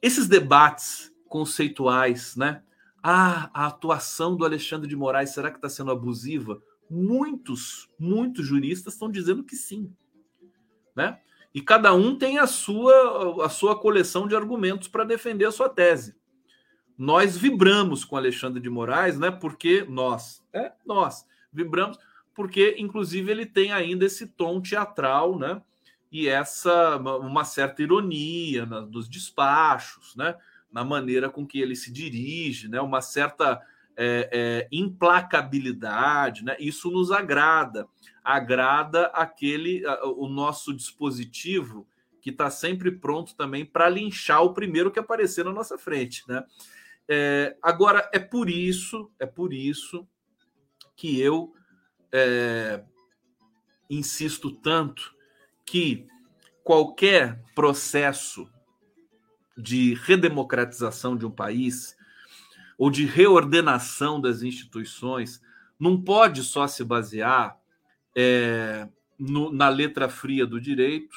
esses 0.00 0.26
debates 0.26 1.11
conceituais, 1.32 2.36
né? 2.36 2.62
Ah, 3.02 3.50
a 3.54 3.66
atuação 3.68 4.36
do 4.36 4.44
Alexandre 4.44 4.86
de 4.86 4.94
Moraes 4.94 5.30
será 5.30 5.50
que 5.50 5.56
está 5.56 5.68
sendo 5.70 5.90
abusiva? 5.90 6.62
Muitos, 6.90 7.88
muitos 7.98 8.46
juristas 8.46 8.92
estão 8.92 9.10
dizendo 9.10 9.42
que 9.42 9.56
sim, 9.56 9.90
né? 10.94 11.18
E 11.54 11.62
cada 11.62 11.94
um 11.94 12.18
tem 12.18 12.38
a 12.38 12.46
sua 12.46 13.46
a 13.46 13.48
sua 13.48 13.78
coleção 13.78 14.28
de 14.28 14.36
argumentos 14.36 14.88
para 14.88 15.04
defender 15.04 15.46
a 15.46 15.50
sua 15.50 15.70
tese. 15.70 16.14
Nós 16.98 17.34
vibramos 17.34 18.04
com 18.04 18.14
Alexandre 18.14 18.60
de 18.60 18.68
Moraes, 18.68 19.18
né? 19.18 19.30
Porque 19.30 19.86
nós, 19.88 20.44
é 20.52 20.72
nós 20.84 21.26
vibramos 21.50 21.98
porque 22.34 22.76
inclusive 22.78 23.30
ele 23.30 23.46
tem 23.46 23.72
ainda 23.72 24.04
esse 24.04 24.26
tom 24.26 24.60
teatral, 24.60 25.38
né? 25.38 25.62
E 26.10 26.28
essa 26.28 26.98
uma 26.98 27.42
certa 27.42 27.82
ironia 27.82 28.66
nos 28.66 29.08
despachos, 29.08 30.14
né? 30.14 30.36
Na 30.72 30.84
maneira 30.84 31.28
com 31.28 31.46
que 31.46 31.60
ele 31.60 31.76
se 31.76 31.92
dirige, 31.92 32.68
né? 32.68 32.80
uma 32.80 33.00
certa 33.00 33.60
é, 33.96 34.28
é, 34.32 34.68
implacabilidade, 34.72 36.44
né? 36.44 36.56
isso 36.58 36.90
nos 36.90 37.10
agrada, 37.10 37.86
agrada 38.24 39.06
aquele 39.08 39.82
o 40.16 40.28
nosso 40.28 40.72
dispositivo 40.72 41.86
que 42.20 42.30
está 42.30 42.48
sempre 42.48 42.90
pronto 42.90 43.34
também 43.34 43.66
para 43.66 43.88
linchar 43.88 44.42
o 44.42 44.54
primeiro 44.54 44.90
que 44.90 44.98
aparecer 44.98 45.44
na 45.44 45.52
nossa 45.52 45.76
frente. 45.76 46.22
Né? 46.28 46.42
É, 47.08 47.56
agora, 47.60 48.08
é 48.12 48.18
por 48.18 48.48
isso, 48.48 49.10
é 49.18 49.26
por 49.26 49.52
isso 49.52 50.06
que 50.94 51.20
eu 51.20 51.52
é, 52.12 52.84
insisto 53.90 54.52
tanto 54.52 55.14
que 55.64 56.06
qualquer 56.62 57.42
processo 57.54 58.48
de 59.56 59.94
redemocratização 59.94 61.16
de 61.16 61.26
um 61.26 61.30
país 61.30 61.96
ou 62.78 62.90
de 62.90 63.04
reordenação 63.04 64.20
das 64.20 64.42
instituições 64.42 65.40
não 65.78 66.00
pode 66.00 66.42
só 66.42 66.66
se 66.66 66.84
basear 66.84 67.58
é, 68.16 68.88
no, 69.18 69.52
na 69.52 69.68
letra 69.68 70.08
fria 70.08 70.46
do 70.46 70.60
direito 70.60 71.16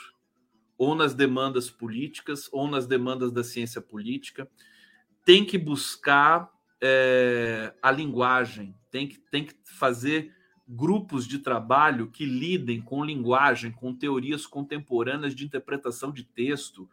ou 0.78 0.96
nas 0.96 1.14
demandas 1.14 1.70
políticas 1.70 2.50
ou 2.52 2.68
nas 2.68 2.86
demandas 2.86 3.32
da 3.32 3.44
ciência 3.44 3.82
política. 3.82 4.50
Tem 5.24 5.46
que 5.46 5.58
buscar 5.58 6.50
é, 6.82 7.74
a 7.82 7.92
linguagem, 7.92 8.76
tem 8.92 9.08
que, 9.08 9.18
tem 9.18 9.46
que 9.46 9.56
fazer 9.64 10.34
grupos 10.68 11.28
de 11.28 11.40
trabalho 11.40 12.10
que 12.10 12.26
lidem 12.26 12.82
com 12.82 13.04
linguagem, 13.04 13.72
com 13.72 13.94
teorias 13.94 14.46
contemporâneas 14.46 15.36
de 15.36 15.46
interpretação 15.46 16.12
de 16.12 16.24
texto, 16.24 16.90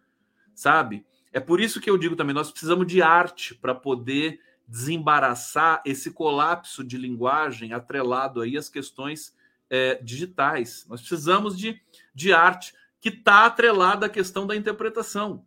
sabe? 0.54 1.04
É 1.32 1.40
por 1.40 1.60
isso 1.60 1.80
que 1.80 1.88
eu 1.88 1.96
digo 1.96 2.14
também, 2.14 2.34
nós 2.34 2.50
precisamos 2.50 2.86
de 2.86 3.00
arte 3.00 3.54
para 3.54 3.74
poder 3.74 4.40
desembaraçar 4.68 5.82
esse 5.84 6.10
colapso 6.10 6.84
de 6.84 6.96
linguagem 6.96 7.72
atrelado 7.72 8.40
aí 8.40 8.56
às 8.56 8.68
questões 8.68 9.34
é, 9.68 9.94
digitais. 10.02 10.86
Nós 10.88 11.00
precisamos 11.00 11.58
de, 11.58 11.80
de 12.14 12.32
arte 12.32 12.74
que 13.00 13.08
está 13.08 13.46
atrelada 13.46 14.06
à 14.06 14.08
questão 14.08 14.46
da 14.46 14.54
interpretação. 14.54 15.44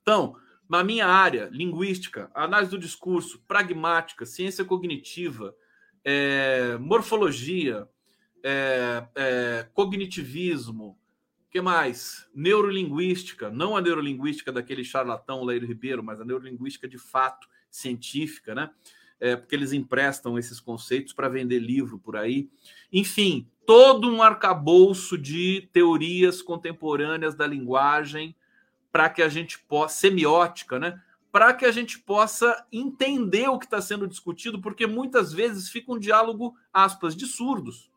Então, 0.00 0.36
na 0.68 0.82
minha 0.82 1.06
área, 1.06 1.48
linguística, 1.52 2.30
análise 2.34 2.70
do 2.70 2.78
discurso, 2.78 3.42
pragmática, 3.46 4.24
ciência 4.24 4.64
cognitiva, 4.64 5.54
é, 6.04 6.76
morfologia, 6.78 7.88
é, 8.42 9.06
é 9.14 9.68
cognitivismo, 9.74 10.98
que 11.54 11.60
mais? 11.60 12.28
Neurolinguística, 12.34 13.48
não 13.48 13.76
a 13.76 13.80
neurolinguística 13.80 14.50
daquele 14.50 14.82
charlatão 14.82 15.44
Leiro 15.44 15.64
Ribeiro, 15.64 16.02
mas 16.02 16.20
a 16.20 16.24
neurolinguística 16.24 16.88
de 16.88 16.98
fato 16.98 17.48
científica, 17.70 18.56
né? 18.56 18.70
É, 19.20 19.36
porque 19.36 19.54
eles 19.54 19.72
emprestam 19.72 20.36
esses 20.36 20.58
conceitos 20.58 21.12
para 21.12 21.28
vender 21.28 21.60
livro 21.60 21.96
por 21.96 22.16
aí. 22.16 22.50
Enfim, 22.92 23.48
todo 23.64 24.10
um 24.10 24.20
arcabouço 24.20 25.16
de 25.16 25.68
teorias 25.72 26.42
contemporâneas 26.42 27.36
da 27.36 27.46
linguagem 27.46 28.34
para 28.90 29.08
que 29.08 29.22
a 29.22 29.28
gente 29.28 29.60
possa, 29.60 29.94
semiótica, 29.94 30.80
né? 30.80 31.00
Para 31.30 31.54
que 31.54 31.64
a 31.64 31.70
gente 31.70 32.00
possa 32.00 32.66
entender 32.72 33.46
o 33.46 33.60
que 33.60 33.66
está 33.66 33.80
sendo 33.80 34.08
discutido, 34.08 34.60
porque 34.60 34.88
muitas 34.88 35.32
vezes 35.32 35.68
fica 35.68 35.92
um 35.92 36.00
diálogo, 36.00 36.56
aspas, 36.72 37.14
de 37.14 37.26
surdos. 37.26 37.93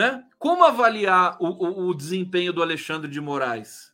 Né? 0.00 0.24
Como 0.38 0.64
avaliar 0.64 1.36
o, 1.38 1.48
o, 1.48 1.88
o 1.88 1.94
desempenho 1.94 2.54
do 2.54 2.62
Alexandre 2.62 3.06
de 3.06 3.20
Moraes? 3.20 3.92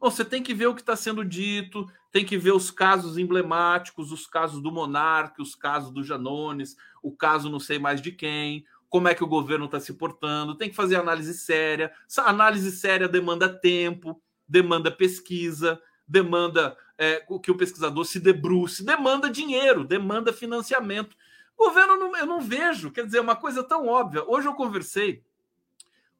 Bom, 0.00 0.10
você 0.10 0.24
tem 0.24 0.42
que 0.42 0.52
ver 0.52 0.66
o 0.66 0.74
que 0.74 0.80
está 0.80 0.96
sendo 0.96 1.24
dito, 1.24 1.86
tem 2.10 2.24
que 2.24 2.36
ver 2.36 2.50
os 2.50 2.68
casos 2.68 3.16
emblemáticos, 3.16 4.10
os 4.10 4.26
casos 4.26 4.60
do 4.60 4.72
Monarque, 4.72 5.40
os 5.40 5.54
casos 5.54 5.92
do 5.92 6.02
Janones, 6.02 6.76
o 7.00 7.12
caso 7.12 7.48
não 7.48 7.60
sei 7.60 7.78
mais 7.78 8.02
de 8.02 8.10
quem, 8.10 8.64
como 8.88 9.06
é 9.06 9.14
que 9.14 9.22
o 9.22 9.28
governo 9.28 9.66
está 9.66 9.78
se 9.78 9.92
portando, 9.92 10.56
tem 10.56 10.68
que 10.68 10.74
fazer 10.74 10.96
análise 10.96 11.32
séria. 11.34 11.92
Essa 12.10 12.24
análise 12.24 12.72
séria 12.72 13.06
demanda 13.06 13.48
tempo, 13.48 14.20
demanda 14.48 14.90
pesquisa, 14.90 15.80
demanda 16.08 16.76
é, 16.98 17.24
que 17.40 17.52
o 17.52 17.56
pesquisador 17.56 18.04
se 18.04 18.18
debruce, 18.18 18.84
demanda 18.84 19.30
dinheiro, 19.30 19.84
demanda 19.84 20.32
financiamento. 20.32 21.16
Governo 21.56 21.96
não, 21.96 22.16
eu 22.16 22.26
não 22.26 22.40
vejo, 22.40 22.90
quer 22.90 23.04
dizer, 23.06 23.20
uma 23.20 23.36
coisa 23.36 23.62
tão 23.62 23.86
óbvia. 23.86 24.24
Hoje 24.24 24.46
eu 24.46 24.54
conversei 24.54 25.22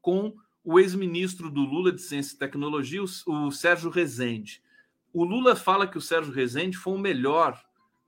com 0.00 0.34
o 0.64 0.78
ex-ministro 0.78 1.50
do 1.50 1.60
Lula 1.60 1.92
de 1.92 2.00
Ciência 2.00 2.34
e 2.34 2.38
Tecnologia, 2.38 3.02
o, 3.02 3.46
o 3.46 3.52
Sérgio 3.52 3.90
Rezende. 3.90 4.62
O 5.12 5.24
Lula 5.24 5.54
fala 5.54 5.86
que 5.86 5.98
o 5.98 6.00
Sérgio 6.00 6.32
Rezende 6.32 6.76
foi 6.76 6.94
o 6.94 6.98
melhor 6.98 7.62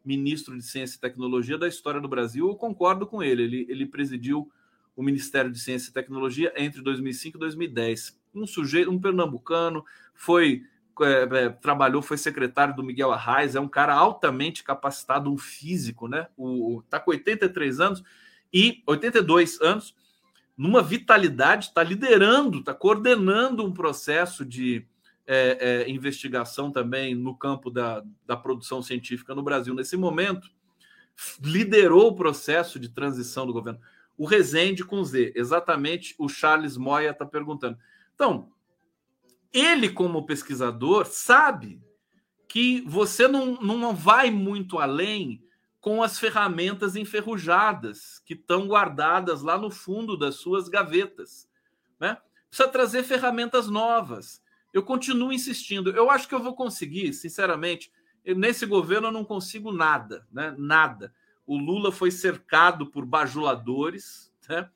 ministro 0.05 0.57
de 0.57 0.62
Ciência 0.62 0.97
e 0.97 1.01
Tecnologia 1.01 1.59
da 1.59 1.68
história 1.68 2.01
do 2.01 2.09
Brasil. 2.09 2.49
Eu 2.49 2.55
concordo 2.55 3.07
com 3.07 3.22
ele. 3.22 3.43
Ele, 3.43 3.66
ele 3.68 3.87
presidiu 3.87 4.51
o 4.95 5.03
Ministério 5.03 5.51
de 5.51 5.59
Ciência 5.59 5.91
e 5.91 5.93
Tecnologia 5.93 6.53
entre 6.57 6.81
2005 6.81 7.37
e 7.37 7.41
2010. 7.41 8.18
Um 8.35 8.47
sujeito, 8.47 8.91
um 8.91 8.99
pernambucano, 8.99 9.85
foi 10.14 10.64
é, 11.03 11.45
é, 11.45 11.49
trabalhou, 11.51 12.01
foi 12.01 12.17
secretário 12.17 12.75
do 12.75 12.83
Miguel 12.83 13.13
Arraes, 13.13 13.55
é 13.55 13.61
um 13.61 13.69
cara 13.69 13.95
altamente 13.95 14.63
capacitado, 14.63 15.33
um 15.33 15.37
físico, 15.37 16.09
né? 16.09 16.29
O, 16.37 16.83
tá 16.89 16.99
com 16.99 17.11
83 17.11 17.81
anos 17.81 18.03
e 18.53 18.83
82 18.87 19.61
anos, 19.61 19.95
numa 20.57 20.83
vitalidade, 20.83 21.67
está 21.67 21.83
liderando, 21.83 22.61
está 22.61 22.73
coordenando 22.73 23.65
um 23.65 23.73
processo 23.73 24.45
de 24.45 24.87
é, 25.27 25.85
é, 25.87 25.91
investigação 25.91 26.71
também 26.71 27.15
no 27.15 27.37
campo 27.37 27.71
da, 27.71 28.03
da 28.27 28.37
produção 28.37 28.81
científica 28.81 29.35
no 29.35 29.43
Brasil 29.43 29.75
nesse 29.75 29.97
momento, 29.97 30.49
liderou 31.43 32.09
o 32.09 32.15
processo 32.15 32.79
de 32.79 32.89
transição 32.89 33.47
do 33.47 33.53
governo. 33.53 33.81
O 34.17 34.25
Rezende 34.25 34.85
com 34.85 35.05
Z, 35.05 35.33
exatamente 35.35 36.15
o 36.19 36.29
Charles 36.29 36.77
Moya 36.77 37.11
está 37.11 37.27
perguntando. 37.27 37.77
Então, 38.15 38.51
ele, 39.53 39.89
como 39.89 40.27
pesquisador, 40.27 41.07
sabe 41.07 41.81
que 42.49 42.83
você 42.83 43.27
não, 43.27 43.55
não 43.61 43.95
vai 43.95 44.31
muito 44.31 44.79
além 44.79 45.43
com 45.81 46.03
as 46.03 46.19
ferramentas 46.19 46.97
enferrujadas 46.97 48.21
que 48.25 48.35
estão 48.35 48.67
guardadas 48.67 49.43
lá 49.43 49.57
no 49.57 49.71
fundo 49.71 50.17
das 50.17 50.37
suas 50.37 50.69
gavetas. 50.69 51.49
Né? 52.01 52.17
Precisa 52.49 52.69
trazer 52.69 53.05
ferramentas 53.05 53.69
novas. 53.69 54.43
Eu 54.73 54.83
continuo 54.83 55.33
insistindo. 55.33 55.91
Eu 55.91 56.11
acho 56.11 56.29
que 56.29 56.35
eu 56.35 56.43
vou 56.43 56.55
conseguir, 56.55 57.13
sinceramente. 57.13 57.93
nesse 58.37 58.67
governo 58.67 59.09
eu 59.09 59.13
não 59.13 59.25
consigo 59.25 59.71
nada, 59.71 60.27
né? 60.33 60.55
Nada. 60.59 61.15
O 61.47 61.57
Lula 61.57 61.93
foi 61.93 62.11
cercado 62.11 62.87
por 62.87 63.07
bajuladores, 63.07 64.33
né? 64.49 64.69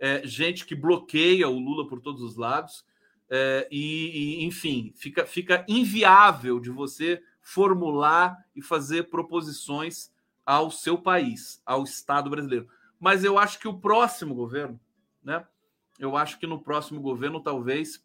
É, 0.00 0.26
gente 0.26 0.66
que 0.66 0.74
bloqueia 0.74 1.48
o 1.48 1.58
Lula 1.58 1.88
por 1.88 2.00
todos 2.00 2.22
os 2.22 2.36
lados. 2.36 2.84
É, 3.30 3.68
e, 3.70 4.40
e, 4.40 4.44
enfim, 4.44 4.92
fica, 4.96 5.26
fica 5.26 5.64
inviável 5.68 6.58
de 6.58 6.70
você 6.70 7.22
formular 7.42 8.44
e 8.54 8.62
fazer 8.62 9.10
proposições 9.10 10.10
ao 10.44 10.70
seu 10.70 10.96
país, 10.96 11.62
ao 11.64 11.84
Estado 11.84 12.30
brasileiro. 12.30 12.68
Mas 12.98 13.22
eu 13.24 13.38
acho 13.38 13.58
que 13.58 13.68
o 13.68 13.78
próximo 13.78 14.34
governo, 14.34 14.80
né? 15.22 15.46
Eu 15.98 16.16
acho 16.16 16.38
que 16.38 16.46
no 16.46 16.62
próximo 16.62 17.00
governo, 17.00 17.42
talvez, 17.42 18.02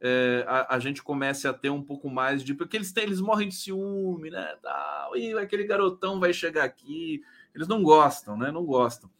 é, 0.00 0.44
a, 0.46 0.76
a, 0.76 0.78
gente 0.78 1.02
comece 1.02 1.48
a 1.48 1.52
ter 1.52 1.70
um 1.70 1.82
pouco 1.82 2.08
mais 2.08 2.44
de. 2.44 2.54
Porque 2.54 2.76
eles, 2.76 2.92
têm, 2.92 3.04
eles 3.04 3.20
morrem 3.20 3.48
de 3.48 3.54
ciúme, 3.54 4.30
né? 4.30 4.56
Tal, 4.62 5.16
e 5.16 5.36
aquele 5.38 5.64
garotão 5.64 6.20
vai 6.20 6.32
chegar 6.32 6.64
aqui. 6.64 7.22
Eles 7.54 7.66
não 7.66 7.82
gostam, 7.82 8.36
né? 8.36 8.50
Não 8.50 8.64
gostam. 8.64 9.10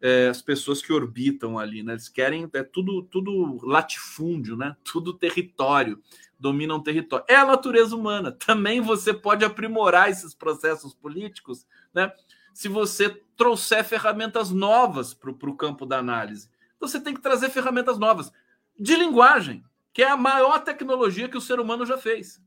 É, 0.00 0.28
as 0.28 0.42
pessoas 0.42 0.82
que 0.82 0.92
orbitam 0.92 1.58
ali, 1.58 1.82
né? 1.82 1.94
Eles 1.94 2.08
querem 2.08 2.48
é 2.52 2.62
tudo, 2.62 3.02
tudo 3.02 3.58
latifúndio, 3.66 4.56
né? 4.56 4.76
Tudo 4.84 5.14
território, 5.14 6.00
dominam 6.38 6.82
território. 6.82 7.24
É 7.28 7.36
a 7.36 7.46
natureza 7.46 7.96
humana. 7.96 8.30
Também 8.30 8.80
você 8.80 9.14
pode 9.14 9.44
aprimorar 9.44 10.10
esses 10.10 10.34
processos 10.34 10.94
políticos 10.94 11.66
né? 11.96 12.12
Se 12.52 12.68
você 12.68 13.08
trouxer 13.36 13.84
ferramentas 13.84 14.50
novas 14.50 15.14
para 15.14 15.30
o 15.30 15.56
campo 15.56 15.86
da 15.86 15.98
análise. 15.98 16.50
Então, 16.76 16.86
você 16.86 17.00
tem 17.00 17.14
que 17.14 17.20
trazer 17.20 17.50
ferramentas 17.50 17.98
novas 17.98 18.30
de 18.78 18.94
linguagem, 18.94 19.64
que 19.92 20.02
é 20.02 20.08
a 20.10 20.16
maior 20.16 20.60
tecnologia 20.60 21.28
que 21.28 21.36
o 21.36 21.40
ser 21.40 21.58
humano 21.58 21.86
já 21.86 21.96
fez. 21.96 22.38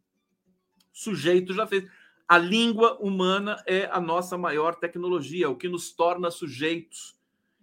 O 0.93 0.97
sujeito 0.97 1.53
já 1.53 1.65
fez. 1.65 1.89
A 2.27 2.37
língua 2.37 2.97
humana 2.99 3.61
é 3.65 3.89
a 3.91 3.99
nossa 3.99 4.37
maior 4.37 4.75
tecnologia, 4.75 5.49
o 5.49 5.55
que 5.55 5.67
nos 5.67 5.91
torna 5.91 6.29
sujeitos, 6.29 7.17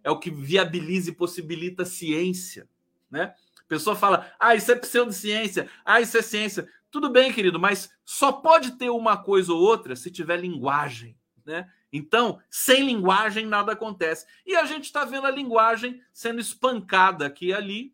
é 0.06 0.10
o 0.10 0.20
que 0.20 0.30
viabiliza 0.30 1.10
e 1.10 1.14
possibilita 1.14 1.82
a 1.82 1.86
ciência, 1.86 2.68
né? 3.10 3.34
A 3.58 3.64
pessoa 3.66 3.96
fala: 3.96 4.32
"Ah, 4.38 4.54
isso 4.54 4.70
é 4.70 4.76
pseudociência. 4.76 5.68
Ah, 5.84 6.00
isso 6.00 6.16
é 6.16 6.22
ciência". 6.22 6.68
Tudo 6.92 7.10
bem, 7.10 7.32
querido, 7.32 7.58
mas 7.58 7.90
só 8.04 8.30
pode 8.30 8.78
ter 8.78 8.88
uma 8.88 9.16
coisa 9.16 9.52
ou 9.52 9.60
outra 9.60 9.96
se 9.96 10.08
tiver 10.08 10.36
linguagem, 10.36 11.18
né? 11.44 11.68
Então, 11.92 12.40
sem 12.48 12.86
linguagem, 12.86 13.46
nada 13.46 13.72
acontece. 13.72 14.26
E 14.46 14.54
a 14.54 14.64
gente 14.64 14.84
está 14.84 15.04
vendo 15.04 15.26
a 15.26 15.30
linguagem 15.30 16.00
sendo 16.12 16.40
espancada 16.40 17.26
aqui 17.26 17.46
e 17.46 17.52
ali, 17.52 17.92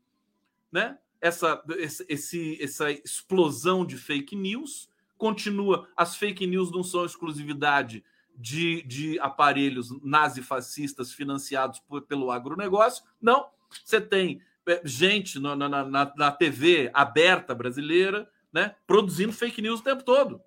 né? 0.70 0.98
Essa, 1.18 1.62
esse, 2.08 2.62
essa 2.62 2.90
explosão 2.90 3.86
de 3.86 3.96
fake 3.96 4.36
news 4.36 4.90
continua. 5.16 5.88
As 5.96 6.14
fake 6.14 6.46
news 6.46 6.70
não 6.70 6.82
são 6.82 7.06
exclusividade 7.06 8.04
de, 8.36 8.82
de 8.82 9.18
aparelhos 9.20 9.90
nazifascistas 10.02 11.12
financiados 11.12 11.78
por, 11.80 12.02
pelo 12.02 12.30
agronegócio. 12.30 13.04
Não. 13.20 13.48
Você 13.84 14.00
tem 14.00 14.42
é, 14.66 14.80
gente 14.84 15.38
na, 15.38 15.56
na, 15.56 15.84
na, 16.14 16.32
TV 16.32 16.90
aberta 16.92 17.54
brasileira 17.54 18.30
né, 18.52 18.74
produzindo 18.86 19.32
fake 19.32 19.62
news 19.62 19.80
o 19.80 19.84
tempo 19.84 20.02
todo 20.02 20.40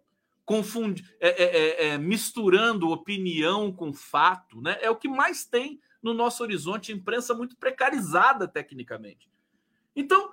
confunde, 0.45 1.03
é, 1.19 1.29
é, 1.29 1.43
é, 1.43 1.87
é, 1.87 1.97
misturando 1.97 2.91
opinião 2.91 3.73
com 3.73 3.91
fato, 3.91 4.61
né? 4.61 4.77
É 4.79 4.89
o 4.89 4.95
que 4.95 5.07
mais 5.07 5.43
tem 5.43 5.81
no 6.01 6.13
nosso 6.13 6.43
horizonte, 6.43 6.93
imprensa 6.93 7.33
muito 7.33 7.57
precarizada 7.57 8.47
tecnicamente. 8.47 9.27
Então, 9.95 10.31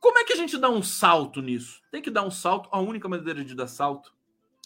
como 0.00 0.18
é 0.18 0.24
que 0.24 0.32
a 0.32 0.36
gente 0.36 0.58
dá 0.58 0.68
um 0.68 0.82
salto 0.82 1.40
nisso? 1.40 1.80
Tem 1.92 2.02
que 2.02 2.10
dar 2.10 2.24
um 2.24 2.30
salto. 2.30 2.68
A 2.72 2.80
única 2.80 3.08
maneira 3.08 3.44
de 3.44 3.54
dar 3.54 3.68
salto, 3.68 4.12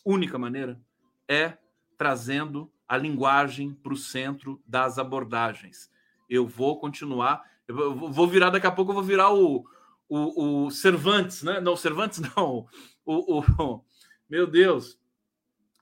única 0.02 0.38
maneira, 0.38 0.80
é 1.28 1.58
trazendo 1.96 2.70
a 2.88 2.96
linguagem 2.96 3.72
para 3.72 3.92
o 3.92 3.96
centro 3.96 4.62
das 4.66 4.98
abordagens. 4.98 5.90
Eu 6.28 6.46
vou 6.46 6.78
continuar, 6.78 7.42
eu 7.66 7.94
vou 7.94 8.28
virar 8.28 8.50
daqui 8.50 8.66
a 8.66 8.72
pouco, 8.72 8.90
eu 8.90 8.94
vou 8.94 9.02
virar 9.02 9.32
o, 9.32 9.64
o, 10.08 10.66
o 10.66 10.70
Cervantes, 10.70 11.42
né? 11.42 11.60
Não, 11.60 11.76
Cervantes 11.76 12.20
não, 12.36 12.66
o, 13.04 13.40
o 13.40 13.84
meu 14.28 14.46
Deus. 14.46 14.98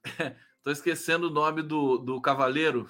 Tô 0.63 0.71
esquecendo 0.71 1.29
o 1.29 1.31
nome 1.31 1.63
do, 1.63 1.99
do 1.99 2.21
cavaleiro. 2.21 2.89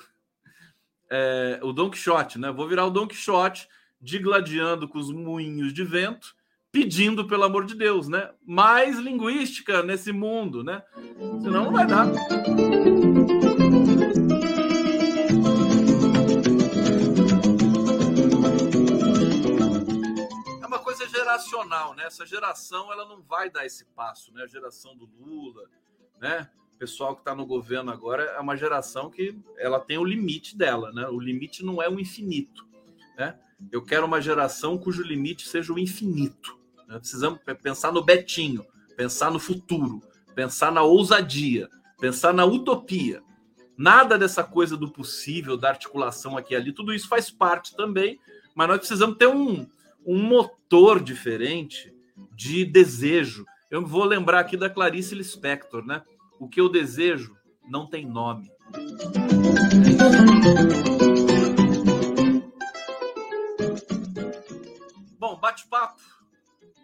É, 1.11 1.61
o 1.62 1.72
Don 1.72 1.91
Quixote, 1.91 2.39
né? 2.39 2.51
Vou 2.51 2.68
virar 2.68 2.87
o 2.87 2.91
Don 2.91 3.07
Quixote 3.07 3.68
digladiando 4.01 4.89
com 4.89 4.99
os 4.99 5.11
moinhos 5.11 5.72
de 5.72 5.83
vento, 5.83 6.37
pedindo, 6.75 7.25
pelo 7.25 7.45
amor 7.45 7.64
de 7.64 7.77
Deus, 7.77 8.09
né? 8.09 8.31
Mais 8.45 8.99
linguística 8.99 9.81
nesse 9.81 10.11
mundo, 10.11 10.64
né? 10.64 10.83
Senão 11.41 11.66
não 11.66 11.72
vai 11.72 11.87
dar. 11.87 12.09
geracional, 21.07 21.95
né? 21.95 22.05
Essa 22.07 22.27
geração 22.27 22.93
ela 22.93 23.07
não 23.07 23.20
vai 23.22 23.51
dar 23.51 23.64
esse 23.64 23.85
passo, 23.87 24.33
né? 24.33 24.43
A 24.43 24.47
geração 24.47 24.97
do 24.97 25.09
Lula, 25.18 25.68
né? 26.20 26.49
O 26.75 26.79
pessoal 26.79 27.14
que 27.14 27.20
está 27.20 27.35
no 27.35 27.47
governo 27.47 27.93
agora 27.93 28.25
é 28.25 28.41
uma 28.41 28.57
geração 28.57 29.11
que 29.11 29.39
ela 29.59 29.79
tem 29.79 29.97
o 29.97 30.05
limite 30.05 30.57
dela, 30.57 30.93
né? 30.93 31.07
O 31.07 31.20
limite 31.20 31.64
não 31.64 31.81
é 31.81 31.89
o 31.89 32.01
infinito, 32.01 32.66
né? 33.16 33.39
Eu 33.70 33.83
quero 33.83 34.07
uma 34.07 34.20
geração 34.20 34.77
cujo 34.77 35.03
limite 35.03 35.49
seja 35.49 35.72
o 35.72 35.79
infinito. 35.79 36.63
Né? 36.89 36.99
Precisamos 36.99 37.41
pensar 37.62 37.93
no 37.93 38.05
Betinho, 38.05 38.64
pensar 38.97 39.30
no 39.30 39.39
futuro, 39.39 40.03
pensar 40.35 40.72
na 40.72 40.82
ousadia, 40.82 41.68
pensar 42.01 42.32
na 42.32 42.45
utopia. 42.45 43.22
Nada 43.76 44.16
dessa 44.16 44.45
coisa 44.45 44.76
do 44.76 44.91
possível, 44.91 45.57
da 45.57 45.68
articulação 45.68 46.37
aqui 46.37 46.55
e 46.55 46.57
ali, 46.57 46.72
tudo 46.72 46.95
isso 46.95 47.09
faz 47.09 47.30
parte 47.30 47.74
também, 47.76 48.20
mas 48.55 48.68
nós 48.68 48.78
precisamos 48.78 49.16
ter 49.16 49.26
um, 49.26 49.66
um 50.07 50.22
motor 50.22 51.03
diferente 51.03 51.93
de 52.37 52.64
desejo. 52.64 53.45
Eu 53.70 53.85
vou 53.85 54.05
lembrar 54.05 54.41
aqui 54.41 54.57
da 54.57 54.70
Clarice 54.70 55.14
Lispector, 55.14 55.85
né? 55.85 56.03
O 56.39 56.49
que 56.49 56.61
eu 56.61 56.68
desejo 56.68 57.37
não 57.68 57.87
tem 57.87 58.07
nome. 58.07 58.51
Bom, 65.18 65.37
bate-papo. 65.41 66.13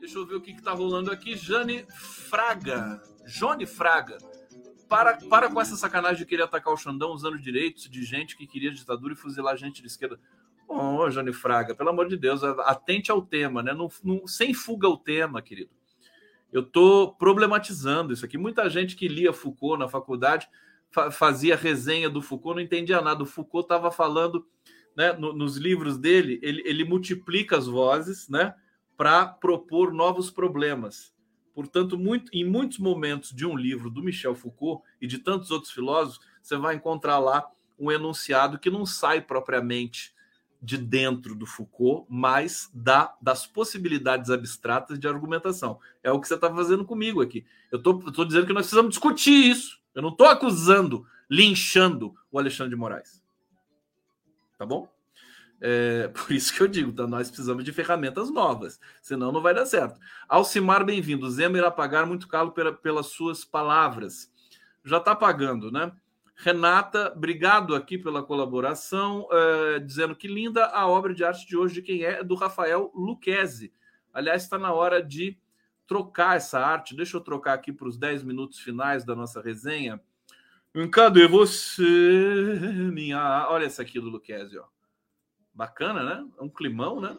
Deixa 0.00 0.18
eu 0.18 0.26
ver 0.26 0.34
o 0.34 0.40
que 0.40 0.52
está 0.52 0.72
rolando 0.72 1.10
aqui. 1.10 1.36
Jane 1.36 1.84
Fraga. 1.90 3.02
Jone 3.26 3.66
Fraga. 3.66 4.16
Para, 4.88 5.18
para 5.28 5.50
com 5.50 5.60
essa 5.60 5.76
sacanagem 5.76 6.18
de 6.18 6.26
querer 6.26 6.42
atacar 6.42 6.72
o 6.72 6.76
Xandão 6.76 7.12
usando 7.12 7.38
direitos 7.38 7.88
de 7.88 8.02
gente 8.02 8.36
que 8.36 8.46
queria 8.46 8.72
ditadura 8.72 9.12
e 9.12 9.16
fuzilar 9.16 9.56
gente 9.56 9.80
de 9.80 9.86
esquerda. 9.86 10.18
Bom, 10.66 11.08
Jane 11.10 11.32
Fraga, 11.32 11.74
pelo 11.74 11.90
amor 11.90 12.08
de 12.08 12.16
Deus, 12.16 12.42
atente 12.42 13.10
ao 13.10 13.20
tema, 13.22 13.62
né? 13.62 13.74
Não, 13.74 13.88
não, 14.02 14.26
sem 14.26 14.54
fuga 14.54 14.86
ao 14.86 14.96
tema, 14.96 15.42
querido. 15.42 15.70
Eu 16.52 16.62
estou 16.62 17.14
problematizando 17.14 18.12
isso 18.12 18.24
aqui. 18.24 18.38
Muita 18.38 18.68
gente 18.68 18.96
que 18.96 19.06
lia 19.06 19.32
Foucault 19.32 19.78
na 19.78 19.88
faculdade 19.88 20.48
fa 20.90 21.10
fazia 21.10 21.54
resenha 21.54 22.10
do 22.10 22.20
Foucault, 22.20 22.56
não 22.56 22.62
entendia 22.62 23.00
nada. 23.00 23.22
O 23.22 23.26
Foucault 23.26 23.64
estava 23.64 23.90
falando, 23.90 24.46
né, 24.96 25.12
no, 25.12 25.32
nos 25.32 25.56
livros 25.56 25.96
dele, 25.96 26.40
ele, 26.42 26.62
ele 26.64 26.84
multiplica 26.84 27.56
as 27.56 27.66
vozes, 27.66 28.28
né, 28.28 28.54
para 29.00 29.24
propor 29.26 29.94
novos 29.94 30.30
problemas. 30.30 31.10
Portanto, 31.54 31.96
muito, 31.96 32.30
em 32.34 32.44
muitos 32.44 32.76
momentos 32.76 33.30
de 33.30 33.46
um 33.46 33.56
livro 33.56 33.88
do 33.88 34.02
Michel 34.02 34.34
Foucault 34.34 34.84
e 35.00 35.06
de 35.06 35.16
tantos 35.16 35.50
outros 35.50 35.72
filósofos, 35.72 36.20
você 36.42 36.54
vai 36.58 36.74
encontrar 36.74 37.18
lá 37.18 37.50
um 37.78 37.90
enunciado 37.90 38.58
que 38.58 38.68
não 38.68 38.84
sai 38.84 39.22
propriamente 39.22 40.14
de 40.60 40.76
dentro 40.76 41.34
do 41.34 41.46
Foucault, 41.46 42.04
mas 42.10 42.70
da, 42.74 43.16
das 43.22 43.46
possibilidades 43.46 44.28
abstratas 44.28 44.98
de 44.98 45.08
argumentação. 45.08 45.80
É 46.02 46.12
o 46.12 46.20
que 46.20 46.28
você 46.28 46.34
está 46.34 46.54
fazendo 46.54 46.84
comigo 46.84 47.22
aqui. 47.22 47.46
Eu 47.72 47.78
estou 47.78 48.26
dizendo 48.26 48.46
que 48.46 48.52
nós 48.52 48.66
precisamos 48.66 48.90
discutir 48.90 49.50
isso. 49.50 49.80
Eu 49.94 50.02
não 50.02 50.10
estou 50.10 50.26
acusando, 50.26 51.06
linchando 51.30 52.14
o 52.30 52.38
Alexandre 52.38 52.74
de 52.74 52.76
Moraes. 52.76 53.24
Tá 54.58 54.66
bom? 54.66 54.92
É, 55.60 56.08
por 56.14 56.32
isso 56.32 56.54
que 56.54 56.62
eu 56.62 56.68
digo, 56.68 56.92
tá? 56.92 57.06
nós 57.06 57.28
precisamos 57.28 57.62
de 57.64 57.72
ferramentas 57.72 58.30
novas, 58.30 58.80
senão 59.02 59.30
não 59.30 59.42
vai 59.42 59.54
dar 59.54 59.66
certo. 59.66 60.00
Alcimar, 60.28 60.84
bem-vindo. 60.84 61.30
Zema 61.30 61.58
irá 61.58 61.70
pagar 61.70 62.06
muito 62.06 62.26
caro 62.26 62.52
pela, 62.52 62.72
pelas 62.72 63.06
suas 63.06 63.44
palavras. 63.44 64.32
Já 64.84 64.96
está 64.96 65.14
pagando, 65.14 65.70
né? 65.70 65.92
Renata, 66.42 67.12
obrigado 67.14 67.74
aqui 67.74 67.98
pela 67.98 68.22
colaboração, 68.22 69.28
uh, 69.28 69.78
dizendo 69.78 70.16
que 70.16 70.26
linda 70.26 70.64
a 70.66 70.86
obra 70.86 71.12
de 71.12 71.22
arte 71.22 71.46
de 71.46 71.54
hoje, 71.54 71.74
de 71.74 71.82
quem 71.82 72.02
é? 72.02 72.24
Do 72.24 72.34
Rafael 72.34 72.90
Luquezzi. 72.94 73.70
Aliás, 74.12 74.44
está 74.44 74.58
na 74.58 74.72
hora 74.72 75.02
de 75.02 75.38
trocar 75.86 76.38
essa 76.38 76.58
arte. 76.58 76.96
Deixa 76.96 77.16
eu 77.16 77.20
trocar 77.20 77.52
aqui 77.52 77.72
para 77.72 77.86
os 77.86 77.98
10 77.98 78.22
minutos 78.22 78.58
finais 78.58 79.04
da 79.04 79.14
nossa 79.14 79.42
resenha. 79.42 80.00
Cadê 80.90 81.28
você, 81.28 81.82
minha. 82.90 83.46
Olha 83.50 83.66
essa 83.66 83.82
aqui 83.82 84.00
do 84.00 84.08
Luquezzi, 84.08 84.56
ó. 84.56 84.64
Bacana, 85.60 86.02
né? 86.02 86.26
É 86.38 86.42
um 86.42 86.48
climão, 86.48 87.02
né? 87.02 87.14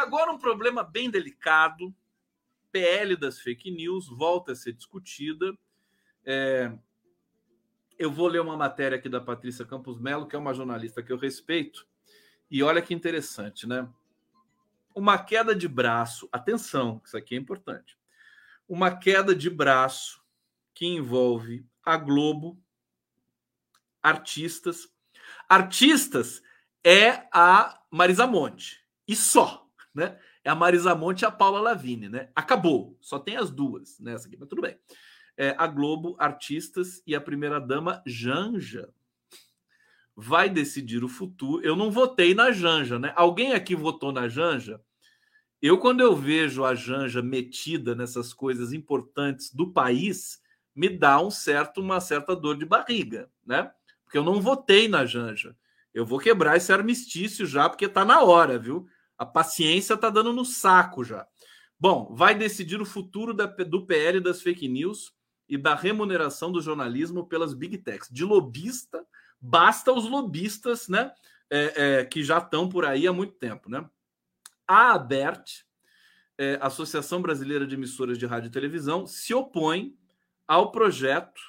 Agora, 0.00 0.32
um 0.32 0.38
problema 0.38 0.82
bem 0.82 1.10
delicado: 1.10 1.94
PL 2.72 3.14
das 3.14 3.38
fake 3.40 3.70
news 3.70 4.08
volta 4.08 4.52
a 4.52 4.56
ser 4.56 4.72
discutida. 4.72 5.54
É, 6.24 6.72
eu 7.98 8.10
vou 8.10 8.28
ler 8.28 8.40
uma 8.40 8.56
matéria 8.56 8.96
aqui 8.96 9.10
da 9.10 9.20
Patrícia 9.20 9.66
Campos 9.66 10.00
Melo, 10.00 10.26
que 10.26 10.34
é 10.34 10.38
uma 10.38 10.54
jornalista 10.54 11.02
que 11.02 11.12
eu 11.12 11.18
respeito. 11.18 11.86
E 12.50 12.62
olha 12.62 12.80
que 12.80 12.94
interessante, 12.94 13.66
né? 13.66 13.86
Uma 14.94 15.18
queda 15.18 15.54
de 15.54 15.68
braço, 15.68 16.26
atenção, 16.32 17.02
isso 17.04 17.18
aqui 17.18 17.34
é 17.34 17.38
importante. 17.38 17.98
Uma 18.68 18.96
queda 18.96 19.34
de 19.34 19.50
braço 19.50 20.22
que 20.74 20.86
envolve 20.86 21.66
a 21.84 21.96
Globo, 21.96 22.60
artistas. 24.02 24.88
Artistas 25.48 26.42
é 26.82 27.26
a 27.32 27.80
Marisa 27.90 28.26
Monte 28.26 28.84
e 29.06 29.14
só, 29.14 29.66
né? 29.94 30.18
É 30.42 30.50
a 30.50 30.54
Marisa 30.54 30.94
Monte 30.94 31.22
e 31.22 31.24
a 31.24 31.30
Paula 31.30 31.60
Lavigne, 31.60 32.08
né? 32.08 32.30
Acabou, 32.34 32.98
só 33.00 33.18
tem 33.18 33.36
as 33.36 33.50
duas 33.50 33.98
nessa 33.98 34.26
aqui, 34.26 34.36
mas 34.36 34.48
tudo 34.48 34.62
bem. 34.62 34.78
É, 35.36 35.54
a 35.58 35.66
Globo, 35.66 36.16
artistas 36.18 37.02
e 37.06 37.14
a 37.14 37.20
primeira 37.20 37.58
dama 37.58 38.02
Janja 38.06 38.92
vai 40.14 40.48
decidir 40.48 41.02
o 41.02 41.08
futuro. 41.08 41.64
Eu 41.64 41.74
não 41.74 41.90
votei 41.90 42.34
na 42.34 42.52
Janja, 42.52 42.98
né? 42.98 43.12
Alguém 43.16 43.52
aqui 43.52 43.74
votou 43.74 44.12
na 44.12 44.28
Janja? 44.28 44.80
Eu, 45.66 45.78
quando 45.78 46.02
eu 46.02 46.14
vejo 46.14 46.62
a 46.62 46.74
Janja 46.74 47.22
metida 47.22 47.94
nessas 47.94 48.34
coisas 48.34 48.74
importantes 48.74 49.50
do 49.50 49.72
país, 49.72 50.38
me 50.76 50.90
dá 50.90 51.18
um 51.18 51.30
certo, 51.30 51.80
uma 51.80 52.02
certa 52.02 52.36
dor 52.36 52.58
de 52.58 52.66
barriga, 52.66 53.30
né? 53.46 53.72
Porque 54.04 54.18
eu 54.18 54.22
não 54.22 54.42
votei 54.42 54.88
na 54.88 55.06
Janja. 55.06 55.56
Eu 55.94 56.04
vou 56.04 56.18
quebrar 56.18 56.58
esse 56.58 56.70
armistício 56.70 57.46
já, 57.46 57.66
porque 57.66 57.88
tá 57.88 58.04
na 58.04 58.20
hora, 58.20 58.58
viu? 58.58 58.86
A 59.16 59.24
paciência 59.24 59.96
tá 59.96 60.10
dando 60.10 60.34
no 60.34 60.44
saco 60.44 61.02
já. 61.02 61.26
Bom, 61.80 62.14
vai 62.14 62.34
decidir 62.34 62.78
o 62.82 62.84
futuro 62.84 63.32
da, 63.32 63.46
do 63.46 63.86
PL 63.86 64.20
das 64.20 64.42
fake 64.42 64.68
news 64.68 65.14
e 65.48 65.56
da 65.56 65.74
remuneração 65.74 66.52
do 66.52 66.60
jornalismo 66.60 67.26
pelas 67.26 67.54
big 67.54 67.78
techs. 67.78 68.10
De 68.10 68.22
lobista, 68.22 69.02
basta 69.40 69.90
os 69.94 70.04
lobistas, 70.04 70.88
né? 70.88 71.10
É, 71.48 72.00
é, 72.00 72.04
que 72.04 72.22
já 72.22 72.36
estão 72.36 72.68
por 72.68 72.84
aí 72.84 73.06
há 73.06 73.14
muito 73.14 73.32
tempo, 73.32 73.70
né? 73.70 73.88
A 74.66 74.92
ABERT, 74.94 75.64
é, 76.36 76.58
Associação 76.60 77.22
Brasileira 77.22 77.66
de 77.66 77.74
Emissoras 77.74 78.18
de 78.18 78.26
Rádio 78.26 78.48
e 78.48 78.52
Televisão, 78.52 79.06
se 79.06 79.32
opõe 79.34 79.96
ao 80.46 80.70
projeto 80.70 81.40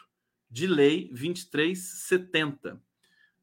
de 0.50 0.68
lei 0.68 1.10
2370, 1.10 2.82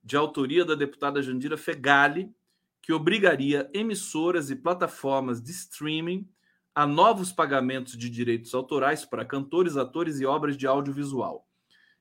de 0.02 0.16
autoria 0.16 0.64
da 0.64 0.74
deputada 0.74 1.22
Jandira 1.22 1.56
Fegali, 1.56 2.32
que 2.80 2.92
obrigaria 2.92 3.70
emissoras 3.72 4.50
e 4.50 4.56
plataformas 4.56 5.40
de 5.40 5.52
streaming 5.52 6.28
a 6.74 6.86
novos 6.86 7.30
pagamentos 7.30 7.96
de 7.96 8.08
direitos 8.08 8.54
autorais 8.54 9.04
para 9.04 9.24
cantores, 9.24 9.76
atores 9.76 10.20
e 10.20 10.26
obras 10.26 10.56
de 10.56 10.66
audiovisual. 10.66 11.46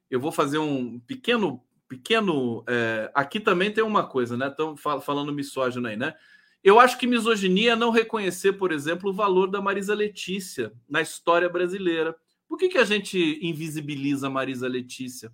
Eu 0.10 0.20
vou 0.20 0.32
fazer 0.32 0.58
um 0.58 1.00
pequeno, 1.00 1.64
pequeno. 1.88 2.64
É, 2.68 3.12
aqui 3.14 3.40
também 3.40 3.72
tem 3.72 3.84
uma 3.84 4.06
coisa, 4.08 4.36
né? 4.36 4.48
Estão 4.48 4.76
falando 4.76 5.34
misógino 5.34 5.88
aí, 5.88 5.96
né? 5.96 6.16
Eu 6.64 6.80
acho 6.80 6.98
que 6.98 7.08
misoginia 7.08 7.74
é 7.74 7.76
não 7.76 7.90
reconhecer, 7.90 8.54
por 8.54 8.72
exemplo, 8.72 9.10
o 9.10 9.14
valor 9.14 9.48
da 9.50 9.62
Marisa 9.62 9.96
Letícia 9.96 10.72
na 10.88 11.02
história 11.02 11.50
brasileira. 11.50 12.16
Por 12.48 12.58
que, 12.58 12.70
que 12.70 12.78
a 12.78 12.86
gente 12.86 13.40
invisibiliza 13.42 14.28
a 14.28 14.30
Marisa 14.30 14.68
Letícia? 14.68 15.34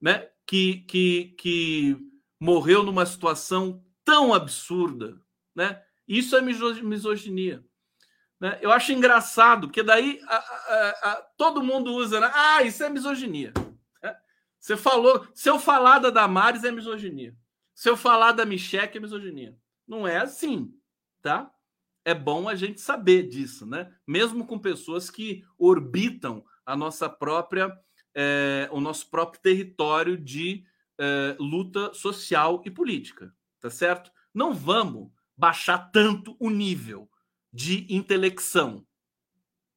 Né? 0.00 0.28
Que, 0.46 0.78
que, 0.88 1.34
que 1.38 1.96
morreu 2.40 2.82
numa 2.82 3.04
situação 3.04 3.84
tão 4.04 4.32
absurda. 4.32 5.20
Né? 5.54 5.82
Isso 6.08 6.36
é 6.36 6.40
misoginia. 6.40 7.62
Né? 8.40 8.58
Eu 8.62 8.70
acho 8.70 8.92
engraçado, 8.92 9.66
porque 9.66 9.82
daí 9.82 10.20
a, 10.26 10.36
a, 10.36 10.88
a, 11.10 11.22
todo 11.36 11.62
mundo 11.62 11.92
usa. 11.92 12.20
Né? 12.20 12.30
Ah, 12.32 12.62
isso 12.62 12.82
é 12.84 12.88
misoginia. 12.88 13.52
Né? 14.02 14.16
Você 14.58 14.76
falou. 14.76 15.26
Se 15.34 15.50
eu 15.50 15.58
falar 15.58 15.98
da 15.98 16.10
Damares, 16.10 16.64
é 16.64 16.70
misoginia. 16.70 17.34
Se 17.74 17.90
eu 17.90 17.96
falar 17.96 18.32
da 18.32 18.46
Micheque, 18.46 18.96
é 18.96 19.00
misoginia. 19.00 19.58
Não 19.86 20.06
é 20.06 20.18
assim, 20.18 20.74
tá? 21.22 21.52
É 22.04 22.14
bom 22.14 22.48
a 22.48 22.54
gente 22.54 22.80
saber 22.80 23.28
disso, 23.28 23.66
né? 23.66 23.92
Mesmo 24.06 24.46
com 24.46 24.58
pessoas 24.58 25.10
que 25.10 25.44
orbitam 25.58 26.44
a 26.64 26.76
nossa 26.76 27.08
própria, 27.08 27.72
é, 28.14 28.68
o 28.72 28.80
nosso 28.80 29.10
próprio 29.10 29.40
território 29.40 30.16
de 30.16 30.64
é, 30.98 31.36
luta 31.38 31.92
social 31.94 32.62
e 32.64 32.70
política, 32.70 33.34
tá 33.60 33.70
certo? 33.70 34.10
Não 34.32 34.54
vamos 34.54 35.10
baixar 35.36 35.90
tanto 35.90 36.36
o 36.40 36.50
nível 36.50 37.10
de 37.52 37.86
intelecção. 37.92 38.86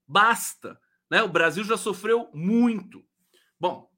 Basta, 0.07 0.80
né? 1.10 1.22
O 1.22 1.30
Brasil 1.30 1.64
já 1.64 1.78
sofreu 1.78 2.30
muito. 2.34 3.05
Bom, 3.60 3.91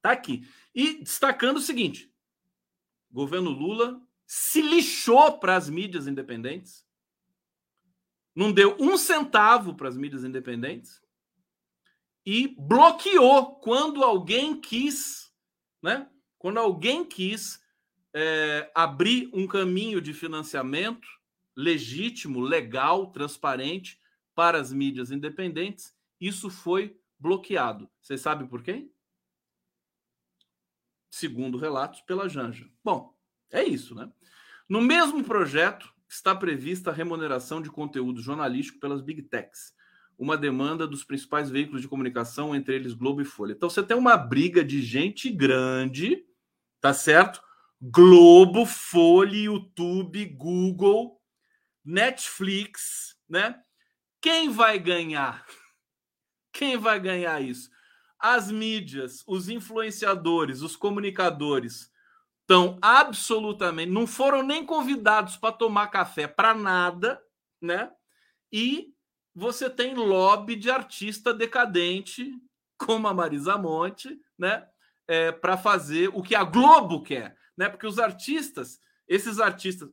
tá 0.00 0.12
aqui. 0.12 0.46
E 0.74 1.02
destacando 1.02 1.56
o 1.56 1.62
seguinte: 1.62 2.12
governo 3.10 3.50
Lula 3.50 4.00
se 4.26 4.62
lixou 4.62 5.38
para 5.38 5.56
as 5.56 5.68
mídias 5.68 6.06
independentes, 6.06 6.84
não 8.34 8.52
deu 8.52 8.76
um 8.80 8.96
centavo 8.96 9.74
para 9.74 9.88
as 9.88 9.96
mídias 9.96 10.24
independentes 10.24 11.00
e 12.26 12.48
bloqueou 12.58 13.56
quando 13.56 14.02
alguém 14.02 14.60
quis, 14.60 15.32
né? 15.82 16.10
Quando 16.38 16.58
alguém 16.58 17.04
quis 17.04 17.62
é, 18.12 18.70
abrir 18.74 19.30
um 19.32 19.46
caminho 19.46 20.00
de 20.00 20.12
financiamento 20.12 21.06
legítimo, 21.56 22.40
legal, 22.40 23.12
transparente 23.12 24.00
para 24.34 24.58
as 24.58 24.72
mídias 24.72 25.10
independentes, 25.10 25.94
isso 26.20 26.50
foi 26.50 26.98
bloqueado. 27.18 27.88
Vocês 28.00 28.20
sabem 28.20 28.46
por 28.46 28.62
quem? 28.62 28.92
Segundo 31.08 31.56
relatos, 31.56 32.00
pela 32.00 32.28
Janja. 32.28 32.68
Bom, 32.82 33.13
é 33.54 33.64
isso, 33.64 33.94
né? 33.94 34.10
No 34.68 34.80
mesmo 34.80 35.22
projeto 35.22 35.92
está 36.08 36.34
prevista 36.34 36.90
a 36.90 36.94
remuneração 36.94 37.62
de 37.62 37.70
conteúdo 37.70 38.20
jornalístico 38.20 38.80
pelas 38.80 39.00
Big 39.00 39.22
Techs, 39.22 39.72
uma 40.18 40.36
demanda 40.36 40.86
dos 40.86 41.04
principais 41.04 41.50
veículos 41.50 41.80
de 41.80 41.88
comunicação, 41.88 42.54
entre 42.54 42.74
eles 42.74 42.94
Globo 42.94 43.20
e 43.20 43.24
Folha. 43.24 43.52
Então 43.52 43.70
você 43.70 43.82
tem 43.82 43.96
uma 43.96 44.16
briga 44.16 44.64
de 44.64 44.82
gente 44.82 45.30
grande, 45.30 46.24
tá 46.80 46.92
certo? 46.92 47.42
Globo, 47.80 48.66
Folha, 48.66 49.36
YouTube, 49.36 50.24
Google, 50.26 51.20
Netflix, 51.84 53.16
né? 53.28 53.60
Quem 54.20 54.48
vai 54.48 54.78
ganhar? 54.78 55.44
Quem 56.52 56.76
vai 56.76 56.98
ganhar 56.98 57.40
isso? 57.40 57.68
As 58.18 58.50
mídias, 58.50 59.22
os 59.26 59.48
influenciadores, 59.48 60.62
os 60.62 60.76
comunicadores 60.76 61.92
estão 62.44 62.78
absolutamente, 62.82 63.90
não 63.90 64.06
foram 64.06 64.42
nem 64.42 64.64
convidados 64.64 65.36
para 65.36 65.52
tomar 65.52 65.88
café 65.88 66.28
para 66.28 66.54
nada, 66.54 67.20
né? 67.60 67.90
E 68.52 68.92
você 69.34 69.68
tem 69.68 69.94
lobby 69.94 70.54
de 70.54 70.70
artista 70.70 71.32
decadente, 71.32 72.30
como 72.78 73.08
a 73.08 73.14
Marisa 73.14 73.56
Monte, 73.56 74.20
né? 74.38 74.66
É, 75.08 75.32
para 75.32 75.56
fazer 75.56 76.10
o 76.14 76.22
que 76.22 76.34
a 76.34 76.44
Globo 76.44 77.02
quer, 77.02 77.36
né? 77.56 77.68
Porque 77.68 77.86
os 77.86 77.98
artistas, 77.98 78.78
esses 79.08 79.40
artistas 79.40 79.88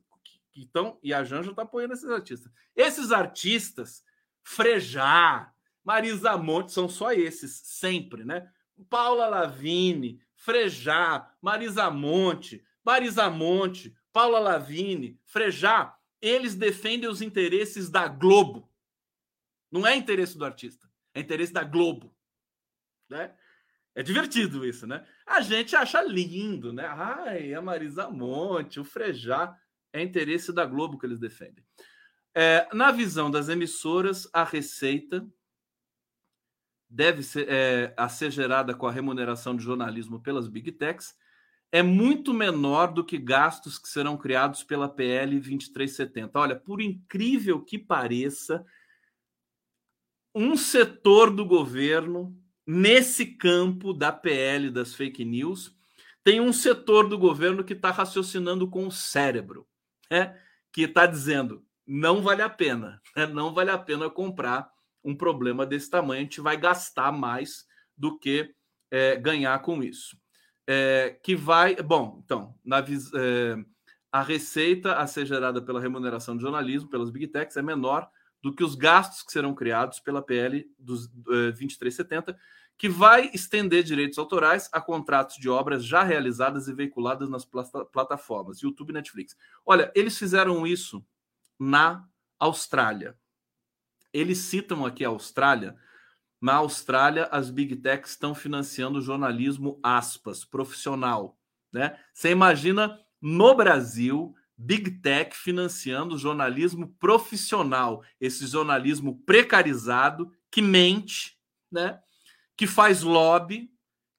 que 0.52 0.62
estão, 0.62 0.98
e 1.02 1.14
a 1.14 1.24
Janja 1.24 1.50
está 1.50 1.62
apoiando 1.62 1.94
esses 1.94 2.10
artistas, 2.10 2.52
esses 2.76 3.10
artistas, 3.12 4.04
Frejá, 4.42 5.50
Marisa 5.82 6.36
Monte, 6.36 6.72
são 6.72 6.88
só 6.88 7.12
esses, 7.12 7.62
sempre, 7.64 8.24
né? 8.24 8.46
Paula 8.90 9.26
Lavigne, 9.26 10.20
Frejá, 10.42 11.32
Marisa 11.40 11.88
Monte, 11.88 12.64
Marisa 12.84 13.30
Monte, 13.30 13.96
Paula 14.12 14.40
Lavini, 14.40 15.16
Frejá, 15.24 15.96
eles 16.20 16.56
defendem 16.56 17.08
os 17.08 17.22
interesses 17.22 17.88
da 17.88 18.08
Globo. 18.08 18.68
Não 19.70 19.86
é 19.86 19.94
interesse 19.94 20.36
do 20.36 20.44
artista, 20.44 20.90
é 21.14 21.20
interesse 21.20 21.52
da 21.52 21.62
Globo. 21.62 22.12
Né? 23.08 23.32
É 23.94 24.02
divertido 24.02 24.66
isso, 24.66 24.84
né? 24.84 25.06
A 25.24 25.42
gente 25.42 25.76
acha 25.76 26.02
lindo, 26.02 26.72
né? 26.72 26.86
Ai, 26.86 27.54
a 27.54 27.62
Marisa 27.62 28.10
Monte, 28.10 28.80
o 28.80 28.84
Frejá, 28.84 29.56
é 29.92 30.02
interesse 30.02 30.52
da 30.52 30.66
Globo 30.66 30.98
que 30.98 31.06
eles 31.06 31.20
defendem. 31.20 31.64
É, 32.34 32.66
na 32.72 32.90
visão 32.90 33.30
das 33.30 33.48
emissoras, 33.48 34.28
a 34.32 34.42
receita 34.42 35.24
deve 36.92 37.22
ser, 37.22 37.46
é, 37.48 37.94
a 37.96 38.06
ser 38.06 38.30
gerada 38.30 38.74
com 38.74 38.86
a 38.86 38.92
remuneração 38.92 39.56
de 39.56 39.64
jornalismo 39.64 40.20
pelas 40.20 40.46
Big 40.46 40.70
Techs 40.72 41.16
é 41.72 41.82
muito 41.82 42.34
menor 42.34 42.92
do 42.92 43.02
que 43.02 43.16
gastos 43.16 43.78
que 43.78 43.88
serão 43.88 44.14
criados 44.14 44.62
pela 44.62 44.90
PL 44.90 45.40
2370. 45.40 46.38
Olha, 46.38 46.54
por 46.54 46.82
incrível 46.82 47.62
que 47.62 47.78
pareça, 47.78 48.62
um 50.34 50.54
setor 50.54 51.30
do 51.30 51.46
governo, 51.46 52.38
nesse 52.66 53.24
campo 53.24 53.94
da 53.94 54.12
PL 54.12 54.70
das 54.70 54.94
fake 54.94 55.24
news, 55.24 55.74
tem 56.22 56.42
um 56.42 56.52
setor 56.52 57.08
do 57.08 57.18
governo 57.18 57.64
que 57.64 57.72
está 57.72 57.90
raciocinando 57.90 58.68
com 58.68 58.86
o 58.86 58.92
cérebro, 58.92 59.66
né? 60.10 60.38
que 60.70 60.82
está 60.82 61.06
dizendo: 61.06 61.64
não 61.86 62.20
vale 62.20 62.42
a 62.42 62.50
pena. 62.50 63.00
Né? 63.16 63.26
Não 63.26 63.54
vale 63.54 63.70
a 63.70 63.78
pena 63.78 64.10
comprar 64.10 64.70
um 65.04 65.14
problema 65.14 65.66
desse 65.66 65.90
tamanho. 65.90 66.20
A 66.20 66.24
gente 66.24 66.40
vai 66.40 66.56
gastar 66.56 67.12
mais 67.12 67.66
do 67.96 68.18
que 68.18 68.54
é, 68.90 69.16
ganhar 69.16 69.58
com 69.60 69.82
isso. 69.82 70.16
É, 70.66 71.18
que 71.22 71.34
vai. 71.34 71.74
Bom, 71.76 72.20
então, 72.24 72.54
na, 72.64 72.78
é, 72.78 73.56
a 74.12 74.22
receita 74.22 74.94
a 74.94 75.06
ser 75.06 75.26
gerada 75.26 75.60
pela 75.62 75.80
remuneração 75.80 76.36
de 76.36 76.42
jornalismo, 76.42 76.88
pelas 76.88 77.10
Big 77.10 77.28
Techs, 77.28 77.56
é 77.56 77.62
menor 77.62 78.08
do 78.42 78.54
que 78.54 78.62
os 78.62 78.74
gastos 78.74 79.22
que 79.22 79.32
serão 79.32 79.54
criados 79.54 80.00
pela 80.00 80.20
PL 80.20 80.68
dos 80.78 81.06
2370, 81.08 82.36
que 82.76 82.88
vai 82.88 83.30
estender 83.32 83.84
direitos 83.84 84.18
autorais 84.18 84.68
a 84.72 84.80
contratos 84.80 85.36
de 85.36 85.48
obras 85.48 85.84
já 85.84 86.02
realizadas 86.02 86.66
e 86.66 86.74
veiculadas 86.74 87.30
nas 87.30 87.44
plataformas 87.44 88.60
YouTube 88.60 88.90
e 88.90 88.94
Netflix. 88.94 89.36
Olha, 89.64 89.92
eles 89.94 90.18
fizeram 90.18 90.66
isso 90.66 91.04
na 91.58 92.04
Austrália. 92.38 93.16
Eles 94.12 94.38
citam 94.38 94.84
aqui 94.84 95.04
a 95.04 95.08
Austrália. 95.08 95.76
Na 96.40 96.56
Austrália, 96.56 97.26
as 97.26 97.50
big 97.50 97.76
techs 97.76 98.10
estão 98.10 98.34
financiando 98.34 99.00
jornalismo 99.00 99.78
aspas, 99.82 100.44
profissional. 100.44 101.38
Né? 101.72 101.98
Você 102.12 102.30
imagina 102.30 102.98
no 103.20 103.54
Brasil, 103.54 104.34
big 104.56 104.90
tech 105.00 105.36
financiando 105.36 106.18
jornalismo 106.18 106.88
profissional, 106.98 108.04
esse 108.20 108.46
jornalismo 108.46 109.22
precarizado 109.24 110.32
que 110.50 110.60
mente, 110.60 111.38
né? 111.70 112.00
que 112.56 112.66
faz 112.66 113.02
lobby, 113.02 113.72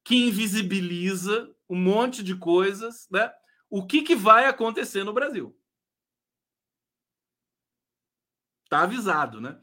que 0.04 0.16
invisibiliza 0.16 1.54
um 1.70 1.78
monte 1.78 2.24
de 2.24 2.36
coisas, 2.36 3.08
né? 3.10 3.32
O 3.70 3.86
que, 3.86 4.02
que 4.04 4.16
vai 4.16 4.46
acontecer 4.46 5.04
no 5.04 5.14
Brasil? 5.14 5.58
Tá 8.70 8.84
avisado, 8.84 9.40
né? 9.40 9.60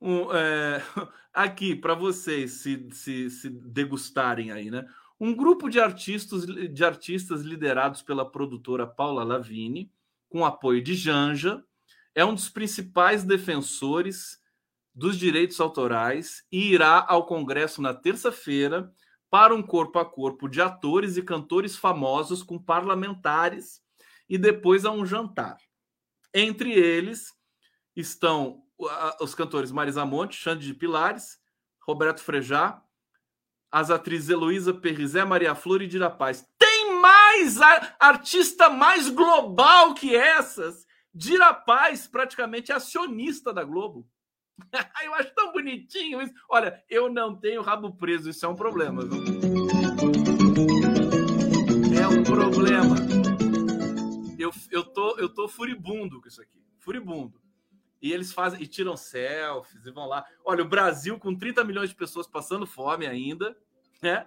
Um, 0.00 0.32
é, 0.32 0.82
aqui, 1.32 1.74
para 1.74 1.94
vocês 1.94 2.52
se, 2.52 2.88
se, 2.92 3.30
se 3.30 3.50
degustarem 3.50 4.50
aí, 4.50 4.70
né? 4.70 4.86
Um 5.20 5.34
grupo 5.34 5.68
de 5.68 5.80
artistas, 5.80 6.46
de 6.46 6.84
artistas 6.84 7.42
liderados 7.42 8.02
pela 8.02 8.30
produtora 8.30 8.86
Paula 8.86 9.24
Lavigne, 9.24 9.90
com 10.28 10.44
apoio 10.44 10.82
de 10.82 10.94
Janja, 10.94 11.64
é 12.14 12.24
um 12.24 12.34
dos 12.34 12.48
principais 12.48 13.24
defensores 13.24 14.38
dos 14.94 15.16
direitos 15.16 15.60
autorais 15.60 16.44
e 16.50 16.72
irá 16.72 17.04
ao 17.08 17.26
Congresso 17.26 17.80
na 17.82 17.94
terça-feira 17.94 18.92
para 19.30 19.54
um 19.54 19.62
corpo 19.62 19.98
a 19.98 20.04
corpo 20.04 20.48
de 20.48 20.60
atores 20.60 21.16
e 21.16 21.22
cantores 21.22 21.76
famosos 21.76 22.42
com 22.42 22.58
parlamentares 22.58 23.80
e 24.28 24.38
depois 24.38 24.84
a 24.84 24.90
um 24.90 25.04
jantar. 25.04 25.56
Entre 26.32 26.72
eles 26.72 27.32
estão 27.94 28.62
os 29.20 29.34
cantores 29.34 29.72
Marisa 29.72 30.04
Monte, 30.04 30.36
Xande 30.36 30.66
de 30.66 30.74
Pilares, 30.74 31.38
Roberto 31.80 32.20
Frejá, 32.20 32.80
as 33.70 33.90
atrizes 33.90 34.30
Heloísa 34.30 34.72
Perrizé, 34.72 35.24
Maria 35.24 35.54
Flor 35.54 35.82
e 35.82 35.86
Dira 35.86 36.08
Paz. 36.08 36.46
Tem 36.58 37.00
mais 37.00 37.58
artista 37.98 38.70
mais 38.70 39.10
global 39.10 39.94
que 39.94 40.14
essas? 40.14 40.86
Dira 41.12 41.52
Paz 41.52 42.06
praticamente 42.06 42.72
é 42.72 42.76
acionista 42.76 43.52
da 43.52 43.64
Globo. 43.64 44.08
eu 45.04 45.14
acho 45.14 45.34
tão 45.34 45.52
bonitinho 45.52 46.22
isso. 46.22 46.32
Olha, 46.48 46.82
eu 46.88 47.12
não 47.12 47.36
tenho 47.36 47.62
rabo 47.62 47.96
preso, 47.96 48.30
isso 48.30 48.46
é 48.46 48.48
um 48.48 48.56
problema. 48.56 49.02
Viu? 49.04 49.24
É 52.00 52.08
um 52.08 52.22
problema. 52.22 52.96
Eu, 54.38 54.52
eu, 54.70 54.84
tô, 54.84 55.18
eu 55.18 55.28
tô 55.28 55.48
furibundo 55.48 56.20
com 56.20 56.28
isso 56.28 56.40
aqui. 56.40 56.62
Furibundo 56.78 57.47
e 58.00 58.12
eles 58.12 58.32
fazem 58.32 58.62
e 58.62 58.66
tiram 58.66 58.96
selfies 58.96 59.84
e 59.84 59.90
vão 59.90 60.06
lá. 60.06 60.24
Olha, 60.44 60.62
o 60.62 60.68
Brasil 60.68 61.18
com 61.18 61.34
30 61.34 61.64
milhões 61.64 61.90
de 61.90 61.96
pessoas 61.96 62.26
passando 62.26 62.66
fome 62.66 63.06
ainda, 63.06 63.56
né? 64.02 64.26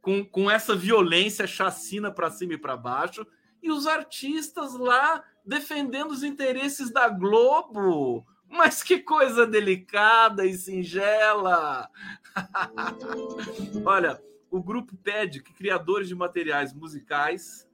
Com, 0.00 0.24
com 0.24 0.50
essa 0.50 0.74
violência 0.74 1.46
chacina 1.46 2.10
para 2.10 2.30
cima 2.30 2.54
e 2.54 2.58
para 2.58 2.76
baixo, 2.76 3.26
e 3.62 3.70
os 3.70 3.86
artistas 3.86 4.74
lá 4.74 5.24
defendendo 5.44 6.10
os 6.10 6.22
interesses 6.22 6.90
da 6.90 7.08
Globo. 7.08 8.26
Mas 8.48 8.82
que 8.82 8.98
coisa 8.98 9.46
delicada 9.46 10.44
e 10.44 10.54
singela! 10.54 11.88
Olha, 13.84 14.22
o 14.50 14.62
grupo 14.62 14.96
pede 14.98 15.42
que 15.42 15.52
criadores 15.52 16.06
de 16.08 16.14
materiais 16.14 16.72
musicais 16.72 17.66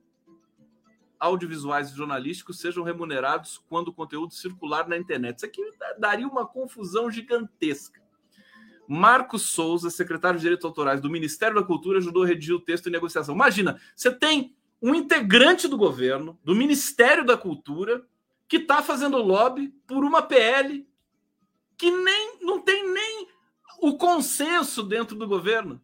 audiovisuais 1.20 1.90
e 1.90 1.96
jornalísticos 1.96 2.58
sejam 2.58 2.82
remunerados 2.82 3.62
quando 3.68 3.88
o 3.88 3.92
conteúdo 3.92 4.32
circular 4.32 4.88
na 4.88 4.96
internet. 4.96 5.36
Isso 5.36 5.46
aqui 5.46 5.62
daria 5.98 6.26
uma 6.26 6.46
confusão 6.46 7.10
gigantesca. 7.10 8.00
Marcos 8.88 9.50
Souza, 9.50 9.90
secretário 9.90 10.38
de 10.38 10.42
Direitos 10.42 10.64
Autorais 10.64 11.00
do 11.00 11.10
Ministério 11.10 11.54
da 11.54 11.62
Cultura, 11.62 11.98
ajudou 11.98 12.24
a 12.24 12.26
redigir 12.26 12.56
o 12.56 12.60
texto 12.60 12.88
em 12.88 12.92
negociação. 12.92 13.34
Imagina, 13.34 13.80
você 13.94 14.10
tem 14.10 14.56
um 14.82 14.94
integrante 14.94 15.68
do 15.68 15.76
governo, 15.76 16.36
do 16.42 16.56
Ministério 16.56 17.24
da 17.24 17.36
Cultura, 17.36 18.04
que 18.48 18.56
está 18.56 18.82
fazendo 18.82 19.18
lobby 19.18 19.68
por 19.86 20.04
uma 20.04 20.22
PL 20.22 20.84
que 21.76 21.90
nem 21.90 22.38
não 22.42 22.60
tem 22.60 22.92
nem 22.92 23.28
o 23.80 23.96
consenso 23.96 24.82
dentro 24.82 25.16
do 25.16 25.28
governo. 25.28 25.80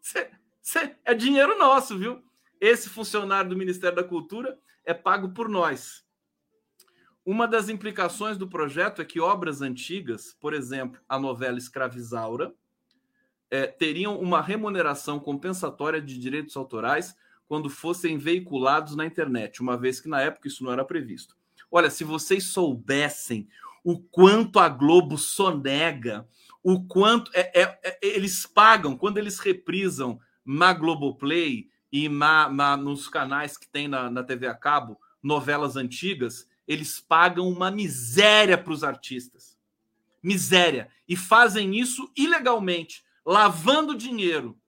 Cê, 0.00 0.30
cê, 0.62 0.96
é 1.04 1.14
dinheiro 1.14 1.58
nosso, 1.58 1.98
viu? 1.98 2.22
Esse 2.60 2.88
funcionário 2.88 3.50
do 3.50 3.56
Ministério 3.56 3.96
da 3.96 4.04
Cultura 4.04 4.58
é 4.84 4.94
pago 4.94 5.30
por 5.30 5.48
nós. 5.48 6.04
Uma 7.24 7.48
das 7.48 7.68
implicações 7.68 8.38
do 8.38 8.48
projeto 8.48 9.02
é 9.02 9.04
que 9.04 9.20
obras 9.20 9.60
antigas, 9.60 10.36
por 10.40 10.54
exemplo, 10.54 11.00
a 11.08 11.18
novela 11.18 11.58
Escravizaura, 11.58 12.54
é, 13.50 13.66
teriam 13.66 14.18
uma 14.20 14.40
remuneração 14.40 15.18
compensatória 15.18 16.00
de 16.00 16.18
direitos 16.18 16.56
autorais 16.56 17.16
quando 17.48 17.70
fossem 17.70 18.18
veiculados 18.18 18.96
na 18.96 19.06
internet, 19.06 19.60
uma 19.60 19.76
vez 19.76 20.00
que 20.00 20.08
na 20.08 20.20
época 20.20 20.48
isso 20.48 20.64
não 20.64 20.72
era 20.72 20.84
previsto. 20.84 21.36
Olha, 21.70 21.90
se 21.90 22.04
vocês 22.04 22.44
soubessem 22.44 23.48
o 23.84 23.98
quanto 23.98 24.58
a 24.58 24.68
Globo 24.68 25.16
sonega, 25.16 26.28
o 26.62 26.84
quanto 26.84 27.30
é, 27.34 27.50
é, 27.54 27.78
é, 27.84 27.98
eles 28.02 28.46
pagam 28.46 28.96
quando 28.96 29.18
eles 29.18 29.38
reprisam 29.38 30.18
na 30.44 30.72
Globoplay 30.72 31.68
e 31.96 32.10
na, 32.10 32.50
na, 32.50 32.76
nos 32.76 33.08
canais 33.08 33.56
que 33.56 33.66
tem 33.66 33.88
na, 33.88 34.10
na 34.10 34.22
TV 34.22 34.46
a 34.46 34.54
cabo, 34.54 35.00
novelas 35.22 35.76
antigas, 35.76 36.46
eles 36.68 37.00
pagam 37.00 37.48
uma 37.48 37.70
miséria 37.70 38.58
para 38.58 38.72
os 38.72 38.84
artistas. 38.84 39.56
Miséria. 40.22 40.90
E 41.08 41.16
fazem 41.16 41.74
isso 41.74 42.12
ilegalmente, 42.14 43.02
lavando 43.24 43.96
dinheiro 43.96 44.60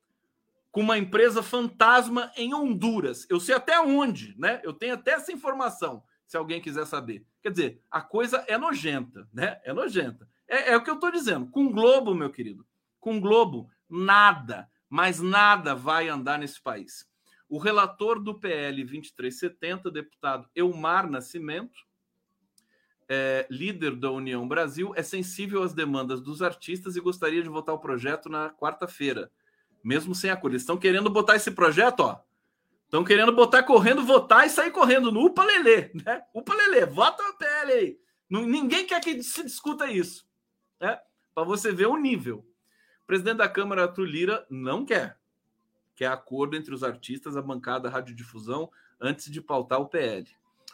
com 0.72 0.80
uma 0.80 0.96
empresa 0.96 1.42
fantasma 1.42 2.32
em 2.34 2.54
Honduras. 2.54 3.26
Eu 3.28 3.38
sei 3.38 3.54
até 3.54 3.78
onde, 3.78 4.34
né? 4.38 4.62
Eu 4.64 4.72
tenho 4.72 4.94
até 4.94 5.10
essa 5.10 5.30
informação, 5.30 6.02
se 6.26 6.34
alguém 6.34 6.62
quiser 6.62 6.86
saber. 6.86 7.26
Quer 7.42 7.50
dizer, 7.50 7.82
a 7.90 8.00
coisa 8.00 8.42
é 8.48 8.56
nojenta, 8.56 9.28
né? 9.34 9.60
É 9.64 9.72
nojenta. 9.74 10.26
É, 10.48 10.72
é 10.72 10.76
o 10.78 10.82
que 10.82 10.88
eu 10.88 10.94
estou 10.94 11.10
dizendo. 11.10 11.46
Com 11.50 11.70
Globo, 11.70 12.14
meu 12.14 12.30
querido, 12.30 12.66
com 12.98 13.20
Globo, 13.20 13.68
nada, 13.86 14.66
mas 14.88 15.20
nada 15.20 15.74
vai 15.74 16.08
andar 16.08 16.38
nesse 16.38 16.58
país. 16.62 17.07
O 17.48 17.56
relator 17.56 18.20
do 18.20 18.38
PL 18.38 18.84
2370, 18.84 19.90
deputado 19.90 20.48
Elmar 20.54 21.10
Nascimento, 21.10 21.86
é, 23.08 23.46
líder 23.48 23.96
da 23.96 24.10
União 24.10 24.46
Brasil, 24.46 24.92
é 24.94 25.02
sensível 25.02 25.62
às 25.62 25.72
demandas 25.72 26.20
dos 26.20 26.42
artistas 26.42 26.94
e 26.94 27.00
gostaria 27.00 27.42
de 27.42 27.48
votar 27.48 27.74
o 27.74 27.78
projeto 27.78 28.28
na 28.28 28.50
quarta-feira, 28.50 29.32
mesmo 29.82 30.14
sem 30.14 30.28
acordo. 30.28 30.52
Eles 30.52 30.62
estão 30.62 30.76
querendo 30.76 31.08
botar 31.08 31.36
esse 31.36 31.50
projeto, 31.50 32.00
ó. 32.00 32.20
Estão 32.84 33.02
querendo 33.02 33.32
botar 33.32 33.62
correndo, 33.62 34.04
votar 34.04 34.46
e 34.46 34.50
sair 34.50 34.70
correndo 34.70 35.10
no 35.10 35.24
Upa 35.24 35.42
Lelê, 35.42 35.90
né? 35.94 36.22
Upa 36.34 36.54
Lelê, 36.54 36.84
vota 36.84 37.22
o 37.22 37.34
PL 37.34 37.72
aí. 37.72 37.98
Ninguém 38.28 38.86
quer 38.86 39.00
que 39.00 39.22
se 39.22 39.42
discuta 39.42 39.90
isso, 39.90 40.26
né? 40.78 40.98
Para 41.34 41.44
você 41.44 41.72
ver 41.72 41.86
o 41.86 41.96
nível. 41.96 42.38
O 43.02 43.06
presidente 43.06 43.38
da 43.38 43.48
Câmara, 43.48 43.84
Arthur 43.84 44.04
Lira, 44.04 44.46
não 44.50 44.84
quer 44.84 45.17
que 45.98 46.04
é 46.04 46.06
acordo 46.06 46.56
entre 46.56 46.72
os 46.72 46.84
artistas, 46.84 47.36
a 47.36 47.42
bancada 47.42 47.90
radiodifusão, 47.90 48.70
antes 49.00 49.28
de 49.32 49.42
pautar 49.42 49.80
o 49.80 49.88
PL. 49.88 50.28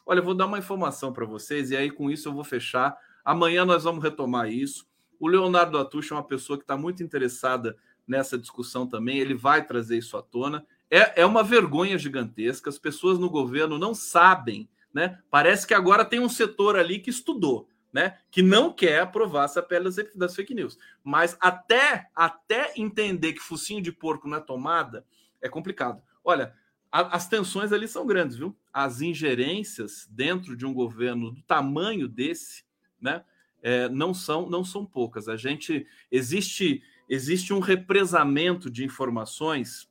Olha, 0.05 0.19
eu 0.19 0.23
vou 0.23 0.35
dar 0.35 0.45
uma 0.45 0.59
informação 0.59 1.15
para 1.15 1.25
vocês 1.25 1.71
e 1.71 1.77
aí 1.79 1.91
com 1.91 2.11
isso 2.11 2.29
eu 2.29 2.35
vou 2.35 2.45
fechar. 2.45 2.95
Amanhã 3.25 3.65
nós 3.65 3.85
vamos 3.85 4.05
retomar 4.05 4.51
isso. 4.51 4.87
O 5.19 5.27
Leonardo 5.27 5.79
Atucha 5.79 6.13
é 6.13 6.19
uma 6.19 6.27
pessoa 6.27 6.59
que 6.59 6.65
está 6.65 6.77
muito 6.77 7.03
interessada 7.03 7.75
nessa 8.07 8.37
discussão 8.37 8.87
também, 8.87 9.17
ele 9.17 9.33
vai 9.33 9.65
trazer 9.67 9.97
isso 9.97 10.15
à 10.19 10.21
tona. 10.21 10.63
É, 10.91 11.23
é 11.23 11.25
uma 11.25 11.43
vergonha 11.43 11.97
gigantesca, 11.97 12.69
as 12.69 12.79
pessoas 12.79 13.19
no 13.19 13.31
governo 13.31 13.79
não 13.79 13.95
sabem, 13.95 14.69
né? 14.93 15.19
Parece 15.31 15.67
que 15.67 15.73
agora 15.73 16.05
tem 16.05 16.21
um 16.21 16.29
setor 16.29 16.77
ali 16.77 16.99
que 16.99 17.09
estudou, 17.09 17.67
né? 17.95 18.19
Que 18.29 18.43
não 18.43 18.73
quer 18.73 18.99
aprovar 18.99 19.45
essa 19.45 19.63
pele 19.63 19.89
das, 20.17 20.35
fake 20.35 20.53
news. 20.53 20.77
Mas 21.05 21.37
até, 21.41 22.11
até 22.13 22.73
entender 22.77 23.35
que 23.35 23.39
focinho 23.39 23.81
de 23.81 23.93
porco 23.93 24.29
não 24.29 24.39
é 24.39 24.41
tomada, 24.41 25.07
é 25.41 25.49
complicado. 25.49 26.03
Olha, 26.25 26.53
as 26.91 27.29
tensões 27.29 27.73
ali 27.73 27.87
são 27.87 28.05
grandes, 28.05 28.37
viu? 28.37 28.57
As 28.73 29.01
ingerências 29.01 30.09
dentro 30.11 30.57
de 30.57 30.67
um 30.67 30.75
governo 30.75 31.31
do 31.31 31.41
tamanho 31.43 32.09
desse, 32.09 32.65
né? 33.01 33.25
É, 33.63 33.89
não 33.89 34.13
são 34.13 34.51
não 34.51 34.65
são 34.65 34.85
poucas. 34.85 35.29
A 35.29 35.37
gente 35.37 35.87
existe 36.11 36.83
existe 37.09 37.53
um 37.53 37.61
represamento 37.61 38.69
de 38.69 38.85
informações 38.85 39.89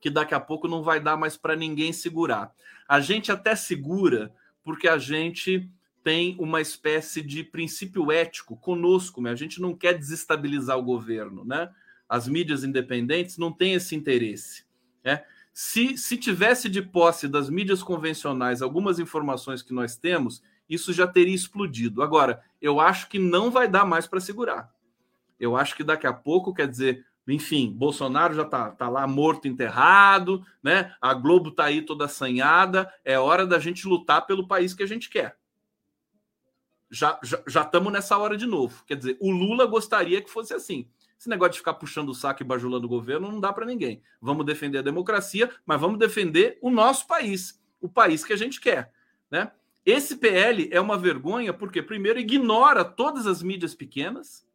que 0.00 0.10
daqui 0.10 0.34
a 0.34 0.40
pouco 0.40 0.66
não 0.66 0.82
vai 0.82 0.98
dar 0.98 1.16
mais 1.16 1.36
para 1.36 1.54
ninguém 1.54 1.92
segurar. 1.92 2.52
A 2.88 3.00
gente 3.00 3.30
até 3.30 3.54
segura 3.54 4.34
porque 4.64 4.88
a 4.88 4.98
gente 4.98 5.70
tem 6.02 6.36
uma 6.38 6.60
espécie 6.60 7.22
de 7.22 7.42
princípio 7.44 8.10
ético 8.10 8.56
conosco, 8.56 9.20
né? 9.20 9.30
a 9.30 9.34
gente 9.34 9.60
não 9.60 9.74
quer 9.74 9.94
desestabilizar 9.94 10.78
o 10.78 10.82
governo, 10.82 11.44
né? 11.44 11.70
As 12.08 12.26
mídias 12.26 12.64
independentes 12.64 13.36
não 13.36 13.52
têm 13.52 13.74
esse 13.74 13.94
interesse, 13.94 14.64
né? 15.04 15.22
Se, 15.52 15.98
se 15.98 16.16
tivesse 16.16 16.68
de 16.68 16.80
posse 16.80 17.26
das 17.26 17.50
mídias 17.50 17.82
convencionais 17.82 18.62
algumas 18.62 18.98
informações 19.00 19.60
que 19.60 19.74
nós 19.74 19.96
temos, 19.96 20.40
isso 20.68 20.92
já 20.92 21.06
teria 21.06 21.34
explodido. 21.34 22.02
Agora, 22.02 22.42
eu 22.62 22.78
acho 22.78 23.08
que 23.08 23.18
não 23.18 23.50
vai 23.50 23.66
dar 23.66 23.84
mais 23.84 24.06
para 24.06 24.20
segurar. 24.20 24.72
Eu 25.38 25.56
acho 25.56 25.74
que 25.74 25.82
daqui 25.82 26.06
a 26.06 26.12
pouco, 26.12 26.54
quer 26.54 26.68
dizer, 26.68 27.04
enfim, 27.26 27.72
Bolsonaro 27.72 28.34
já 28.34 28.42
está 28.42 28.70
tá 28.70 28.88
lá 28.88 29.06
morto, 29.06 29.48
enterrado, 29.48 30.44
né? 30.62 30.94
A 31.00 31.12
Globo 31.12 31.50
está 31.50 31.64
aí 31.64 31.82
toda 31.82 32.06
assanhada. 32.06 32.90
É 33.04 33.18
hora 33.18 33.46
da 33.46 33.58
gente 33.58 33.86
lutar 33.86 34.26
pelo 34.26 34.48
país 34.48 34.74
que 34.74 34.82
a 34.82 34.86
gente 34.86 35.10
quer. 35.10 35.37
Já 36.90 37.18
estamos 37.46 37.92
nessa 37.92 38.16
hora 38.16 38.36
de 38.36 38.46
novo. 38.46 38.84
Quer 38.86 38.96
dizer, 38.96 39.16
o 39.20 39.30
Lula 39.30 39.66
gostaria 39.66 40.22
que 40.22 40.30
fosse 40.30 40.54
assim. 40.54 40.88
Esse 41.18 41.28
negócio 41.28 41.52
de 41.52 41.58
ficar 41.58 41.74
puxando 41.74 42.10
o 42.10 42.14
saco 42.14 42.42
e 42.42 42.46
bajulando 42.46 42.86
o 42.86 42.88
governo 42.88 43.30
não 43.30 43.40
dá 43.40 43.52
para 43.52 43.66
ninguém. 43.66 44.00
Vamos 44.20 44.46
defender 44.46 44.78
a 44.78 44.82
democracia, 44.82 45.50
mas 45.66 45.80
vamos 45.80 45.98
defender 45.98 46.58
o 46.62 46.70
nosso 46.70 47.06
país, 47.06 47.60
o 47.80 47.88
país 47.88 48.24
que 48.24 48.32
a 48.32 48.36
gente 48.36 48.60
quer, 48.60 48.92
né? 49.30 49.50
Esse 49.84 50.16
PL 50.16 50.68
é 50.70 50.80
uma 50.80 50.98
vergonha 50.98 51.52
porque 51.52 51.82
primeiro 51.82 52.18
ignora 52.18 52.84
todas 52.84 53.26
as 53.26 53.42
mídias 53.42 53.74
pequenas 53.74 54.46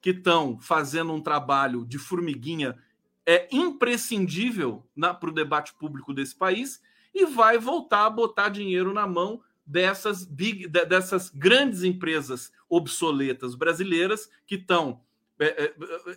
que 0.00 0.10
estão 0.10 0.58
fazendo 0.60 1.12
um 1.12 1.20
trabalho 1.20 1.84
de 1.84 1.98
formiguinha 1.98 2.76
é 3.24 3.48
imprescindível 3.50 4.86
para 5.18 5.30
o 5.30 5.34
debate 5.34 5.74
público 5.74 6.14
desse 6.14 6.36
país 6.36 6.80
e 7.12 7.24
vai 7.24 7.58
voltar 7.58 8.06
a 8.06 8.10
botar 8.10 8.50
dinheiro 8.50 8.92
na 8.92 9.06
mão 9.06 9.40
dessas 9.66 10.24
big, 10.24 10.68
dessas 10.68 11.28
grandes 11.28 11.82
empresas 11.82 12.52
obsoletas 12.68 13.54
brasileiras 13.54 14.30
que 14.46 14.54
estão 14.54 15.00
é, 15.38 15.64
é, 15.64 15.74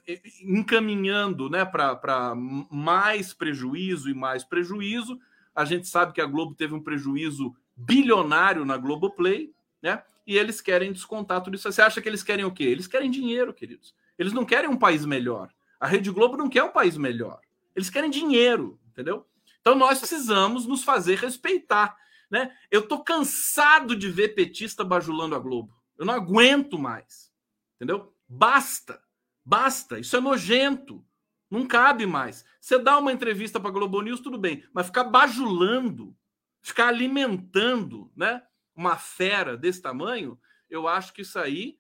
é, 0.08 0.22
encaminhando 0.44 1.50
né, 1.50 1.66
para 1.66 2.34
mais 2.70 3.34
prejuízo 3.34 4.10
e 4.10 4.14
mais 4.14 4.44
prejuízo. 4.44 5.20
A 5.54 5.66
gente 5.66 5.88
sabe 5.88 6.14
que 6.14 6.22
a 6.22 6.26
Globo 6.26 6.56
teve 6.56 6.74
um 6.74 6.82
prejuízo 6.82 7.54
bilionário 7.76 8.64
na 8.64 8.78
Globoplay, 8.78 9.54
né? 9.82 10.04
E 10.26 10.38
eles 10.38 10.62
querem 10.62 10.94
descontar 10.94 11.42
tudo 11.42 11.56
isso. 11.56 11.70
Você 11.70 11.82
acha 11.82 12.02
que 12.02 12.08
eles 12.08 12.22
querem 12.22 12.46
o 12.46 12.52
quê? 12.52 12.64
Eles 12.64 12.88
querem 12.88 13.10
dinheiro, 13.10 13.54
queridos. 13.54 13.96
Eles 14.18 14.32
não 14.32 14.46
querem 14.46 14.70
um 14.70 14.78
país 14.78 15.04
melhor. 15.06 15.50
A 15.80 15.88
Rede 15.88 16.12
Globo 16.12 16.38
não 16.38 16.50
quer 16.50 16.64
um 16.64 16.72
país 16.72 16.98
melhor. 16.98 17.40
Eles 17.76 17.90
querem 17.90 18.10
dinheiro, 18.10 18.80
entendeu? 18.90 19.26
Então 19.60 19.76
nós 19.76 19.98
precisamos 19.98 20.66
nos 20.66 20.84
fazer 20.84 21.18
respeitar. 21.18 21.98
Né? 22.30 22.56
Eu 22.70 22.88
tô 22.88 23.04
cansado 23.04 23.96
de 23.96 24.10
ver 24.10 24.30
petista 24.30 24.84
bajulando 24.84 25.36
a 25.36 25.40
Globo. 25.40 25.76
Eu 25.98 26.06
não 26.06 26.14
aguento 26.14 26.78
mais. 26.78 27.32
Entendeu? 27.76 28.14
Basta. 28.28 29.02
Basta, 29.44 30.00
isso 30.00 30.16
é 30.16 30.20
nojento. 30.20 31.04
Não 31.50 31.66
cabe 31.66 32.06
mais. 32.06 32.46
Você 32.62 32.78
dá 32.78 32.98
uma 33.00 33.12
entrevista 33.12 33.60
para 33.60 33.72
Globo 33.72 34.02
News, 34.02 34.20
tudo 34.20 34.38
bem, 34.38 34.64
mas 34.72 34.86
ficar 34.86 35.06
bajulando, 35.06 36.16
ficar 36.62 36.90
alimentando, 36.90 38.12
né, 38.16 38.44
uma 38.76 38.96
fera 38.98 39.58
desse 39.58 39.82
tamanho, 39.82 40.40
eu 40.70 40.88
acho 40.88 41.12
que 41.14 41.24
isso 41.24 41.40
aí, 41.40 41.80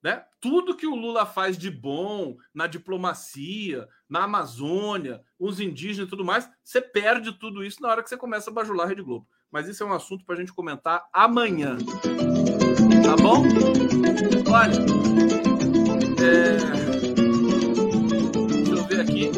né, 0.00 0.24
tudo 0.40 0.76
que 0.76 0.86
o 0.86 0.94
Lula 0.94 1.26
faz 1.26 1.58
de 1.58 1.70
bom 1.70 2.36
na 2.54 2.68
diplomacia, 2.68 3.88
na 4.08 4.22
Amazônia, 4.22 5.20
os 5.38 5.58
indígenas 5.58 6.06
e 6.06 6.10
tudo 6.10 6.24
mais, 6.24 6.48
você 6.62 6.80
perde 6.80 7.32
tudo 7.32 7.64
isso 7.64 7.82
na 7.82 7.88
hora 7.88 8.02
que 8.02 8.08
você 8.08 8.16
começa 8.16 8.50
a 8.50 8.54
bajular 8.54 8.86
a 8.86 8.88
Rede 8.88 9.02
Globo. 9.02 9.28
Mas 9.50 9.68
isso 9.68 9.82
é 9.82 9.86
um 9.86 9.92
assunto 9.92 10.24
para 10.24 10.34
a 10.34 10.38
gente 10.38 10.52
comentar 10.52 11.08
amanhã. 11.12 11.78
Tá 13.04 13.16
bom? 13.16 13.42
Olha, 14.50 14.74
é 16.22 16.88
aqui. 19.00 19.30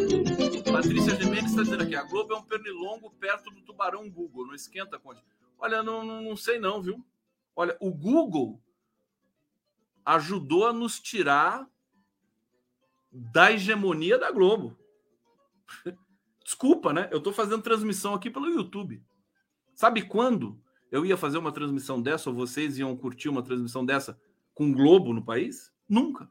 Patrícia 0.71 1.17
Gimenez 1.17 1.51
está 1.51 1.63
dizendo 1.63 1.83
aqui: 1.83 1.95
a 1.95 2.03
Globo 2.03 2.33
é 2.33 2.37
um 2.37 2.43
pernilongo 2.43 3.11
perto 3.13 3.51
do 3.51 3.61
tubarão 3.63 4.09
Google. 4.11 4.47
Não 4.47 4.55
esquenta, 4.55 4.99
Conde. 4.99 5.23
Olha, 5.59 5.83
não, 5.83 6.05
não 6.23 6.37
sei 6.37 6.59
não, 6.59 6.83
viu? 6.83 7.05
Olha, 7.55 7.77
o 7.81 7.91
Google 7.91 8.61
ajudou 10.05 10.67
a 10.67 10.73
nos 10.73 10.99
tirar 10.99 11.69
da 13.13 13.53
hegemonia 13.53 14.19
da 14.19 14.31
Globo. 14.31 14.77
Desculpa, 16.43 16.93
né? 16.93 17.09
Eu 17.13 17.19
estou 17.19 17.33
fazendo 17.33 17.63
transmissão 17.63 18.15
aqui 18.15 18.31
pelo 18.31 18.49
YouTube. 18.49 19.03
Sabe 19.81 20.03
quando 20.03 20.61
eu 20.93 21.07
ia 21.07 21.17
fazer 21.17 21.39
uma 21.39 21.51
transmissão 21.51 22.03
dessa 22.03 22.29
ou 22.29 22.37
vocês 22.37 22.79
iam 22.79 22.95
curtir 22.95 23.31
uma 23.31 23.43
transmissão 23.43 23.83
dessa 23.83 24.21
com 24.53 24.75
Globo 24.75 25.15
no 25.15 25.25
país? 25.25 25.73
Nunca. 25.89 26.31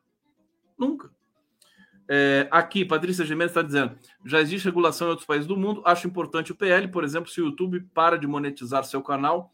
Nunca. 0.77 1.09
É, 2.07 2.47
aqui, 2.51 2.85
Patrícia 2.85 3.25
Gimenez 3.25 3.49
está 3.49 3.63
dizendo: 3.63 3.97
já 4.23 4.39
existe 4.39 4.65
regulação 4.65 5.07
em 5.07 5.09
outros 5.09 5.25
países 5.25 5.47
do 5.47 5.57
mundo. 5.57 5.81
Acho 5.83 6.05
importante 6.05 6.51
o 6.51 6.55
PL, 6.55 6.89
por 6.89 7.03
exemplo, 7.03 7.27
se 7.27 7.41
o 7.41 7.45
YouTube 7.45 7.81
para 7.91 8.19
de 8.19 8.27
monetizar 8.27 8.83
seu 8.83 9.01
canal, 9.01 9.51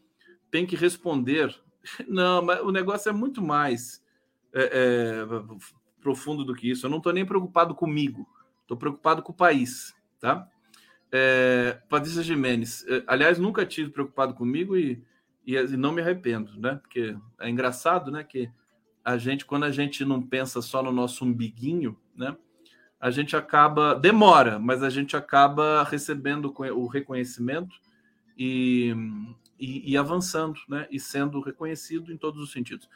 tem 0.50 0.66
que 0.66 0.76
responder. 0.76 1.58
Não, 2.06 2.42
mas 2.42 2.60
o 2.60 2.70
negócio 2.70 3.08
é 3.08 3.12
muito 3.14 3.40
mais 3.40 4.04
é, 4.52 4.72
é, 4.74 5.26
profundo 6.02 6.44
do 6.44 6.54
que 6.54 6.70
isso. 6.70 6.84
Eu 6.84 6.90
não 6.90 6.98
estou 6.98 7.14
nem 7.14 7.24
preocupado 7.24 7.74
comigo, 7.74 8.28
estou 8.60 8.76
preocupado 8.76 9.22
com 9.22 9.32
o 9.32 9.34
país, 9.34 9.94
tá? 10.20 10.46
É, 11.12 11.78
Patrícia 11.88 12.22
Gimenez, 12.22 12.84
é, 12.88 13.02
aliás, 13.06 13.38
nunca 13.38 13.64
tive 13.64 13.90
preocupado 13.90 14.34
comigo 14.34 14.76
e, 14.76 15.02
e, 15.46 15.54
e 15.54 15.76
não 15.76 15.92
me 15.92 16.02
arrependo, 16.02 16.58
né? 16.60 16.78
Porque 16.82 17.16
é 17.40 17.48
engraçado, 17.48 18.10
né? 18.10 18.24
Que 18.24 18.50
a 19.04 19.16
gente, 19.16 19.44
quando 19.44 19.64
a 19.64 19.70
gente 19.70 20.04
não 20.04 20.20
pensa 20.20 20.60
só 20.60 20.82
no 20.82 20.90
nosso 20.90 21.24
umbiguinho, 21.24 21.96
né? 22.14 22.36
a 23.00 23.10
gente 23.10 23.36
acaba 23.36 23.94
demora, 23.94 24.58
mas 24.58 24.82
a 24.82 24.90
gente 24.90 25.16
acaba 25.16 25.84
recebendo 25.84 26.52
o 26.74 26.86
reconhecimento 26.86 27.76
e, 28.36 28.94
e, 29.58 29.92
e, 29.92 29.96
avançando, 29.96 30.58
né? 30.68 30.86
E 30.90 30.98
sendo 30.98 31.40
reconhecido 31.40 32.12
em 32.12 32.16
todos 32.16 32.42
os 32.42 32.52
sentidos. 32.52 32.88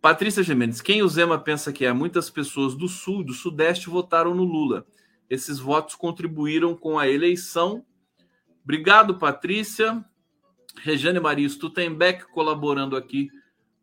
Patrícia 0.00 0.42
Gemendes, 0.42 0.80
quem 0.80 1.02
o 1.02 1.08
Zema 1.08 1.38
pensa 1.38 1.72
que 1.72 1.84
é? 1.84 1.92
Muitas 1.92 2.30
pessoas 2.30 2.74
do 2.74 2.88
Sul, 2.88 3.22
do 3.22 3.32
Sudeste 3.32 3.88
votaram 3.88 4.34
no 4.34 4.44
Lula. 4.44 4.86
Esses 5.30 5.60
votos 5.60 5.94
contribuíram 5.94 6.76
com 6.76 6.98
a 6.98 7.08
eleição. 7.08 7.86
Obrigado, 8.64 9.16
Patrícia. 9.16 10.04
Regiane 10.82 11.20
Maria 11.20 11.48
Stutenbeck 11.48 12.30
colaborando 12.32 12.96
aqui 12.96 13.30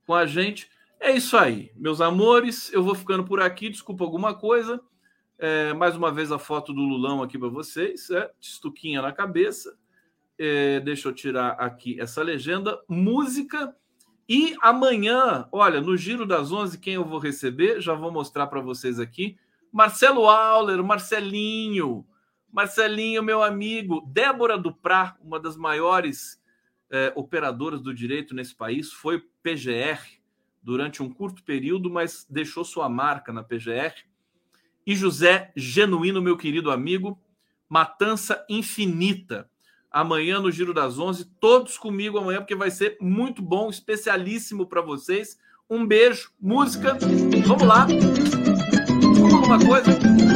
com 0.05 0.13
a 0.13 0.25
gente. 0.25 0.69
É 0.99 1.11
isso 1.11 1.37
aí, 1.37 1.71
meus 1.75 2.01
amores. 2.01 2.71
Eu 2.73 2.83
vou 2.83 2.93
ficando 2.93 3.23
por 3.23 3.39
aqui. 3.39 3.69
Desculpa 3.69 4.03
alguma 4.03 4.33
coisa. 4.33 4.81
É, 5.39 5.71
mais 5.73 5.95
uma 5.95 6.11
vez 6.11 6.31
a 6.31 6.39
foto 6.39 6.73
do 6.73 6.81
Lulão 6.81 7.21
aqui 7.21 7.37
para 7.37 7.47
vocês, 7.47 8.09
é, 8.09 8.31
estuquinha 8.41 9.01
na 9.03 9.11
cabeça. 9.11 9.77
É, 10.37 10.79
deixa 10.79 11.07
eu 11.07 11.13
tirar 11.13 11.51
aqui 11.51 11.99
essa 11.99 12.23
legenda. 12.23 12.81
Música. 12.89 13.75
E 14.27 14.55
amanhã, 14.61 15.47
olha, 15.51 15.79
no 15.79 15.95
Giro 15.95 16.25
das 16.25 16.51
11, 16.51 16.79
quem 16.79 16.95
eu 16.95 17.05
vou 17.05 17.19
receber, 17.19 17.79
já 17.79 17.93
vou 17.93 18.11
mostrar 18.11 18.47
para 18.47 18.59
vocês 18.59 18.99
aqui. 18.99 19.37
Marcelo 19.77 20.27
Auler, 20.27 20.83
Marcelinho. 20.83 22.03
Marcelinho, 22.51 23.21
meu 23.21 23.43
amigo. 23.43 24.01
Débora 24.07 24.57
Duprá, 24.57 25.15
uma 25.21 25.39
das 25.39 25.55
maiores 25.55 26.41
é, 26.89 27.13
operadoras 27.15 27.79
do 27.79 27.93
direito 27.93 28.33
nesse 28.33 28.55
país, 28.55 28.91
foi 28.91 29.23
PGR 29.43 30.01
durante 30.63 31.03
um 31.03 31.13
curto 31.13 31.43
período, 31.43 31.91
mas 31.91 32.25
deixou 32.27 32.65
sua 32.65 32.89
marca 32.89 33.31
na 33.31 33.43
PGR 33.43 33.93
e 34.83 34.95
José 34.95 35.51
Genuíno, 35.55 36.23
meu 36.23 36.37
querido 36.37 36.71
amigo. 36.71 37.21
Matança 37.69 38.43
Infinita. 38.49 39.47
Amanhã 39.91 40.39
no 40.39 40.51
Giro 40.51 40.73
das 40.73 40.97
Onze, 40.97 41.23
todos 41.39 41.77
comigo 41.77 42.17
amanhã, 42.17 42.39
porque 42.39 42.55
vai 42.55 42.71
ser 42.71 42.97
muito 42.99 43.43
bom, 43.43 43.69
especialíssimo 43.69 44.65
para 44.65 44.81
vocês. 44.81 45.37
Um 45.69 45.85
beijo, 45.85 46.31
música. 46.41 46.97
Vamos 47.45 47.63
lá. 47.63 47.85
Alguma 49.49 49.81
coisa? 49.81 50.26